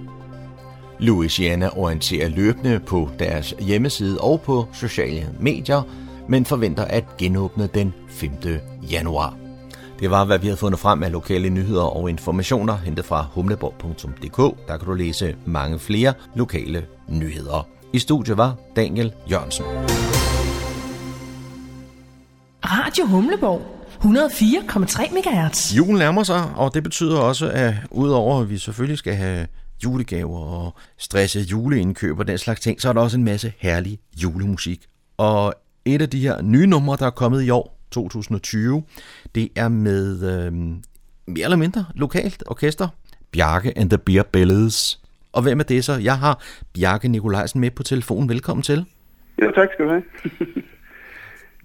Louisiana 0.99 1.79
orienterer 1.79 2.29
løbende 2.29 2.81
på 2.81 3.09
deres 3.19 3.55
hjemmeside 3.61 4.21
og 4.21 4.41
på 4.41 4.67
sociale 4.73 5.29
medier, 5.41 5.83
men 6.29 6.45
forventer 6.45 6.85
at 6.85 7.17
genåbne 7.17 7.67
den 7.67 7.95
5. 8.09 8.31
januar. 8.91 9.42
Det 10.01 10.11
var, 10.11 10.25
hvad 10.25 10.39
vi 10.39 10.47
havde 10.47 10.57
fundet 10.57 10.81
frem 10.81 11.03
af 11.03 11.13
lokale 11.13 11.51
nyheder 11.51 11.83
og 11.83 12.11
informationer 12.11 12.77
hentet 12.77 13.05
fra 13.05 13.27
humleborg.dk. 13.33 14.69
Der 14.69 14.77
kan 14.77 14.87
du 14.87 14.93
læse 14.93 15.37
mange 15.47 15.79
flere 15.79 16.15
lokale 16.35 16.87
nyheder. 17.09 17.67
I 17.93 17.99
studiet 17.99 18.37
var 18.37 18.57
Daniel 18.77 19.13
Jørgensen. 19.31 19.65
Radio 22.65 23.07
Humleborg 23.07 23.63
104,3 24.03 25.15
MHz. 25.15 25.77
Julen 25.77 25.99
nærmer 25.99 26.23
sig, 26.23 26.51
og 26.57 26.75
det 26.75 26.83
betyder 26.83 27.19
også, 27.19 27.51
at 27.51 27.75
udover 27.91 28.41
at 28.41 28.51
vi 28.51 28.59
selvfølgelig 28.59 28.99
skal 28.99 29.15
have 29.15 29.47
julegaver 29.85 30.39
og 30.39 30.75
stresse 30.99 31.41
juleindkøb 31.41 32.19
og 32.19 32.27
den 32.27 32.39
slags 32.39 32.61
ting, 32.61 32.81
så 32.81 32.89
er 32.89 32.93
der 32.93 33.01
også 33.01 33.17
en 33.17 33.25
masse 33.25 33.53
herlig 33.59 33.99
julemusik. 34.23 34.87
Og 35.19 35.55
et 35.85 36.03
af 36.03 36.11
de 36.11 36.21
her 36.21 36.43
nye 36.43 36.67
numre, 36.67 36.97
der 36.97 37.07
er 37.07 37.11
kommet 37.11 37.43
i 37.43 37.51
år, 37.51 37.82
2020, 37.93 38.83
det 39.35 39.49
er 39.57 39.69
med 39.69 40.07
øh, 40.33 40.53
mere 41.27 41.45
eller 41.45 41.57
mindre 41.57 41.85
lokalt 41.95 42.43
orkester, 42.47 42.89
Bjarke 43.33 43.73
and 43.79 43.91
the 43.91 43.99
Beer 43.99 44.23
Bells. 44.23 45.01
Og 45.33 45.43
hvem 45.43 45.61
er 45.61 45.65
det 45.65 45.85
så? 45.85 45.93
Jeg 45.93 46.19
har 46.19 46.43
Bjarke 46.75 47.09
Nikolajsen 47.09 47.61
med 47.61 47.71
på 47.71 47.83
telefonen. 47.83 48.29
Velkommen 48.29 48.63
til. 48.63 48.85
Jo, 49.43 49.51
tak 49.51 49.69
skal 49.73 49.85
du 49.85 49.91
have. 49.91 50.03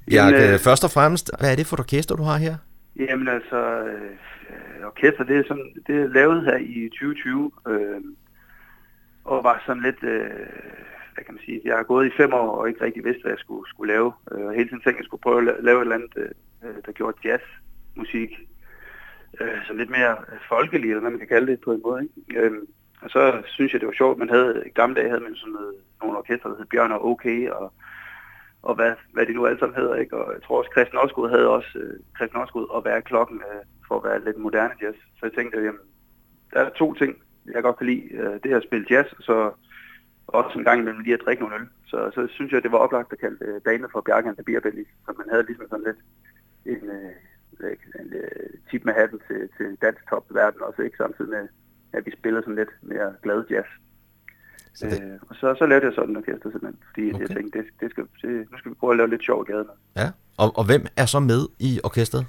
Bjarke, 0.10 0.38
Jamen, 0.38 0.54
øh, 0.54 0.60
først 0.60 0.84
og 0.84 0.92
fremmest, 0.92 1.32
hvad 1.40 1.52
er 1.52 1.56
det 1.56 1.68
for 1.68 1.76
et 1.76 1.80
orkester, 1.80 2.16
du 2.16 2.24
har 2.24 2.38
her? 2.38 2.56
Jamen 3.00 3.28
altså, 3.28 3.60
øh, 3.84 4.86
orkester, 4.86 5.24
det 5.24 5.38
er, 5.38 5.44
sådan, 5.48 5.74
det 5.88 5.96
er 5.96 6.08
lavet 6.08 6.46
her 6.46 6.58
i 6.58 6.90
2020, 6.90 7.52
øh, 7.68 8.02
og 9.26 9.44
var 9.44 9.64
sådan 9.66 9.84
lidt, 9.84 10.04
øh, 10.04 10.30
hvad 11.18 11.26
kan 11.26 11.34
man 11.34 11.43
sige, 11.45 11.61
jeg 11.65 11.76
har 11.76 11.84
gået 11.84 12.07
i 12.07 12.18
fem 12.18 12.34
år 12.34 12.49
og 12.57 12.68
ikke 12.68 12.84
rigtig 12.86 13.03
vidste, 13.03 13.22
hvad 13.22 13.32
jeg 13.32 13.39
skulle, 13.39 13.70
skulle 13.70 13.93
lave. 13.93 14.13
Øh, 14.32 14.45
og 14.45 14.53
hele 14.53 14.70
tiden 14.70 14.82
tænkte, 14.82 15.01
jeg 15.01 15.05
skulle 15.05 15.26
prøve 15.26 15.39
at 15.39 15.63
lave 15.63 15.78
et 15.78 15.82
eller 15.82 15.95
andet, 15.95 16.13
øh, 16.15 16.32
øh, 16.63 16.76
der 16.86 16.91
gjorde 16.91 17.18
jazzmusik, 17.24 18.32
så 19.68 19.74
lidt 19.74 19.89
mere 19.89 20.15
folkelig, 20.49 20.89
eller 20.89 21.01
hvad 21.01 21.11
man 21.11 21.20
kan 21.20 21.28
kalde 21.28 21.51
det 21.51 21.61
på 21.61 21.72
en 21.74 21.82
måde. 21.84 22.01
Ikke? 22.03 22.41
Øhm, 22.41 22.68
og 23.01 23.09
så 23.09 23.41
synes 23.45 23.74
jeg, 23.74 23.82
det 23.82 23.88
var 23.88 23.93
sjovt, 23.93 24.18
man 24.18 24.30
havde, 24.30 24.63
i 24.65 24.70
gamle 24.70 24.95
dage 24.95 25.09
havde 25.09 25.24
man 25.24 25.36
sådan 25.36 25.53
noget, 25.53 25.76
nogle 26.01 26.18
orkester, 26.18 26.49
der 26.49 26.57
hed 26.57 26.65
Bjørn 26.65 26.91
og 26.91 27.05
OK, 27.05 27.26
og 27.51 27.74
og 28.61 28.76
hvad, 28.76 28.93
hvad 29.13 29.26
de 29.26 29.34
nu 29.34 29.45
alle 29.45 29.59
sammen 29.59 29.80
hedder, 29.82 29.95
ikke? 29.95 30.18
Og 30.18 30.34
jeg 30.34 30.43
tror 30.43 30.57
også, 30.57 30.72
Christian 30.76 31.03
Osgood 31.03 31.30
havde 31.30 31.47
også, 31.47 31.72
øh, 31.76 31.99
Christian 32.18 32.43
Osgood 32.43 32.68
og 32.70 32.86
være 32.86 33.01
klokken 33.01 33.38
øh, 33.38 33.63
for 33.88 33.95
at 33.97 34.03
være 34.03 34.26
lidt 34.26 34.38
moderne 34.38 34.74
jazz. 34.82 34.97
Så 35.18 35.26
jeg 35.26 35.34
tænkte, 35.34 35.57
jamen, 35.57 35.86
der 36.53 36.59
er 36.59 36.70
to 36.70 36.93
ting, 36.93 37.15
jeg 37.53 37.63
godt 37.63 37.78
kan 37.78 37.88
lide. 37.88 38.39
Det 38.43 38.51
er 38.51 38.57
at 38.57 38.63
spille 38.63 38.88
jazz, 38.89 39.11
og 39.11 39.24
så 39.24 39.51
også 40.28 40.58
en 40.60 40.64
gang 40.66 40.80
imellem 40.82 41.02
lige 41.02 41.14
at 41.14 41.22
drikke 41.26 41.42
nogle 41.44 41.56
øl. 41.56 41.68
Så, 41.86 42.12
så 42.16 42.28
synes 42.30 42.52
jeg, 42.52 42.64
det 42.64 42.72
var 42.72 42.78
oplagt 42.78 43.14
at 43.14 43.20
kalde 43.20 43.38
øh, 43.42 43.62
banen 43.62 43.90
for 43.92 44.02
Bjarke 44.02 44.30
and 44.30 44.38
the. 44.38 44.86
Så 45.06 45.14
man 45.18 45.28
havde 45.32 45.46
ligesom 45.46 45.66
sådan 45.70 45.86
lidt 45.90 46.02
en, 46.66 46.90
øh, 46.90 47.12
en, 48.02 48.14
øh, 48.14 48.50
tip 48.72 48.86
med 48.86 48.94
hatten 48.94 49.20
til, 49.28 49.50
til 49.58 49.78
dansk 49.82 50.10
topverden 50.10 50.62
også, 50.62 50.82
ikke? 50.82 50.98
Samtidig 50.98 51.30
med, 51.32 51.48
at 51.94 52.06
vi 52.06 52.12
spiller 52.20 52.42
sådan 52.42 52.56
lidt 52.56 52.70
mere 52.82 53.14
glad 53.24 53.44
jazz. 53.50 53.68
Så 54.74 54.86
det- 54.90 55.02
Øh, 55.04 55.20
og 55.30 55.36
så, 55.36 55.56
så 55.60 55.66
lavede 55.66 55.86
jeg 55.86 55.94
sådan 55.94 56.10
en 56.10 56.18
orkester 56.18 56.50
simpelthen, 56.52 56.80
fordi. 56.88 57.10
Okay. 57.14 57.20
jeg 57.22 57.30
tænkte, 57.30 57.60
det, 57.60 57.68
det 57.80 57.92
skal, 57.92 58.04
det, 58.22 58.52
nu 58.52 58.58
skal 58.58 58.72
vi 58.72 58.76
prøve 58.76 58.92
at 58.94 58.98
lave 58.98 59.10
lidt 59.10 59.24
sjov 59.24 59.46
i 59.48 59.52
gaden. 59.52 59.68
Ja. 59.96 60.08
Og, 60.38 60.50
og 60.60 60.64
hvem 60.66 60.84
er 60.98 61.06
så 61.06 61.20
med 61.20 61.42
i 61.60 61.80
orkestret? 61.84 62.26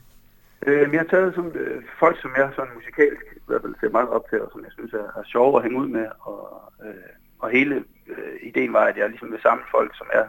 Øh, 0.67 0.93
jeg 0.93 1.01
har 1.01 1.07
taget 1.07 1.35
sådan, 1.35 1.53
øh, 1.57 1.83
folk, 1.99 2.21
som 2.23 2.31
jeg 2.37 2.53
sådan 2.57 2.75
musikalsk 2.75 3.25
i 3.37 3.41
hvert 3.47 3.63
fald 3.63 3.75
ser 3.81 3.91
meget 3.91 4.09
op 4.09 4.25
til, 4.31 4.41
og 4.43 4.49
som 4.53 4.65
jeg 4.65 4.73
synes 4.73 4.93
er, 4.93 5.07
er 5.21 5.23
sjove 5.25 5.57
at 5.57 5.63
hænge 5.63 5.79
ud 5.83 5.89
med. 5.89 6.07
Og, 6.21 6.73
øh, 6.87 6.95
og 7.39 7.51
hele 7.51 7.84
øh, 8.09 8.34
ideen 8.43 8.72
var, 8.72 8.84
at 8.84 8.97
jeg 8.97 9.09
ligesom 9.09 9.32
vil 9.32 9.41
samle 9.43 9.64
folk, 9.70 9.97
som 9.97 10.07
er 10.12 10.24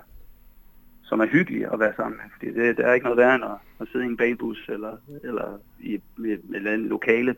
som 1.10 1.20
er 1.20 1.26
hyggelige 1.26 1.74
at 1.74 1.80
være 1.80 1.94
sammen 1.96 2.18
med. 2.18 2.26
Fordi 2.34 2.54
det, 2.54 2.78
der 2.78 2.88
er 2.88 2.94
ikke 2.94 3.04
noget 3.04 3.18
værre 3.18 3.36
end 3.36 3.44
at, 3.44 3.58
at 3.82 3.88
sidde 3.92 4.06
i 4.06 4.08
en 4.08 4.18
bagbus 4.18 4.70
eller, 4.70 4.98
eller 5.24 5.60
i 5.80 6.02
med, 6.18 6.38
med 6.44 6.74
en 6.74 6.88
lokale 6.88 7.36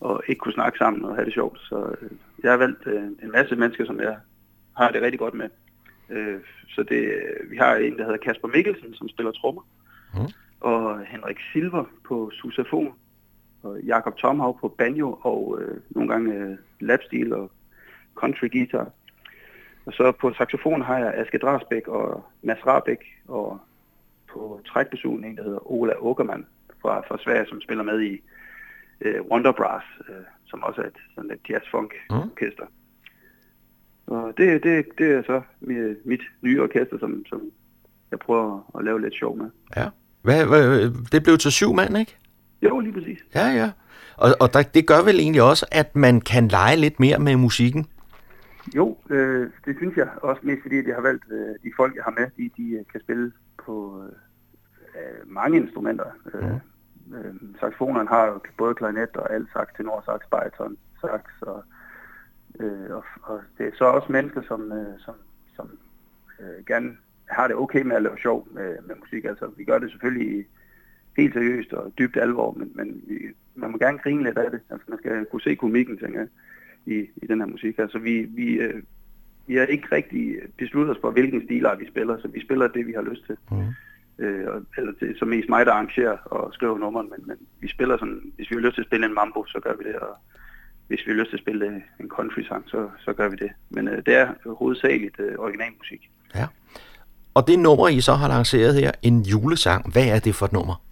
og 0.00 0.22
ikke 0.26 0.38
kunne 0.38 0.52
snakke 0.52 0.78
sammen 0.78 1.04
og 1.04 1.14
have 1.14 1.24
det 1.24 1.34
sjovt. 1.34 1.58
Så 1.60 1.96
øh, 2.00 2.10
jeg 2.42 2.50
har 2.50 2.58
valgt 2.58 2.86
øh, 2.86 3.02
en 3.02 3.32
masse 3.32 3.56
mennesker, 3.56 3.86
som 3.86 4.00
jeg 4.00 4.16
har 4.76 4.90
det 4.90 5.02
rigtig 5.02 5.18
godt 5.18 5.34
med. 5.34 5.48
Øh, 6.10 6.40
så 6.68 6.82
det, 6.82 7.04
øh, 7.04 7.50
vi 7.50 7.56
har 7.56 7.74
en, 7.74 7.98
der 7.98 8.04
hedder 8.04 8.18
Kasper 8.18 8.48
Mikkelsen, 8.48 8.94
som 8.94 9.08
spiller 9.08 9.32
trommer, 9.32 9.62
og 10.60 11.00
Henrik 11.06 11.36
Silver 11.52 11.84
på 12.08 12.30
susafon, 12.34 12.94
og 13.62 13.80
Jakob 13.80 14.16
Tomhav 14.16 14.60
på 14.60 14.68
banjo, 14.68 15.18
og 15.22 15.58
øh, 15.60 15.80
nogle 15.90 16.12
gange 16.12 16.34
øh, 16.34 16.56
lapstil 16.80 17.32
og 17.32 17.50
country 18.16 18.48
guitar. 18.52 18.90
Og 19.86 19.92
så 19.92 20.12
på 20.12 20.32
saxofon 20.32 20.82
har 20.82 20.98
jeg 20.98 21.14
Aske 21.14 21.38
Drasbæk 21.38 21.88
og 21.88 22.24
Mads 22.42 22.66
Rabeck, 22.66 23.02
og 23.28 23.60
på 24.32 24.60
trækpersonen 24.66 25.24
en, 25.24 25.36
der 25.36 25.42
hedder 25.42 25.70
Ola 25.70 25.92
Åkermann 25.98 26.46
fra, 26.82 27.00
fra 27.00 27.18
Sverige, 27.18 27.46
som 27.48 27.60
spiller 27.60 27.84
med 27.84 28.00
i 28.00 28.22
øh, 29.00 29.20
Wonder 29.30 29.52
Brass, 29.52 29.86
øh, 30.08 30.14
som 30.46 30.62
også 30.62 30.80
er 30.80 30.86
et, 30.86 30.98
sådan 31.14 31.30
et 31.30 31.50
jazz-funk 31.50 31.90
orkester. 32.10 32.64
Og 34.06 34.32
det, 34.36 34.62
det, 34.62 34.86
det 34.98 35.12
er 35.12 35.22
så 35.22 35.42
mit, 35.60 36.06
mit 36.06 36.22
nye 36.40 36.62
orkester, 36.62 36.98
som, 36.98 37.26
som 37.26 37.42
jeg 38.10 38.18
prøver 38.18 38.70
at 38.78 38.84
lave 38.84 39.00
lidt 39.00 39.14
sjov 39.14 39.36
med. 39.36 39.50
Ja. 39.76 39.88
Hvad, 40.22 40.46
hvad, 40.46 40.90
det 41.12 41.22
blev 41.22 41.38
til 41.38 41.52
syv 41.52 41.72
mand, 41.72 41.98
ikke? 41.98 42.16
Jo, 42.62 42.80
lige 42.80 42.92
præcis. 42.92 43.18
Ja, 43.34 43.46
ja. 43.46 43.70
Og, 44.16 44.30
og 44.40 44.54
der, 44.54 44.62
det 44.62 44.86
gør 44.86 45.02
vel 45.02 45.20
egentlig 45.20 45.42
også, 45.42 45.66
at 45.72 45.96
man 45.96 46.20
kan 46.20 46.48
lege 46.48 46.76
lidt 46.76 47.00
mere 47.00 47.18
med 47.18 47.36
musikken? 47.36 47.86
Jo, 48.76 48.98
øh, 49.10 49.50
det 49.64 49.76
synes 49.76 49.96
jeg 49.96 50.08
også 50.22 50.42
mest 50.44 50.62
fordi, 50.62 50.88
jeg 50.88 50.94
har 50.94 51.02
valgt 51.02 51.24
øh, 51.30 51.54
de 51.62 51.72
folk, 51.76 51.96
jeg 51.96 52.04
har 52.04 52.14
med, 52.18 52.30
de, 52.36 52.50
de 52.56 52.70
øh, 52.70 52.84
kan 52.92 53.00
spille 53.00 53.32
på 53.64 54.04
øh, 54.94 55.30
mange 55.30 55.56
instrumenter. 55.56 56.06
Øh, 56.34 56.54
øh, 57.14 57.34
saxofoneren 57.60 58.08
har 58.08 58.26
jo 58.26 58.40
både 58.58 58.74
klarinet 58.74 59.16
og 59.16 59.34
alt 59.34 59.48
sax, 59.52 59.68
tenor 59.76 60.02
sax, 60.06 60.20
bariton, 60.30 60.76
sax, 61.00 61.22
og, 61.40 61.64
øh, 62.60 62.90
og, 62.90 63.04
og 63.22 63.40
det 63.58 63.66
er 63.66 63.70
så 63.74 63.84
også 63.84 64.12
mennesker, 64.12 64.42
som, 64.42 64.72
øh, 64.72 64.98
som, 64.98 65.14
som 65.56 65.78
øh, 66.40 66.64
gerne 66.66 66.96
har 67.26 67.46
det 67.46 67.56
okay 67.56 67.82
med 67.82 67.96
at 67.96 68.02
lave 68.02 68.18
sjov 68.18 68.48
med, 68.50 68.76
med 68.86 68.96
musik. 68.96 69.24
Altså, 69.24 69.50
vi 69.56 69.64
gør 69.64 69.78
det 69.78 69.90
selvfølgelig 69.90 70.46
helt 71.16 71.34
seriøst 71.34 71.72
og 71.72 71.92
dybt 71.98 72.16
alvor, 72.16 72.52
men, 72.52 72.72
men 72.74 73.02
vi, 73.06 73.18
man 73.54 73.70
må 73.70 73.78
gerne 73.78 73.98
grine 73.98 74.22
lidt 74.22 74.38
af 74.38 74.50
det. 74.50 74.60
Altså, 74.70 74.86
man 74.88 74.98
skal 74.98 75.24
kunne 75.24 75.42
se 75.42 75.54
komikken, 75.54 75.98
tænker 75.98 76.20
jeg, 76.20 76.28
i, 76.86 76.94
i 77.22 77.26
den 77.28 77.40
her 77.40 77.46
musik. 77.46 77.78
Altså, 77.78 77.98
vi, 77.98 78.26
vi, 78.28 78.46
øh, 78.52 78.82
vi 79.46 79.54
har 79.56 79.64
ikke 79.64 79.88
rigtig 79.92 80.36
besluttet 80.58 80.96
os 80.96 81.00
for, 81.00 81.10
hvilken 81.10 81.44
stilart 81.44 81.78
vi 81.80 81.86
spiller, 81.88 82.18
så 82.18 82.28
vi 82.28 82.40
spiller 82.44 82.68
det, 82.68 82.86
vi 82.86 82.92
har 82.92 83.02
lyst 83.02 83.26
til. 83.26 83.36
Mm. 83.50 84.24
Øh, 84.24 84.46
og- 84.54 84.62
eller 84.78 84.92
det 85.00 85.10
er 85.10 85.14
så 85.18 85.24
mest 85.24 85.48
mig, 85.48 85.66
der 85.66 85.72
arrangerer 85.72 86.16
og 86.24 86.54
skriver 86.54 86.78
nummeren, 86.78 87.10
men, 87.10 87.26
men 87.26 87.36
vi 87.60 87.68
spiller 87.68 87.96
sådan, 87.98 88.32
hvis 88.36 88.50
vi 88.50 88.54
har 88.56 88.60
lyst 88.60 88.74
til 88.74 88.82
at 88.82 88.86
spille 88.86 89.06
en 89.06 89.14
mambo, 89.14 89.44
så 89.46 89.60
gør 89.60 89.74
vi 89.76 89.84
det, 89.84 89.94
og 89.96 90.16
hvis 90.88 91.06
vi 91.06 91.12
har 91.12 91.18
lyst 91.18 91.30
til 91.30 91.36
at 91.36 91.40
spille 91.42 91.82
en 92.00 92.08
country-sang, 92.08 92.64
så, 92.66 92.88
så 92.98 93.12
gør 93.12 93.28
vi 93.28 93.36
det. 93.36 93.50
Men 93.70 93.88
øh, 93.88 93.96
det 94.06 94.14
er 94.14 94.28
hovedsageligt 94.46 95.20
øh, 95.20 95.34
originalmusik. 95.38 96.10
Ja. 96.34 96.46
Og 97.34 97.46
det 97.48 97.58
nummer, 97.58 97.88
I 97.88 98.00
så 98.00 98.12
har 98.12 98.28
lanceret 98.28 98.74
her, 98.74 98.90
en 99.02 99.22
julesang, 99.22 99.92
hvad 99.92 100.06
er 100.08 100.18
det 100.18 100.34
for 100.34 100.46
et 100.46 100.52
nummer? 100.52 100.82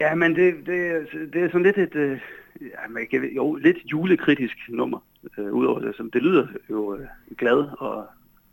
Ja, 0.00 0.14
men 0.14 0.34
det, 0.36 0.54
det, 0.66 1.06
det 1.32 1.42
er 1.42 1.48
sådan 1.48 1.62
lidt 1.62 1.78
et, 1.78 2.20
øh, 2.60 2.66
ja, 2.68 2.88
man 2.88 3.06
kan, 3.10 3.24
jo, 3.24 3.54
lidt 3.54 3.78
julekritisk 3.84 4.56
nummer, 4.68 4.98
øh, 5.38 5.52
udover 5.52 5.80
det. 5.80 5.96
Som, 5.96 6.10
det 6.10 6.22
lyder 6.22 6.46
jo 6.70 6.96
øh, 6.96 7.06
glad, 7.38 7.68
og, 7.78 7.96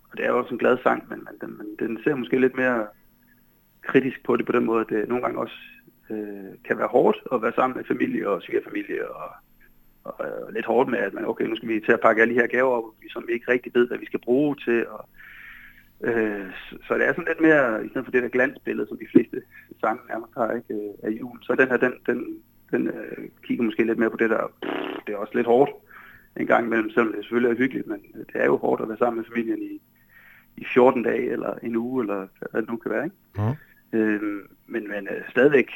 og 0.09 0.17
det 0.17 0.25
er 0.25 0.29
jo 0.29 0.37
også 0.37 0.53
en 0.53 0.59
glad 0.59 0.77
sang, 0.83 1.09
men, 1.09 1.19
men, 1.19 1.33
den, 1.41 1.57
men 1.57 1.67
den 1.79 2.03
ser 2.03 2.15
måske 2.15 2.39
lidt 2.39 2.55
mere 2.55 2.87
kritisk 3.81 4.23
på 4.25 4.37
det 4.37 4.45
på 4.45 4.51
den 4.51 4.65
måde, 4.65 4.81
at 4.81 4.89
det 4.89 5.09
nogle 5.09 5.23
gange 5.23 5.39
også 5.39 5.57
øh, 6.09 6.51
kan 6.67 6.77
være 6.77 6.87
hårdt 6.87 7.17
at 7.33 7.41
være 7.41 7.53
sammen 7.55 7.77
med 7.77 7.85
familie 7.85 8.29
og 8.29 8.41
svigerfamilie, 8.41 9.11
og, 9.11 9.29
og 10.03 10.13
og 10.47 10.53
lidt 10.53 10.65
hårdt 10.65 10.89
med, 10.89 10.99
at 10.99 11.13
man, 11.13 11.25
okay, 11.25 11.45
nu 11.45 11.55
skal 11.55 11.69
vi 11.69 11.79
til 11.79 11.91
at 11.91 11.99
pakke 11.99 12.21
alle 12.21 12.33
de 12.33 12.39
her 12.39 12.47
gaver 12.47 12.71
op, 12.71 12.83
som 13.09 13.23
vi 13.27 13.33
ikke 13.33 13.51
rigtig 13.51 13.71
ved, 13.75 13.87
hvad 13.87 13.97
vi 13.97 14.05
skal 14.05 14.19
bruge 14.19 14.55
til, 14.55 14.87
og 14.87 15.09
Øh, 16.03 16.51
så, 16.87 16.97
det 16.97 17.05
er 17.07 17.13
sådan 17.13 17.31
lidt 17.31 17.41
mere, 17.41 17.85
i 17.85 17.89
stedet 17.89 18.05
for 18.05 18.11
det 18.11 18.23
der 18.23 18.29
glansbillede, 18.29 18.87
som 18.87 18.97
de 18.97 19.11
fleste 19.11 19.41
sange 19.81 20.01
nærmest 20.09 20.33
har 20.37 20.51
ikke, 20.51 20.73
øh, 20.73 20.93
af 21.03 21.09
julen, 21.19 21.43
så 21.43 21.55
den 21.55 21.67
her, 21.67 21.77
den, 21.77 21.93
den, 22.05 22.19
den 22.71 22.87
øh, 22.87 23.27
kigger 23.43 23.63
måske 23.63 23.83
lidt 23.83 23.99
mere 23.99 24.09
på 24.09 24.17
det 24.17 24.29
der, 24.29 24.47
pff, 24.63 25.05
det 25.07 25.13
er 25.13 25.17
også 25.17 25.33
lidt 25.35 25.47
hårdt 25.47 25.71
en 26.39 26.47
gang 26.47 26.65
imellem, 26.65 26.89
selvom 26.89 27.13
det 27.13 27.23
selvfølgelig 27.23 27.51
er 27.51 27.57
hyggeligt, 27.57 27.87
men 27.87 27.99
øh, 28.15 28.19
det 28.19 28.41
er 28.41 28.45
jo 28.45 28.57
hårdt 28.57 28.81
at 28.81 28.89
være 28.89 28.97
sammen 28.97 29.17
med 29.17 29.25
familien 29.33 29.61
i, 29.61 29.81
i 30.57 30.65
14 30.73 31.03
dage, 31.03 31.31
eller 31.31 31.53
en 31.63 31.75
uge, 31.75 32.03
eller 32.03 32.27
hvad 32.51 32.61
det 32.61 32.69
nu 32.69 32.77
kan 32.77 32.91
være, 32.91 33.03
ikke? 33.03 33.15
Mm. 33.93 33.99
Øh, 33.99 34.21
men 34.67 34.87
men 34.87 35.07
øh, 35.07 35.21
stadigvæk, 35.29 35.71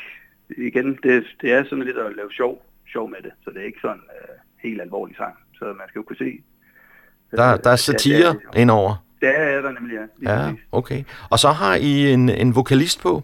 igen, 0.57 0.99
det, 1.03 1.23
det 1.41 1.53
er 1.53 1.63
sådan 1.63 1.83
lidt 1.83 1.97
at 1.97 2.15
lave 2.15 2.31
sjov, 2.31 2.65
sjov 2.91 3.09
med 3.09 3.17
det, 3.23 3.31
så 3.43 3.49
det 3.49 3.61
er 3.61 3.65
ikke 3.65 3.79
sådan 3.81 4.01
øh, 4.21 4.35
helt 4.69 4.81
alvorlig 4.81 5.15
sang, 5.15 5.35
så 5.53 5.65
man 5.65 5.87
skal 5.87 5.99
jo 5.99 6.03
kunne 6.03 6.17
se. 6.17 6.41
Der, 7.31 7.53
øh, 7.53 7.59
der 7.63 7.69
er 7.69 7.73
at 7.73 7.79
satire 7.79 8.29
det 8.33 8.39
er- 8.53 8.59
indover. 8.59 9.05
Det 9.21 9.39
er 9.39 9.61
der 9.61 9.71
nemlig, 9.71 9.93
ja. 9.95 10.31
Ja, 10.31 10.45
præcis. 10.51 10.65
okay. 10.71 11.03
Og 11.31 11.39
så 11.39 11.47
har 11.49 11.75
I 11.75 12.13
en, 12.13 12.29
en 12.29 12.55
vokalist 12.55 13.01
på. 13.01 13.23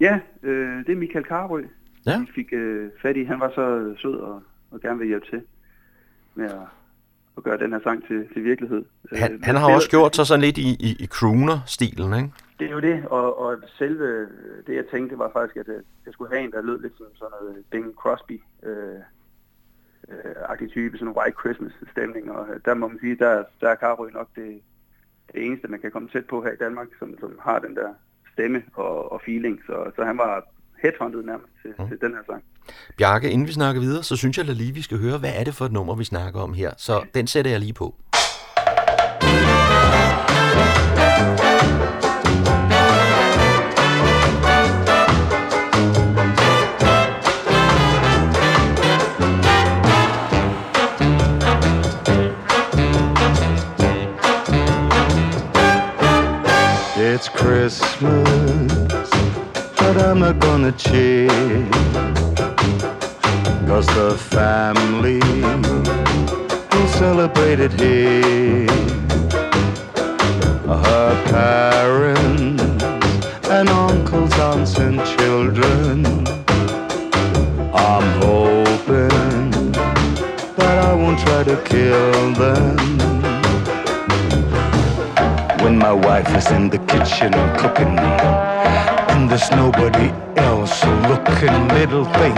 Ja, 0.00 0.18
øh, 0.42 0.86
det 0.86 0.92
er 0.92 0.96
Michael 0.96 1.24
Karrø. 1.24 1.62
Ja. 2.06 2.20
Vi 2.20 2.26
fik 2.34 2.52
øh, 2.52 2.90
fat 3.02 3.16
i. 3.16 3.24
Han 3.24 3.40
var 3.40 3.50
så 3.50 3.94
sød 4.02 4.14
og, 4.14 4.42
og 4.70 4.80
gerne 4.80 4.98
vil 4.98 5.08
hjælpe 5.08 5.26
til 5.26 5.42
med 6.34 6.44
at, 6.44 6.66
at 7.36 7.42
gøre 7.42 7.58
den 7.58 7.72
her 7.72 7.80
sang 7.82 8.06
til, 8.06 8.28
til 8.32 8.44
virkelighed. 8.44 8.84
Han, 9.12 9.32
Øh, 9.32 9.40
han 9.42 9.56
har 9.56 9.74
også 9.74 9.90
gjort 9.90 10.16
sig 10.16 10.26
sådan 10.26 10.40
lidt 10.40 10.58
i, 10.58 10.68
i, 10.80 10.96
i 10.98 11.06
crooner-stilen, 11.06 12.14
ikke? 12.14 12.32
Det 12.58 12.66
er 12.66 12.70
jo 12.70 12.80
det, 12.80 13.06
og, 13.06 13.38
og 13.38 13.56
selve 13.78 14.20
det, 14.66 14.74
jeg 14.74 14.84
tænkte, 14.92 15.18
var 15.18 15.30
faktisk, 15.32 15.56
at 15.56 15.68
jeg 16.06 16.12
skulle 16.12 16.30
have 16.34 16.44
en, 16.44 16.52
der 16.52 16.62
lød 16.62 16.80
lidt 16.80 16.96
som 16.96 17.06
sådan 17.14 17.32
noget 17.40 17.64
Bing 17.70 17.94
Crosby. 17.94 18.40
Øh, 18.62 19.00
øh, 20.08 20.34
agtig 20.48 20.70
type, 20.70 20.98
sådan 20.98 21.08
en 21.08 21.18
White 21.18 21.36
Christmas 21.40 21.72
stemning, 21.92 22.30
og 22.32 22.48
øh, 22.48 22.60
der 22.64 22.74
må 22.74 22.88
man 22.88 22.98
sige, 23.00 23.16
der, 23.16 23.44
der 23.60 23.68
er 23.68 23.74
Karrø 23.74 24.10
nok 24.10 24.28
det, 24.36 24.60
det 25.32 25.46
eneste, 25.46 25.68
man 25.68 25.80
kan 25.80 25.90
komme 25.90 26.08
tæt 26.08 26.26
på 26.26 26.42
her 26.42 26.52
i 26.52 26.56
Danmark, 26.56 26.88
som, 26.98 27.14
som 27.20 27.38
har 27.42 27.58
den 27.58 27.76
der 27.76 27.94
stemme 28.32 28.62
og, 28.74 29.12
og 29.12 29.20
feeling, 29.26 29.60
så, 29.66 29.90
så 29.96 30.04
han 30.04 30.18
var 30.18 30.44
headhunted 30.82 31.22
nærmest 31.22 31.52
til, 31.62 31.70
mm. 31.78 31.88
til 31.88 31.98
den 32.00 32.12
her 32.12 32.22
sang. 32.26 32.42
Bjarke, 32.98 33.30
inden 33.30 33.46
vi 33.46 33.52
snakker 33.52 33.80
videre, 33.80 34.02
så 34.02 34.16
synes 34.16 34.38
jeg 34.38 34.46
da 34.46 34.52
lige, 34.52 34.74
vi 34.74 34.82
skal 34.82 34.98
høre, 34.98 35.18
hvad 35.18 35.32
er 35.34 35.44
det 35.44 35.54
for 35.54 35.64
et 35.64 35.72
nummer, 35.72 35.94
vi 35.94 36.04
snakker 36.04 36.40
om 36.40 36.54
her. 36.54 36.70
Så 36.76 37.04
den 37.14 37.26
sætter 37.26 37.50
jeg 37.50 37.60
lige 37.60 37.72
på. 37.72 37.94
It's 57.16 57.28
Christmas, 57.38 58.95
but 59.86 60.02
I'm 60.02 60.18
not 60.18 60.40
gonna 60.40 60.72
cheer. 60.72 61.28
Cause 63.68 63.86
the 63.98 64.16
family 64.36 65.20
will 66.72 66.88
celebrate 67.02 67.60
it 67.60 67.72
here. 67.80 68.66
Her 70.86 71.10
parents 71.30 72.82
and 73.56 73.68
uncles, 73.68 74.32
aunts, 74.48 74.76
and 74.78 74.98
children. 75.14 76.04
I'm 77.88 78.08
hoping 78.24 79.72
that 80.58 80.76
I 80.88 80.92
won't 81.00 81.20
try 81.20 81.44
to 81.44 81.56
kill 81.72 82.32
them 82.44 82.76
when 85.62 85.78
my 85.78 85.92
wife 85.92 86.30
is 86.36 86.50
in 86.50 86.70
the 86.70 86.80
kitchen 86.90 87.32
cooking. 87.60 88.95
And 89.16 89.30
there's 89.30 89.50
nobody 89.50 90.12
else 90.36 90.84
looking. 91.08 91.68
Little 91.68 92.04
thing 92.04 92.34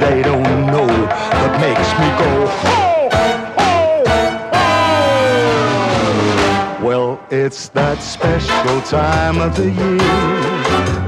they 0.00 0.22
don't 0.22 0.66
know 0.66 0.86
that 0.86 1.60
makes 1.60 1.90
me 2.00 2.08
go, 2.22 2.30
oh, 2.72 3.08
oh, 3.58 4.04
oh. 6.80 6.84
Well, 6.86 7.20
it's 7.30 7.68
that 7.70 8.00
special 8.00 8.80
time 8.80 9.40
of 9.42 9.54
the 9.56 9.70
year 9.70 9.98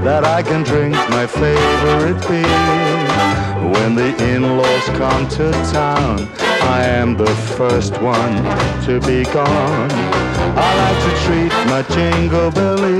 that 0.03 0.23
I 0.25 0.43
can 0.43 0.61
drink 0.63 0.95
my 1.09 1.25
favorite 1.25 2.21
beer. 2.27 2.99
When 3.73 3.95
the 3.95 4.15
in-laws 4.33 4.85
come 4.89 5.27
to 5.29 5.51
town, 5.71 6.29
I 6.61 6.83
am 6.85 7.17
the 7.17 7.33
first 7.57 7.99
one 8.01 8.43
to 8.85 8.99
be 9.07 9.23
gone. 9.33 9.91
I 10.55 10.69
like 10.83 10.99
to 11.05 11.11
treat 11.25 11.53
my 11.67 11.81
jingle 11.95 12.51
belly, 12.51 12.99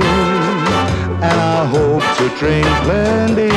and 1.22 1.38
I 1.38 1.66
hope 1.66 2.02
to 2.18 2.28
drink 2.38 2.66
plenty. 2.84 3.50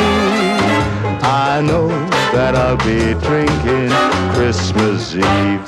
I 1.23 1.61
know 1.61 1.87
that 2.33 2.55
I'll 2.55 2.77
be 2.77 3.13
drinking 3.25 3.89
Christmas 4.33 5.15
Eve. 5.15 5.65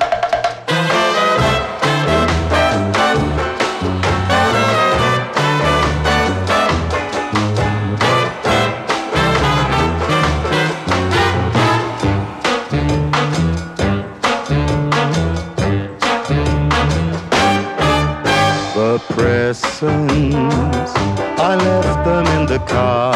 The 18.76 19.00
presents, 19.14 20.94
I 21.38 21.56
left 21.56 22.06
them 22.06 22.26
in 22.40 22.46
the 22.46 22.60
car. 22.60 23.14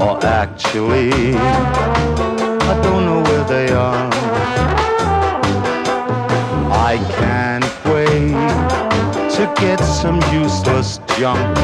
Or 0.00 0.24
actually, 0.24 1.34
I 1.36 2.80
don't 2.82 3.04
know 3.06 3.22
where 3.22 3.44
they 3.44 3.72
are. 3.72 4.10
I 6.90 6.98
can't 7.18 7.64
wait 7.84 8.32
to 9.36 9.52
get 9.60 9.78
some 9.78 10.20
useless 10.32 10.98
junk. 11.16 11.56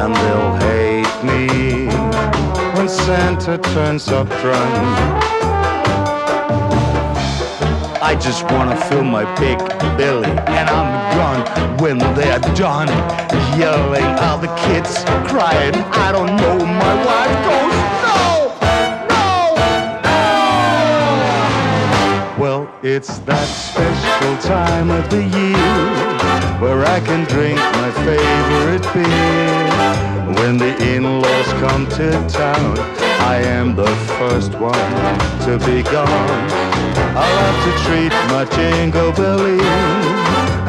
And 0.00 0.14
they'll 0.14 0.56
hate 0.68 1.24
me 1.24 1.86
when 2.76 2.88
Santa 2.88 3.58
turns 3.58 4.08
up 4.08 4.28
drunk. 4.40 5.31
I 8.02 8.16
just 8.16 8.42
wanna 8.50 8.76
fill 8.86 9.04
my 9.04 9.24
big 9.38 9.58
belly 9.96 10.28
and 10.28 10.68
I'm 10.68 10.90
gone 11.16 11.78
when 11.78 11.98
they're 12.16 12.40
done 12.56 12.88
yelling. 13.56 14.04
All 14.24 14.38
the 14.38 14.52
kids 14.66 15.04
crying. 15.30 15.74
I 15.74 16.10
don't 16.10 16.34
know. 16.36 16.58
My 16.58 16.94
wife 17.06 17.44
goes, 17.46 17.74
no, 18.02 18.20
no, 19.12 19.26
no. 20.02 20.18
Well, 22.42 22.62
it's 22.82 23.18
that 23.20 23.46
special 23.46 24.36
time 24.42 24.90
of 24.90 25.08
the 25.08 25.22
year 25.22 25.78
where 26.60 26.84
I 26.84 26.98
can 27.00 27.24
drink 27.26 27.56
my 27.56 27.90
favorite 28.04 28.82
beer. 28.92 29.62
When 30.40 30.56
the 30.58 30.76
in-laws 30.92 31.52
come 31.64 31.86
to 31.98 32.10
town, 32.28 32.78
I 33.20 33.36
am 33.44 33.76
the 33.76 33.94
first 34.18 34.54
one 34.54 35.18
to 35.46 35.58
be 35.64 35.82
gone. 35.84 36.61
I 37.22 37.28
love 37.40 37.58
to 37.66 37.72
treat 37.84 38.12
my 38.32 38.44
jingle 38.56 39.12
belly, 39.12 39.60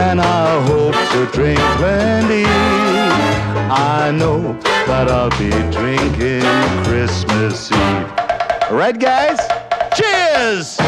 and 0.08 0.22
I 0.22 0.62
hope 0.68 0.94
to 1.14 1.26
drink 1.36 1.60
plenty. 1.78 2.46
I 2.46 4.12
know 4.12 4.54
that 4.88 5.10
I'll 5.10 5.32
be 5.32 5.50
drinking 5.72 6.44
Christmas 6.86 7.72
Eve. 7.72 8.14
All 8.70 8.78
right, 8.78 9.00
guys? 9.00 9.40
Cheers! 9.96 10.83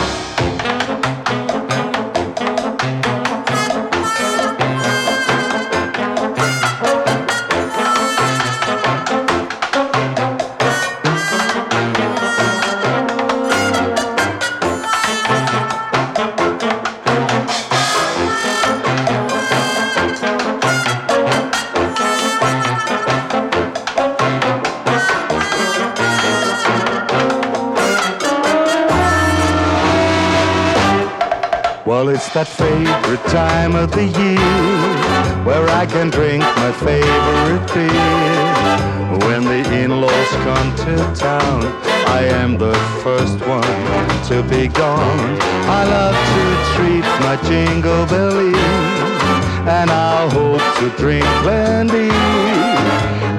Well, 31.86 32.10
it's 32.10 32.28
that 32.34 32.48
favorite 32.48 33.24
time 33.30 33.76
of 33.76 33.92
the 33.92 34.06
year 34.06 35.46
where 35.46 35.70
I 35.70 35.86
can 35.86 36.10
drink 36.10 36.42
my 36.42 36.72
favorite 36.82 37.62
beer. 37.76 39.20
When 39.30 39.46
the 39.46 39.62
in-laws 39.84 40.32
come 40.42 40.70
to 40.82 40.96
town, 41.14 41.62
I 42.10 42.24
am 42.42 42.58
the 42.58 42.74
first 43.04 43.38
one 43.46 43.62
to 44.30 44.42
be 44.50 44.68
gone. 44.68 45.38
I 45.70 45.86
love 45.86 46.18
to 46.34 46.46
treat 46.74 47.06
my 47.22 47.38
jingle 47.48 48.08
belly, 48.08 48.58
and 49.70 49.92
I 49.92 50.28
hope 50.34 50.66
to 50.80 50.90
drink 50.98 51.26
plenty. 51.44 52.10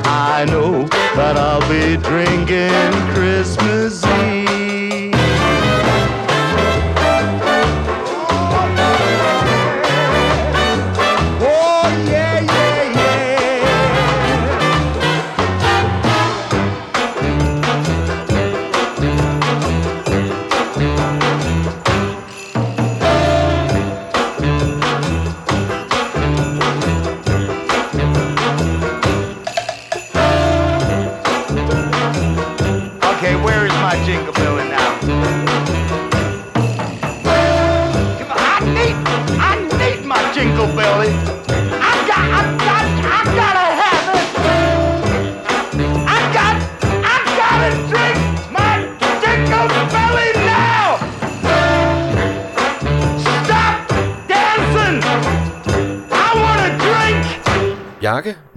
I 0.06 0.46
know 0.48 0.86
that 1.18 1.36
I'll 1.36 1.66
be 1.68 1.96
drinking 1.96 2.92
Christmas 3.12 4.04
Eve. 4.06 4.35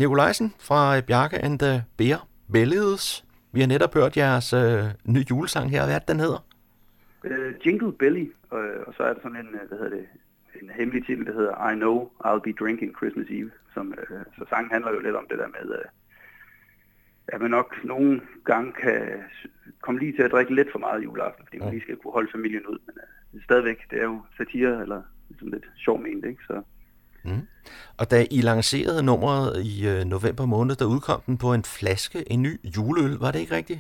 Nikolajsen 0.10 0.54
fra 0.60 1.02
Bjarke 1.02 1.38
and 1.38 1.60
the 1.60 1.84
Bear 1.98 2.28
Belledes. 2.52 3.26
Vi 3.52 3.60
har 3.60 3.68
netop 3.68 3.94
hørt 3.94 4.18
jeres 4.18 4.54
øh, 4.54 4.84
nye 5.06 5.26
julesang 5.30 5.72
her. 5.72 5.86
Hvad 5.86 5.96
er 5.96 6.00
det, 6.00 6.08
den 6.08 6.20
hedder? 6.20 6.46
Uh, 7.24 7.66
Jingle 7.66 7.94
Belly, 7.94 8.26
og, 8.50 8.64
og 8.88 8.94
så 8.98 9.04
er 9.04 9.14
der 9.14 9.22
sådan 9.22 9.38
en, 9.38 9.48
øh, 9.48 9.68
hvad 9.68 9.78
hedder 9.78 9.96
det, 9.98 10.06
en 10.62 10.70
hemmelig 10.70 11.06
titel, 11.06 11.26
der 11.26 11.34
hedder 11.34 11.70
I 11.72 11.76
Know 11.76 12.10
I'll 12.26 12.40
Be 12.40 12.54
Drinking 12.60 12.92
Christmas 12.98 13.28
Eve. 13.30 13.52
Som, 13.74 13.94
uh, 14.12 14.20
så 14.38 14.46
sangen 14.50 14.72
handler 14.72 14.92
jo 14.92 15.00
lidt 15.00 15.16
om 15.16 15.28
det 15.30 15.38
der 15.38 15.48
med, 15.48 15.70
uh, 15.70 15.86
at 17.28 17.42
man 17.42 17.52
nok 17.52 17.76
nogle 17.84 18.22
gange 18.46 18.72
kan 18.82 19.24
komme 19.82 20.00
lige 20.00 20.14
til 20.16 20.24
at 20.24 20.32
drikke 20.32 20.56
lidt 20.56 20.72
for 20.72 20.80
meget 20.80 21.04
juleaften, 21.04 21.46
fordi 21.46 21.60
man 21.60 21.70
lige 21.70 21.82
skal 21.82 21.96
kunne 21.96 22.14
holde 22.14 22.32
familien 22.32 22.66
ud. 22.66 22.80
Men 22.88 22.96
uh, 23.34 23.44
stadigvæk, 23.44 23.80
det 23.90 24.00
er 24.00 24.04
jo 24.04 24.22
satire, 24.38 24.82
eller 24.82 25.02
sådan 25.34 25.50
lidt 25.50 25.70
sjov 25.78 26.02
ment, 26.02 26.26
ikke? 26.26 26.44
Så, 26.48 26.62
Mm. 27.24 27.48
Og 27.98 28.12
da 28.12 28.26
I 28.32 28.42
lancerede 28.42 29.04
nummeret 29.04 29.66
i 29.66 29.88
øh, 29.88 30.06
november 30.06 30.46
måned, 30.46 30.76
der 30.76 30.86
udkom 30.86 31.22
den 31.22 31.38
på 31.38 31.54
en 31.54 31.64
flaske, 31.64 32.32
en 32.32 32.42
ny 32.42 32.54
juleøl. 32.78 33.18
Var 33.20 33.32
det 33.32 33.40
ikke 33.40 33.56
rigtigt? 33.56 33.80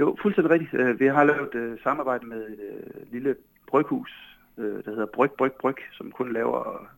Jo, 0.00 0.16
fuldstændig 0.22 0.50
rigtigt. 0.50 0.74
Øh, 0.74 1.00
Vi 1.00 1.06
har 1.06 1.24
lavet 1.24 1.54
uh, 1.54 1.78
samarbejde 1.82 2.26
med 2.26 2.46
et 2.48 2.58
uh, 2.58 3.12
lille 3.12 3.36
bryghus, 3.66 4.10
uh, 4.56 4.64
der 4.64 4.90
hedder 4.90 5.06
Bryg, 5.06 5.30
Bryg, 5.38 5.52
Bryg, 5.60 5.76
som 5.92 6.12
kun 6.12 6.32
laver 6.32 6.88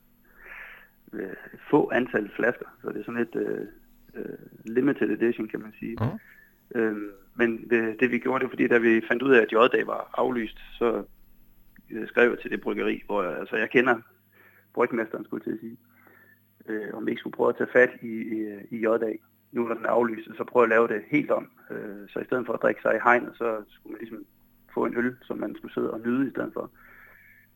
uh, 1.12 1.20
få 1.70 1.91
antal 1.93 2.31
flasker. 2.37 2.66
Så 2.83 2.89
det 2.89 3.01
er 3.01 3.05
sådan 3.05 3.20
et 3.20 3.35
uh, 3.35 4.20
uh, 4.20 4.74
limited 4.76 5.11
edition, 5.11 5.49
kan 5.49 5.61
man 5.61 5.72
sige. 5.78 5.97
Mm. 6.01 6.81
Uh, 6.81 6.97
men 7.35 7.70
det, 7.70 8.01
det 8.01 8.11
vi 8.11 8.18
gjorde, 8.18 8.39
det 8.41 8.47
var 8.47 8.51
fordi, 8.51 8.68
da 8.68 8.78
vi 8.78 9.01
fandt 9.09 9.22
ud 9.22 9.35
af, 9.35 9.41
at 9.41 9.53
J-dag 9.53 9.87
var 9.87 10.11
aflyst, 10.14 10.59
så 10.78 11.03
uh, 11.91 12.09
skrev 12.09 12.31
jeg 12.31 12.39
til 12.39 12.51
det 12.51 12.61
bryggeri, 12.61 13.03
hvor 13.07 13.22
jeg, 13.22 13.39
altså, 13.39 13.57
jeg 13.57 13.70
kender 13.70 13.97
brygmesteren, 14.75 15.25
skulle 15.25 15.43
jeg 15.47 15.59
til 15.59 15.59
at 15.59 15.61
sige, 15.61 15.77
øh, 16.68 16.95
om 16.95 17.07
vi 17.07 17.11
ikke 17.11 17.21
skulle 17.21 17.37
prøve 17.37 17.49
at 17.49 17.57
tage 17.57 17.71
fat 17.73 17.91
i, 18.03 18.14
i, 18.37 18.59
i 18.71 18.87
J-dag. 18.87 19.18
Nu 19.53 19.68
når 19.68 19.75
den 19.75 19.85
er 19.85 19.91
aflyst, 19.91 20.37
så 20.37 20.45
prøve 20.45 20.62
at 20.62 20.68
lave 20.68 20.89
det 20.89 21.03
helt 21.07 21.31
om. 21.31 21.51
Øh, 21.71 22.09
så 22.09 22.18
i 22.18 22.25
stedet 22.25 22.47
for 22.47 22.53
at 22.53 22.62
drikke 22.62 22.83
sig 22.83 22.95
i 22.95 23.05
hegnet, 23.05 23.33
så 23.37 23.62
skulle 23.68 23.93
man 23.93 24.01
ligesom 24.01 24.25
få 24.75 24.85
en 24.85 24.97
øl, 24.97 25.16
som 25.23 25.39
man 25.39 25.57
skulle 25.57 25.75
sidde 25.75 25.91
og 25.91 26.01
nyde 26.01 26.29
i 26.29 26.31
stedet 26.31 26.53
for. 26.53 26.71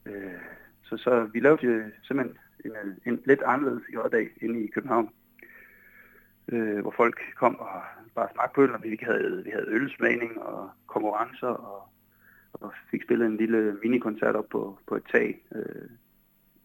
Øh, 0.07 0.41
så, 0.83 0.97
så 0.97 1.25
vi 1.33 1.41
lavede 1.41 1.93
simpelthen 2.03 2.39
en, 2.65 2.73
en 3.07 3.21
lidt 3.25 3.43
anderledes 3.43 3.83
J-dag 3.93 4.31
inde 4.43 4.65
i 4.65 4.67
København, 4.67 5.11
øh, 6.49 6.81
hvor 6.81 6.95
folk 6.97 7.21
kom 7.37 7.59
og 7.59 7.83
bare 8.15 8.29
smagte 8.33 8.55
på 8.55 8.63
øl, 8.63 8.75
og 8.75 8.83
vi 8.83 8.99
havde, 9.03 9.43
vi 9.45 9.51
havde 9.51 9.67
ølsmagning 9.69 10.43
og 10.43 10.71
konkurrencer, 10.87 11.47
og, 11.47 11.89
og 12.53 12.73
fik 12.91 13.03
spillet 13.03 13.27
en 13.27 13.37
lille 13.37 13.79
minikoncert 13.83 14.37
op 14.37 14.49
på, 14.49 14.79
på 14.87 14.97
et 14.97 15.05
tag 15.13 15.43
øh, 15.55 15.89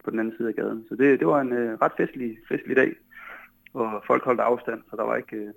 på 0.10 0.12
den 0.12 0.20
anden 0.20 0.38
side 0.38 0.48
af 0.48 0.56
gaden. 0.56 0.86
Så 0.90 0.96
det, 0.96 1.20
det 1.20 1.28
var 1.28 1.42
en 1.42 1.54
øh, 1.54 1.78
ret 1.82 1.92
festlig, 1.98 2.38
festlig 2.50 2.76
dag, 2.76 2.92
og 3.74 4.04
folk 4.08 4.24
holdt 4.24 4.40
afstand, 4.40 4.82
så 4.90 4.96
der 4.96 5.04
var 5.04 5.16
ikke, 5.16 5.36
øh, 5.36 5.54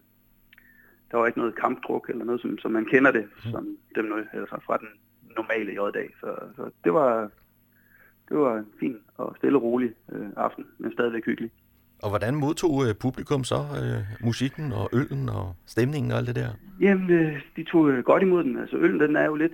der 1.10 1.16
var 1.16 1.26
ikke 1.26 1.38
noget 1.38 1.54
kampdruk 1.54 2.10
eller 2.10 2.24
noget, 2.24 2.40
som, 2.40 2.58
som 2.58 2.70
man 2.70 2.84
kender 2.84 3.10
det 3.10 3.24
som 3.52 3.66
dem, 3.94 4.12
altså 4.32 4.56
fra 4.66 4.76
den 4.76 4.88
normale 5.36 5.72
J-dag. 5.72 6.08
Så, 6.20 6.28
så 6.56 6.70
det 6.84 6.94
var 6.94 7.30
det 8.28 8.36
var 8.38 8.58
en 8.58 8.66
fin 8.80 8.96
og 9.16 9.34
stille 9.36 9.58
og 9.58 9.62
rolig 9.62 9.90
øh, 10.12 10.26
aften, 10.36 10.64
men 10.78 10.92
stadigvæk 10.92 11.24
hyggelig. 11.26 11.50
Og 12.02 12.08
hvordan 12.08 12.34
modtog 12.34 12.86
øh, 12.86 12.94
publikum 12.94 13.44
så 13.44 13.60
øh, 13.82 14.26
musikken 14.26 14.72
og 14.72 14.88
øllen 14.92 15.28
og 15.28 15.54
stemningen 15.66 16.12
og 16.12 16.18
alt 16.18 16.28
det 16.28 16.36
der? 16.36 16.50
Jamen, 16.80 17.10
øh, 17.10 17.42
de 17.56 17.64
tog 17.64 17.90
øh, 17.90 18.04
godt 18.04 18.22
imod 18.22 18.44
den. 18.44 18.58
Altså, 18.58 18.76
øllen, 18.76 19.00
den 19.00 19.16
er 19.16 19.24
jo 19.24 19.34
lidt 19.34 19.52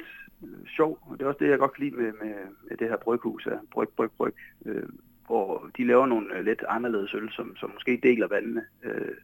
sjov, 0.76 0.98
og 1.00 1.18
det 1.18 1.24
er 1.24 1.28
også 1.28 1.44
det, 1.44 1.50
jeg 1.50 1.58
godt 1.58 1.74
kan 1.74 1.84
lide 1.84 1.96
med, 1.96 2.12
med, 2.12 2.34
med 2.68 2.76
det 2.76 2.88
her 2.88 2.96
bryghus 2.96 3.46
af 3.46 3.58
Bryg, 3.70 3.88
Bryg, 3.96 4.10
Bryg, 4.10 4.34
øh, 4.66 4.88
hvor 5.26 5.70
de 5.76 5.86
laver 5.86 6.06
nogle 6.06 6.36
øh, 6.36 6.44
lidt 6.44 6.64
anderledes 6.68 7.14
øl, 7.14 7.30
som, 7.30 7.56
som 7.56 7.70
måske 7.70 8.00
deler 8.02 8.28
vandene. 8.28 8.64
Øh, 8.82 9.14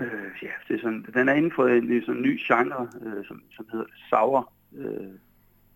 øh, 0.00 0.42
ja, 0.42 0.50
det 0.68 0.74
er 0.74 0.80
sådan, 0.80 1.06
den 1.14 1.28
er 1.28 1.34
inden 1.34 1.52
for 1.52 1.66
en, 1.66 1.92
en 1.92 2.04
sådan 2.04 2.22
ny 2.22 2.40
genre, 2.46 2.88
øh, 3.02 3.24
som, 3.24 3.42
som 3.50 3.68
hedder 3.72 3.86
sour 4.10 4.52
øh, 4.76 5.14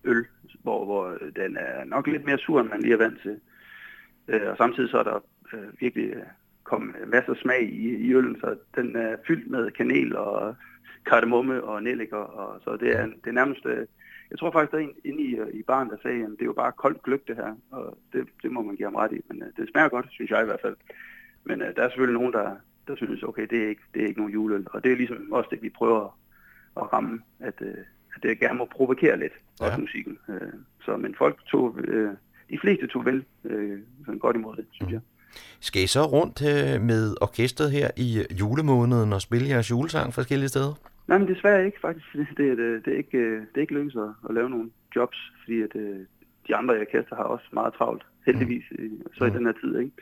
øl, 0.04 0.26
hvor, 0.62 0.84
hvor 0.84 1.18
den 1.36 1.56
er 1.56 1.84
nok 1.84 2.06
lidt 2.06 2.24
mere 2.24 2.38
sur, 2.38 2.60
end 2.60 2.68
man 2.68 2.82
lige 2.82 2.94
er 2.94 2.98
vant 2.98 3.20
til. 3.22 3.40
Øh, 4.28 4.50
og 4.50 4.56
samtidig 4.56 4.90
så 4.90 4.98
er 4.98 5.02
der 5.02 5.24
øh, 5.52 5.80
virkelig 5.80 6.10
øh, 6.10 6.22
kommet 6.64 6.94
masser 7.06 7.32
af 7.32 7.38
smag 7.38 7.62
i, 7.62 7.88
i 7.88 8.14
øllen, 8.14 8.36
så 8.40 8.56
den 8.76 8.96
er 8.96 9.16
fyldt 9.26 9.50
med 9.50 9.70
kanel 9.70 10.16
og 10.16 10.56
kardemomme 11.08 11.64
og 11.64 11.82
nellik, 11.82 12.12
og, 12.12 12.60
så 12.64 12.76
det 12.80 12.96
er, 12.96 13.06
det 13.06 13.26
er 13.26 13.32
nærmest, 13.32 13.66
øh, 13.66 13.86
jeg 14.30 14.38
tror 14.38 14.50
faktisk, 14.50 14.72
der 14.72 14.78
er 14.78 14.82
en 14.82 14.94
inde 15.04 15.22
i, 15.22 15.34
øh, 15.36 15.48
i 15.54 15.62
baren, 15.62 15.90
der 15.90 15.96
sagde, 16.02 16.22
at 16.24 16.30
det 16.30 16.42
er 16.42 16.52
jo 16.52 16.52
bare 16.52 16.72
koldt 16.72 17.02
gløk 17.02 17.28
det 17.28 17.36
her, 17.36 17.54
og 17.70 17.98
det, 18.12 18.26
det 18.42 18.50
må 18.52 18.62
man 18.62 18.76
give 18.76 18.86
ham 18.86 18.94
ret 18.94 19.12
i, 19.12 19.20
men 19.28 19.42
øh, 19.42 19.48
det 19.56 19.70
smager 19.70 19.88
godt, 19.88 20.06
synes 20.10 20.30
jeg 20.30 20.42
i 20.42 20.44
hvert 20.44 20.60
fald. 20.62 20.76
Men 21.44 21.60
der 21.60 21.82
er 21.82 21.88
selvfølgelig 21.88 22.18
nogen, 22.20 22.32
der, 22.32 22.48
der 22.88 22.96
synes, 22.96 23.22
okay, 23.22 23.46
det 23.50 23.64
er, 23.64 23.68
ikke, 23.68 23.82
det 23.94 24.02
er 24.02 24.06
ikke 24.06 24.20
nogen 24.20 24.32
juleøl, 24.32 24.66
og 24.70 24.84
det 24.84 24.92
er 24.92 24.96
ligesom 24.96 25.32
også 25.32 25.48
det, 25.52 25.62
vi 25.62 25.68
prøver 25.68 26.18
at 26.76 26.92
ramme, 26.92 27.20
at, 27.40 27.54
at 28.16 28.22
det 28.22 28.40
gerne 28.40 28.58
må 28.58 28.64
provokere 28.64 29.18
lidt, 29.18 29.32
Ja. 29.60 29.66
også 29.66 29.80
musikken. 29.80 30.18
Så, 30.84 30.96
men 30.96 31.14
folk 31.18 31.36
tog, 31.46 31.78
de 32.50 32.58
fleste 32.60 32.86
tog 32.86 33.04
vel 33.04 33.24
sådan 34.06 34.18
godt 34.18 34.36
imod 34.36 34.56
det, 34.56 34.66
synes 34.70 34.92
jeg. 34.92 35.00
Skal 35.60 35.82
I 35.82 35.86
så 35.86 36.02
rundt 36.02 36.42
øh, 36.42 36.82
med 36.82 37.16
orkestret 37.20 37.70
her 37.70 37.90
i 37.96 38.24
julemåneden 38.40 39.12
og 39.12 39.22
spille 39.22 39.48
jeres 39.48 39.70
julesang 39.70 40.14
forskellige 40.14 40.48
steder? 40.48 40.74
Nej, 41.08 41.18
men 41.18 41.28
desværre 41.28 41.66
ikke 41.66 41.80
faktisk. 41.80 42.06
Det, 42.36 42.50
er- 42.50 42.54
det, 42.56 42.84
det, 42.84 42.92
er 42.92 42.96
ikke, 42.96 43.18
øh, 43.18 43.40
det 43.40 43.48
er 43.56 43.60
ikke 43.60 43.74
lykkedes 43.74 43.96
at, 43.96 44.28
at 44.28 44.34
lave 44.34 44.50
nogle 44.50 44.70
jobs, 44.96 45.32
fordi 45.42 45.62
at, 45.62 45.76
øh, 45.76 46.00
de 46.48 46.56
andre 46.56 46.78
i 46.78 46.80
orkester 46.80 47.16
har 47.16 47.22
også 47.24 47.44
meget 47.52 47.74
travlt, 47.74 48.06
heldigvis, 48.26 48.64
i- 48.70 49.02
så 49.14 49.24
i 49.24 49.30
den 49.30 49.46
her 49.46 49.52
tid. 49.52 49.78
Ikke? 49.78 49.92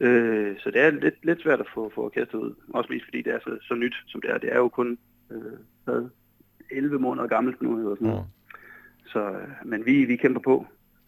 Øh, 0.00 0.58
så 0.58 0.70
det 0.70 0.80
er 0.80 0.90
lidt, 0.90 1.14
lidt 1.24 1.42
svært 1.42 1.60
at 1.60 1.66
få, 1.74 1.92
få 1.94 2.04
orkestret 2.04 2.38
ud. 2.40 2.54
Også 2.68 2.92
mest 2.92 3.04
fordi 3.04 3.22
det 3.22 3.32
er 3.34 3.38
så, 3.44 3.58
så 3.62 3.74
nyt, 3.74 3.94
som 4.06 4.20
det 4.20 4.30
er. 4.30 4.38
Det 4.38 4.52
er 4.52 4.58
jo 4.58 4.68
kun 4.68 4.98
øh, 5.30 5.42
hvad, 5.84 6.08
11 6.70 6.98
måneder 6.98 7.26
gammelt 7.26 7.62
nu. 7.62 7.78
Eller 7.78 7.94
sådan 7.94 8.08
noget. 8.08 8.24
Så, 9.06 9.30
øh, 9.30 9.48
men 9.64 9.86
vi, 9.86 10.04
vi 10.04 10.16
kæmper 10.16 10.40
på 10.40 10.66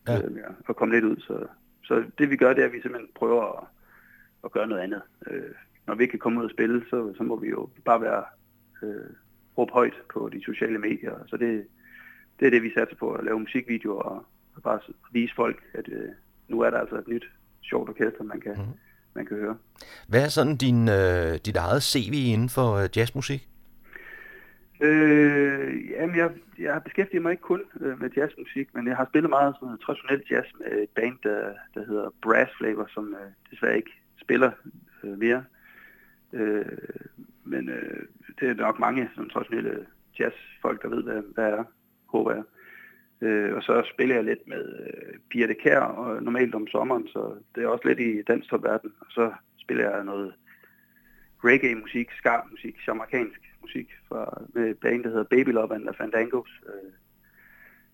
Ja. 0.09 0.19
øh, 0.25 0.33
med 0.35 0.43
at 0.69 0.77
komme 0.77 0.95
lidt 0.95 1.05
ud. 1.05 1.17
Så, 1.17 1.47
så 1.85 2.05
det 2.19 2.31
vi 2.31 2.37
gør, 2.37 2.53
det 2.53 2.63
er, 2.63 2.67
at 2.67 2.73
vi 2.73 2.81
simpelthen 2.83 3.11
prøver 3.15 3.59
at, 3.59 3.65
at 4.45 4.53
gøre 4.53 4.67
noget 4.67 4.83
andet. 4.83 5.03
Øh, 5.31 5.43
når 5.87 5.95
vi 5.95 6.03
ikke 6.05 6.11
kan 6.13 6.19
komme 6.19 6.41
ud 6.41 6.45
og 6.45 6.51
spille, 6.51 6.85
så, 6.91 7.15
så 7.17 7.23
må 7.23 7.37
vi 7.37 7.49
jo 7.49 7.69
bare 7.85 8.01
være 8.01 8.25
øh, 8.83 9.11
råbe 9.59 9.73
højt 9.73 9.95
på 10.13 10.29
de 10.33 10.45
sociale 10.45 10.79
medier. 10.79 11.15
Så 11.27 11.37
det, 11.37 11.67
det 12.41 12.47
er 12.47 12.51
det, 12.51 12.63
vi 12.63 12.73
satser 12.77 12.97
på, 12.97 13.13
at 13.13 13.25
lave 13.25 13.41
musikvideoer 13.41 14.03
og, 14.03 14.27
og 14.55 14.63
bare 14.63 14.81
vise 15.13 15.35
folk, 15.35 15.63
at 15.75 15.89
øh, 15.89 16.09
nu 16.49 16.61
er 16.61 16.71
der 16.71 16.79
altså 16.79 16.97
et 16.97 17.09
nyt 17.09 17.25
sjovt 17.63 17.89
orkester, 17.89 18.23
man 18.23 18.41
kan, 18.41 18.53
mm. 18.53 18.79
man 19.15 19.27
kan 19.27 19.37
høre. 19.37 19.57
Hvad 20.09 20.25
er 20.25 20.29
sådan 20.29 20.57
din, 20.57 20.89
øh, 20.89 21.35
dit 21.47 21.57
eget 21.57 21.83
CV 21.83 22.15
inden 22.15 22.49
for 22.49 22.75
øh, 22.75 22.89
jazzmusik? 22.97 23.49
Øh, 24.81 25.91
jamen, 25.91 26.17
jeg, 26.17 26.31
jeg 26.59 26.73
har 26.73 26.81
beskæftiget 26.81 27.23
mig 27.23 27.31
ikke 27.31 27.43
kun 27.43 27.63
øh, 27.81 28.01
med 28.01 28.11
jazzmusik, 28.17 28.75
men 28.75 28.87
jeg 28.87 28.97
har 28.97 29.07
spillet 29.11 29.31
meget 29.31 29.55
sådan 29.61 29.79
traditionel 29.79 30.23
jazz 30.31 30.49
med 30.61 30.83
et 30.83 30.89
band, 30.89 31.19
der, 31.23 31.53
der 31.75 31.87
hedder 31.87 32.15
Brass 32.23 32.53
Flavor, 32.59 32.87
som 32.95 33.15
øh, 33.15 33.31
desværre 33.51 33.77
ikke 33.77 33.91
spiller 34.23 34.51
øh, 35.05 35.19
mere. 35.19 35.45
Øh, 36.33 36.65
men 37.53 37.69
øh, 37.69 38.03
det 38.41 38.49
er 38.49 38.55
nok 38.55 38.79
mange 38.79 39.11
som 39.15 39.29
traditionelle 39.29 39.87
jazzfolk, 40.19 40.83
der 40.83 40.89
ved, 40.89 41.03
hvad, 41.03 41.23
hvad 41.35 41.49
er, 41.59 41.65
håber 42.07 42.33
jeg. 42.35 42.45
Øh, 43.23 43.55
og 43.57 43.63
så 43.63 43.83
spiller 43.95 44.15
jeg 44.15 44.25
lidt 44.25 44.49
med 44.49 44.65
øh, 44.87 45.19
Pia 45.31 45.47
de 45.47 45.55
Kjær, 45.55 45.81
og 45.81 46.23
normalt 46.23 46.55
om 46.55 46.67
sommeren, 46.67 47.07
så 47.09 47.35
det 47.55 47.63
er 47.63 47.69
også 47.69 47.89
lidt 47.89 48.01
i 48.01 48.23
dansk 48.23 48.53
verden. 48.53 48.93
Og 49.01 49.07
så 49.11 49.33
spiller 49.57 49.91
jeg 49.91 50.05
noget 50.05 50.35
reggae-musik, 51.45 52.09
ska-musik, 52.11 52.77
jamaikansk 52.87 53.41
musik 53.63 53.89
fra, 54.09 54.43
med 54.55 54.71
et 54.71 54.79
band, 54.79 55.03
der 55.05 55.09
hedder 55.09 55.25
Baby 55.25 55.49
Love 55.49 55.75
and 55.75 55.87
the 55.87 55.95
Fandangos. 55.99 56.51
Øh, 56.67 56.93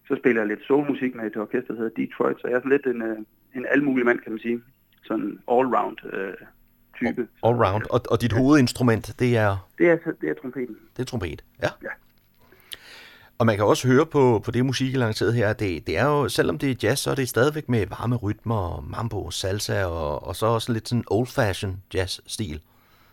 så 0.08 0.16
spiller 0.16 0.40
jeg 0.40 0.48
lidt 0.48 0.66
soulmusik 0.66 1.14
med 1.14 1.26
et 1.26 1.36
orkester, 1.36 1.74
der 1.74 1.82
hedder 1.82 2.02
Detroit, 2.02 2.40
så 2.40 2.48
jeg 2.48 2.56
er 2.56 2.60
sådan 2.60 2.70
lidt 2.70 2.86
en, 2.86 3.02
øh, 3.02 3.18
en 3.54 3.66
almulig 3.70 4.06
mand, 4.06 4.18
kan 4.18 4.32
man 4.32 4.40
sige. 4.40 4.62
Sådan 5.02 5.38
all-round 5.50 6.16
øh, 6.16 6.34
type. 6.98 7.28
All 7.42 7.54
round. 7.56 7.84
Og, 7.90 8.00
og 8.10 8.20
dit 8.20 8.32
hovedinstrument, 8.32 9.14
det 9.18 9.36
er, 9.36 9.68
Det 9.78 9.90
er, 9.90 9.96
det 10.20 10.28
er 10.30 10.34
trompeten. 10.40 10.76
det 10.96 11.02
er 11.02 11.06
trompet. 11.06 11.44
Ja. 11.62 11.68
Ja. 11.82 11.88
Og 13.38 13.46
man 13.46 13.56
kan 13.56 13.64
også 13.64 13.88
høre 13.88 14.06
på, 14.06 14.40
på 14.44 14.50
det 14.50 14.66
musik, 14.66 14.94
I 14.94 14.96
lanceret 14.96 15.34
her, 15.34 15.52
det, 15.52 15.86
det 15.86 15.98
er 15.98 16.04
jo, 16.04 16.28
selvom 16.28 16.58
det 16.58 16.70
er 16.70 16.74
jazz, 16.88 17.00
så 17.00 17.10
er 17.10 17.14
det 17.14 17.28
stadigvæk 17.28 17.68
med 17.68 17.86
varme 17.86 18.16
rytmer, 18.16 18.86
mambo, 18.96 19.30
salsa, 19.30 19.84
og, 19.84 20.26
og 20.26 20.36
så 20.36 20.46
også 20.46 20.72
lidt 20.72 20.88
sådan 20.88 21.04
old-fashioned 21.10 21.76
jazz-stil. 21.94 22.60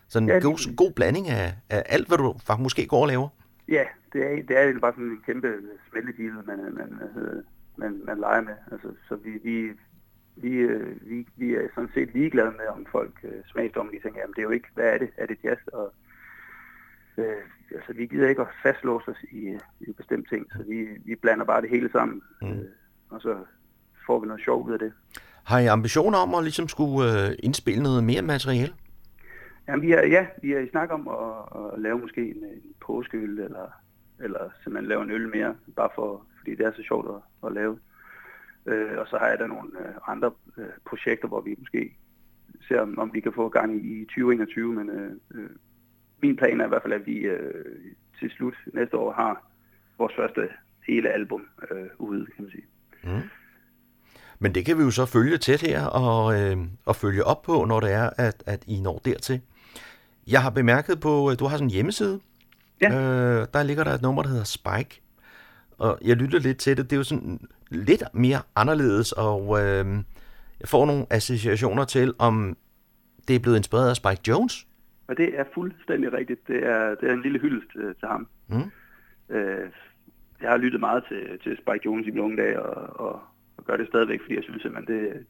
Så 0.08 0.18
en 0.20 0.28
Ja, 0.28 0.36
det- 0.36 0.44
god, 0.44 0.76
god 0.76 0.92
blanding 0.92 1.30
af, 1.30 1.54
af 1.70 1.84
alt, 1.86 2.08
hvad 2.08 2.18
du 2.18 2.36
faktisk 2.46 2.64
måske 2.64 2.88
går 2.88 3.02
og 3.02 3.08
laver. 3.08 3.28
Ja, 3.70 3.84
det 4.14 4.22
er, 4.22 4.36
det 4.48 4.58
er 4.58 4.80
bare 4.80 4.92
sådan 4.94 5.06
en 5.06 5.22
kæmpe 5.26 5.48
smeltedeal, 5.92 6.32
man, 6.48 6.58
man, 6.74 7.00
øh, 7.24 7.44
man, 7.78 8.02
man 8.06 8.20
leger 8.20 8.42
med. 8.42 8.54
Altså, 8.72 8.88
så 9.10 9.16
vi, 9.16 9.30
vi, 9.50 9.68
vi, 10.36 10.50
øh, 10.50 11.10
vi, 11.10 11.28
vi 11.36 11.56
er 11.56 11.68
sådan 11.76 11.90
set 11.94 12.14
ligeglade 12.14 12.52
med, 12.52 12.68
om 12.68 12.86
folk 12.92 13.14
øh, 13.24 13.44
smagsdommer, 13.52 13.92
de 13.92 14.00
tænker, 14.00 14.20
jamen 14.20 14.34
det 14.34 14.40
er 14.40 14.44
jo 14.44 14.50
ikke, 14.50 14.68
hvad 14.74 14.94
er 14.94 14.98
det? 14.98 15.10
Er 15.18 15.26
det 15.26 15.38
jazz? 15.44 15.62
Og, 15.68 15.94
øh, 17.18 17.44
altså, 17.76 17.94
vi 17.94 18.06
gider 18.06 18.30
ikke 18.30 18.42
at 18.42 18.48
fastlåse 18.64 19.12
os 19.12 19.24
i, 19.32 19.46
øh, 19.48 19.60
i 19.80 19.92
bestemt 19.92 20.30
ting, 20.30 20.48
så 20.52 20.64
vi, 20.68 20.88
vi 21.06 21.16
blander 21.16 21.46
bare 21.46 21.62
det 21.62 21.70
hele 21.70 21.90
sammen, 21.92 22.22
mm. 22.42 22.48
øh, 22.48 22.66
og 23.10 23.22
så 23.22 23.38
får 24.06 24.20
vi 24.20 24.28
noget 24.28 24.44
sjov 24.44 24.66
ud 24.66 24.74
af 24.74 24.80
det. 24.80 24.94
Har 25.44 25.60
I 25.60 25.66
ambitioner 25.66 26.18
om 26.18 26.36
at 26.36 26.44
ligesom 26.44 26.68
skulle 26.68 27.28
øh, 27.28 27.36
indspille 27.40 27.84
noget 27.84 28.04
mere 28.04 28.22
materiale? 28.22 28.74
Jamen, 29.68 29.82
vi 29.82 29.92
er, 29.92 30.08
ja, 30.08 30.26
vi 30.42 30.54
er 30.54 30.60
i 30.60 30.70
snak 30.70 30.92
om 30.92 31.08
at, 31.08 31.74
at 31.74 31.80
lave 31.82 32.00
måske 32.00 32.22
en, 32.22 32.44
en 32.44 32.74
påskeøl, 32.86 33.40
eller, 33.40 33.68
eller 34.20 34.50
simpelthen 34.64 34.90
lave 34.90 35.04
en 35.04 35.12
øl 35.12 35.30
mere, 35.30 35.56
bare 35.76 35.90
for, 35.96 36.26
fordi 36.38 36.56
det 36.56 36.66
er 36.66 36.72
så 36.72 36.84
sjovt 36.84 37.08
at, 37.16 37.48
at 37.48 37.54
lave. 37.54 37.80
Øh, 38.66 38.97
og 38.97 39.07
så 39.07 39.18
har 39.18 39.28
jeg 39.28 39.39
da 39.39 39.47
nogle 39.47 39.70
øh, 39.80 39.95
andre 40.07 40.32
øh, 40.57 40.66
projekter, 40.86 41.28
hvor 41.28 41.41
vi 41.41 41.55
måske 41.59 41.95
ser, 42.68 42.80
om, 42.82 42.99
om 42.99 43.13
vi 43.13 43.20
kan 43.20 43.34
få 43.34 43.49
gang 43.49 43.86
i, 43.86 44.01
i 44.01 44.05
2021, 44.05 44.74
men 44.74 44.89
øh, 44.89 45.11
øh, 45.36 45.49
min 46.22 46.36
plan 46.36 46.61
er 46.61 46.66
i 46.66 46.68
hvert 46.68 46.82
fald, 46.82 46.93
at 46.93 47.05
vi 47.05 47.18
øh, 47.18 47.66
til 48.20 48.32
slut 48.32 48.55
næste 48.74 48.97
år 48.97 49.11
har 49.11 49.51
vores 49.97 50.13
første 50.16 50.49
hele 50.88 51.09
album 51.09 51.41
øh, 51.72 51.88
ude, 51.97 52.26
kan 52.26 52.43
man 52.43 52.51
sige. 52.51 52.66
Mm. 53.03 53.30
Men 54.39 54.55
det 54.55 54.66
kan 54.66 54.78
vi 54.78 54.84
jo 54.84 54.91
så 54.91 55.05
følge 55.05 55.38
tæt 55.38 55.61
her 55.61 55.86
og, 55.86 56.41
øh, 56.41 56.57
og 56.86 56.95
følge 56.95 57.24
op 57.24 57.41
på, 57.41 57.66
når 57.66 57.80
det 57.80 57.91
er, 57.91 58.09
at, 58.18 58.43
at 58.45 58.63
I 58.68 58.82
når 58.82 59.01
dertil. 59.05 59.41
Jeg 60.28 60.41
har 60.41 60.49
bemærket 60.49 60.99
på, 60.99 61.28
at 61.28 61.39
du 61.39 61.45
har 61.45 61.57
sådan 61.57 61.68
en 61.68 61.72
hjemmeside. 61.72 62.20
Ja. 62.82 62.89
Øh, 62.89 63.47
der 63.53 63.63
ligger 63.63 63.84
der 63.84 63.91
et 63.91 64.01
nummer, 64.01 64.22
der 64.24 64.30
hedder 64.30 64.43
Spike. 64.43 65.01
Og 65.78 66.00
jeg 66.06 66.16
lytter 66.16 66.40
lidt 66.40 66.58
til 66.58 66.78
det. 66.78 66.90
Det 66.90 66.94
er 66.94 66.98
jo 66.98 67.04
sådan 67.04 67.40
lidt 67.72 68.04
mere 68.14 68.40
anderledes, 68.56 69.12
og 69.12 69.42
øh, 69.60 69.86
jeg 70.60 70.68
får 70.68 70.86
nogle 70.86 71.06
associationer 71.10 71.86
til, 71.86 72.14
om 72.20 72.58
det 73.28 73.36
er 73.36 73.40
blevet 73.40 73.58
inspireret 73.58 73.90
af 73.90 73.96
Spike 73.96 74.22
Jones. 74.28 74.68
Og 75.08 75.18
det 75.18 75.40
er 75.40 75.44
fuldstændig 75.54 76.14
rigtigt. 76.14 76.48
Det 76.48 76.66
er, 76.66 76.96
det 76.96 77.10
er 77.10 77.14
en 77.14 77.22
lille 77.22 77.40
hyldest 77.40 77.76
øh, 77.76 77.96
til 77.96 78.08
ham. 78.08 78.28
Mm. 78.48 78.72
Øh, 79.36 79.70
jeg 80.42 80.50
har 80.50 80.58
lyttet 80.58 80.80
meget 80.80 81.04
til, 81.08 81.40
til 81.44 81.58
Spike 81.58 81.86
Jones 81.86 82.08
i 82.08 82.12
mine 82.12 82.24
unge 82.24 82.38
dage, 82.38 82.62
og, 82.62 83.00
og, 83.06 83.22
og 83.58 83.66
gør 83.66 83.78
det 83.78 83.88
stadigvæk, 83.88 84.22
fordi 84.22 84.36
jeg 84.36 84.44
synes 84.44 84.62
simpelthen, 84.62 84.96
det, 84.96 85.26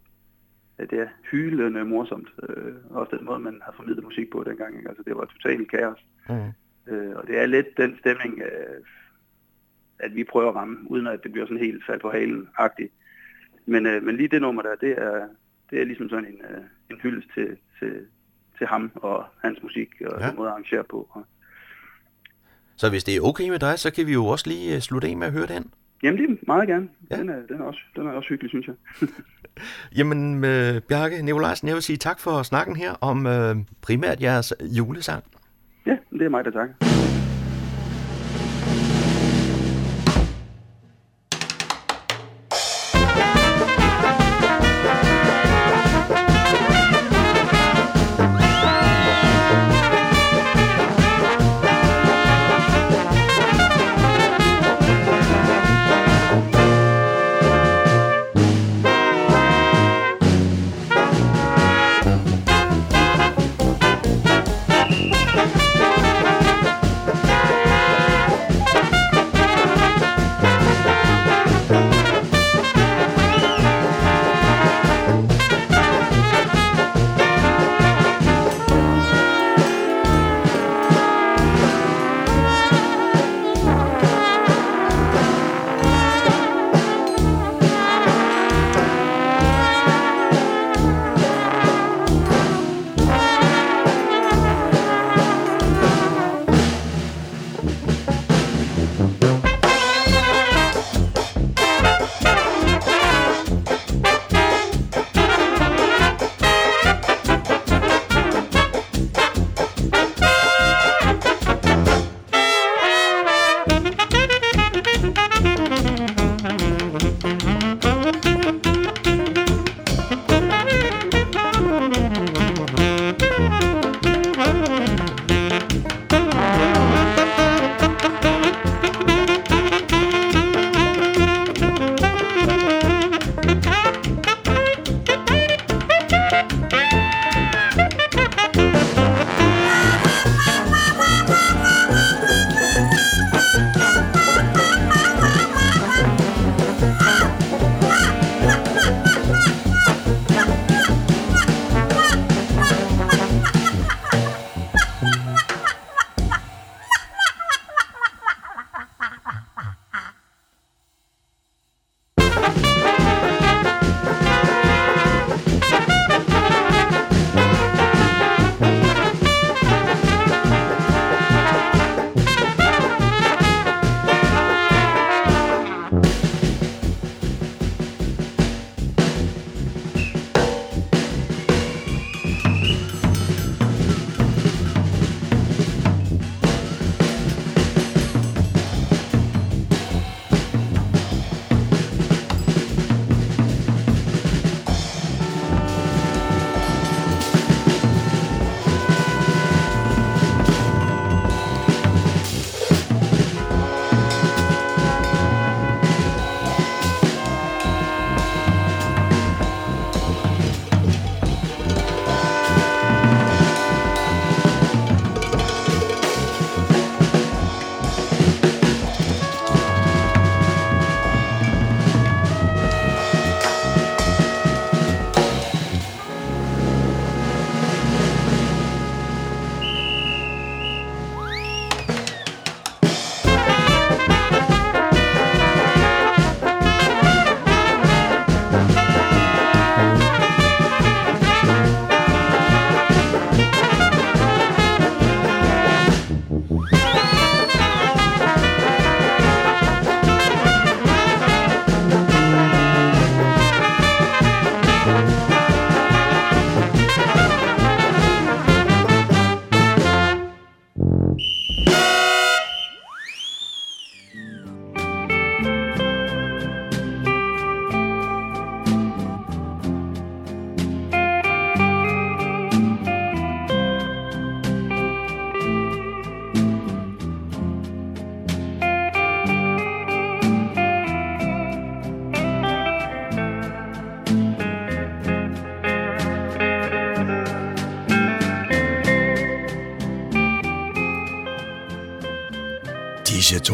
at 0.78 0.89
det 0.91 1.00
er 1.00 1.08
hylende 1.32 1.86
morsomt. 1.86 2.30
Øh, 2.50 2.74
også 2.89 3.18
den 3.18 3.26
måde, 3.26 3.39
man 3.39 3.62
har 3.66 3.74
formidlet 3.76 4.04
musik 4.04 4.32
på 4.32 4.43
dengang. 4.43 4.78
Ikke? 4.78 4.89
Altså, 4.89 5.04
det 5.04 5.16
var 5.16 5.26
totalt 5.26 5.72
kaos. 5.72 6.06
Mm. 6.30 6.52
Øh, 6.93 7.16
og 7.16 7.28
det 7.28 7.39
er 7.39 7.46
lidt 7.46 7.78
den 7.78 7.98
stemning, 8.00 8.41
øh, 8.41 8.82
at 10.00 10.16
vi 10.16 10.24
prøver 10.24 10.50
at 10.50 10.56
ramme, 10.56 10.78
uden 10.91 11.08
at 11.08 11.24
det 11.24 11.32
bliver 11.32 11.48
sådan 11.48 11.64
helt 11.64 11.84
fald 11.86 12.00
på 12.00 12.12
halen-agtigt. 12.12 12.91
Men, 13.66 13.86
øh, 13.86 14.04
men 14.04 14.16
lige 14.16 14.28
det 14.28 14.41
nummer 14.41 14.62
der, 14.62 14.76
det 14.82 14.91
er, 14.98 15.28
det 15.70 15.82
er 15.82 15.86
ligesom 15.86 16.10
sådan 16.10 16.26
en, 16.26 16.41
øh, 16.50 16.64
en 16.91 16.98
hyldest 17.04 17.28
til, 17.34 17.58
til, 17.80 17.93
til 18.58 18.68
ham 18.68 18.91
og 18.96 19.26
hans 19.43 19.64
musik 19.64 19.89
og 20.06 20.22
Ja. 20.22 20.28
den 20.28 20.36
måde 20.36 20.48
at 20.48 20.52
arrangere 20.52 20.84
på. 20.84 21.08
Og, 21.12 21.26
Så 22.76 22.89
hvis 22.89 23.04
det 23.04 23.16
er 23.16 23.22
okay 23.22 23.50
med 23.50 23.60
dig, 23.60 23.80
så 23.80 23.93
kan 23.93 24.08
vi 24.08 24.14
jo 24.14 24.26
også 24.26 24.50
lige 24.50 24.76
øh, 24.76 24.82
slutte 24.82 25.08
af 25.08 25.18
med 25.18 25.28
at 25.28 25.34
høre 25.34 25.46
den. 25.46 25.72
jamen 26.04 26.20
lige 26.20 26.38
meget 26.48 26.68
gerne. 26.68 26.89
Ja. 27.12 27.18
Den, 27.18 27.30
er, 27.30 27.39
den, 27.48 27.62
er 27.62 27.64
også, 27.64 27.80
den 27.96 28.08
er 28.08 28.12
også 28.12 28.30
hyggelig, 28.30 28.50
synes 28.50 28.68
jeg. 28.68 28.76
Jamen, 29.98 30.43
øh, 30.46 30.82
Bjarke 30.82 31.22
Nikolajsen, 31.22 31.68
jeg 31.68 31.76
vil 31.76 31.84
sige 31.84 31.98
tak 31.98 32.20
for 32.20 32.43
snakken 32.43 32.76
her 32.76 32.91
om 33.02 33.26
øh, 33.28 33.56
primært 33.82 34.22
jeres 34.22 34.54
julesang. 34.78 35.24
ja, 35.86 35.98
det 36.12 36.22
er 36.22 36.30
mig, 36.30 36.46
der 36.46 36.52
takker. 36.52 36.76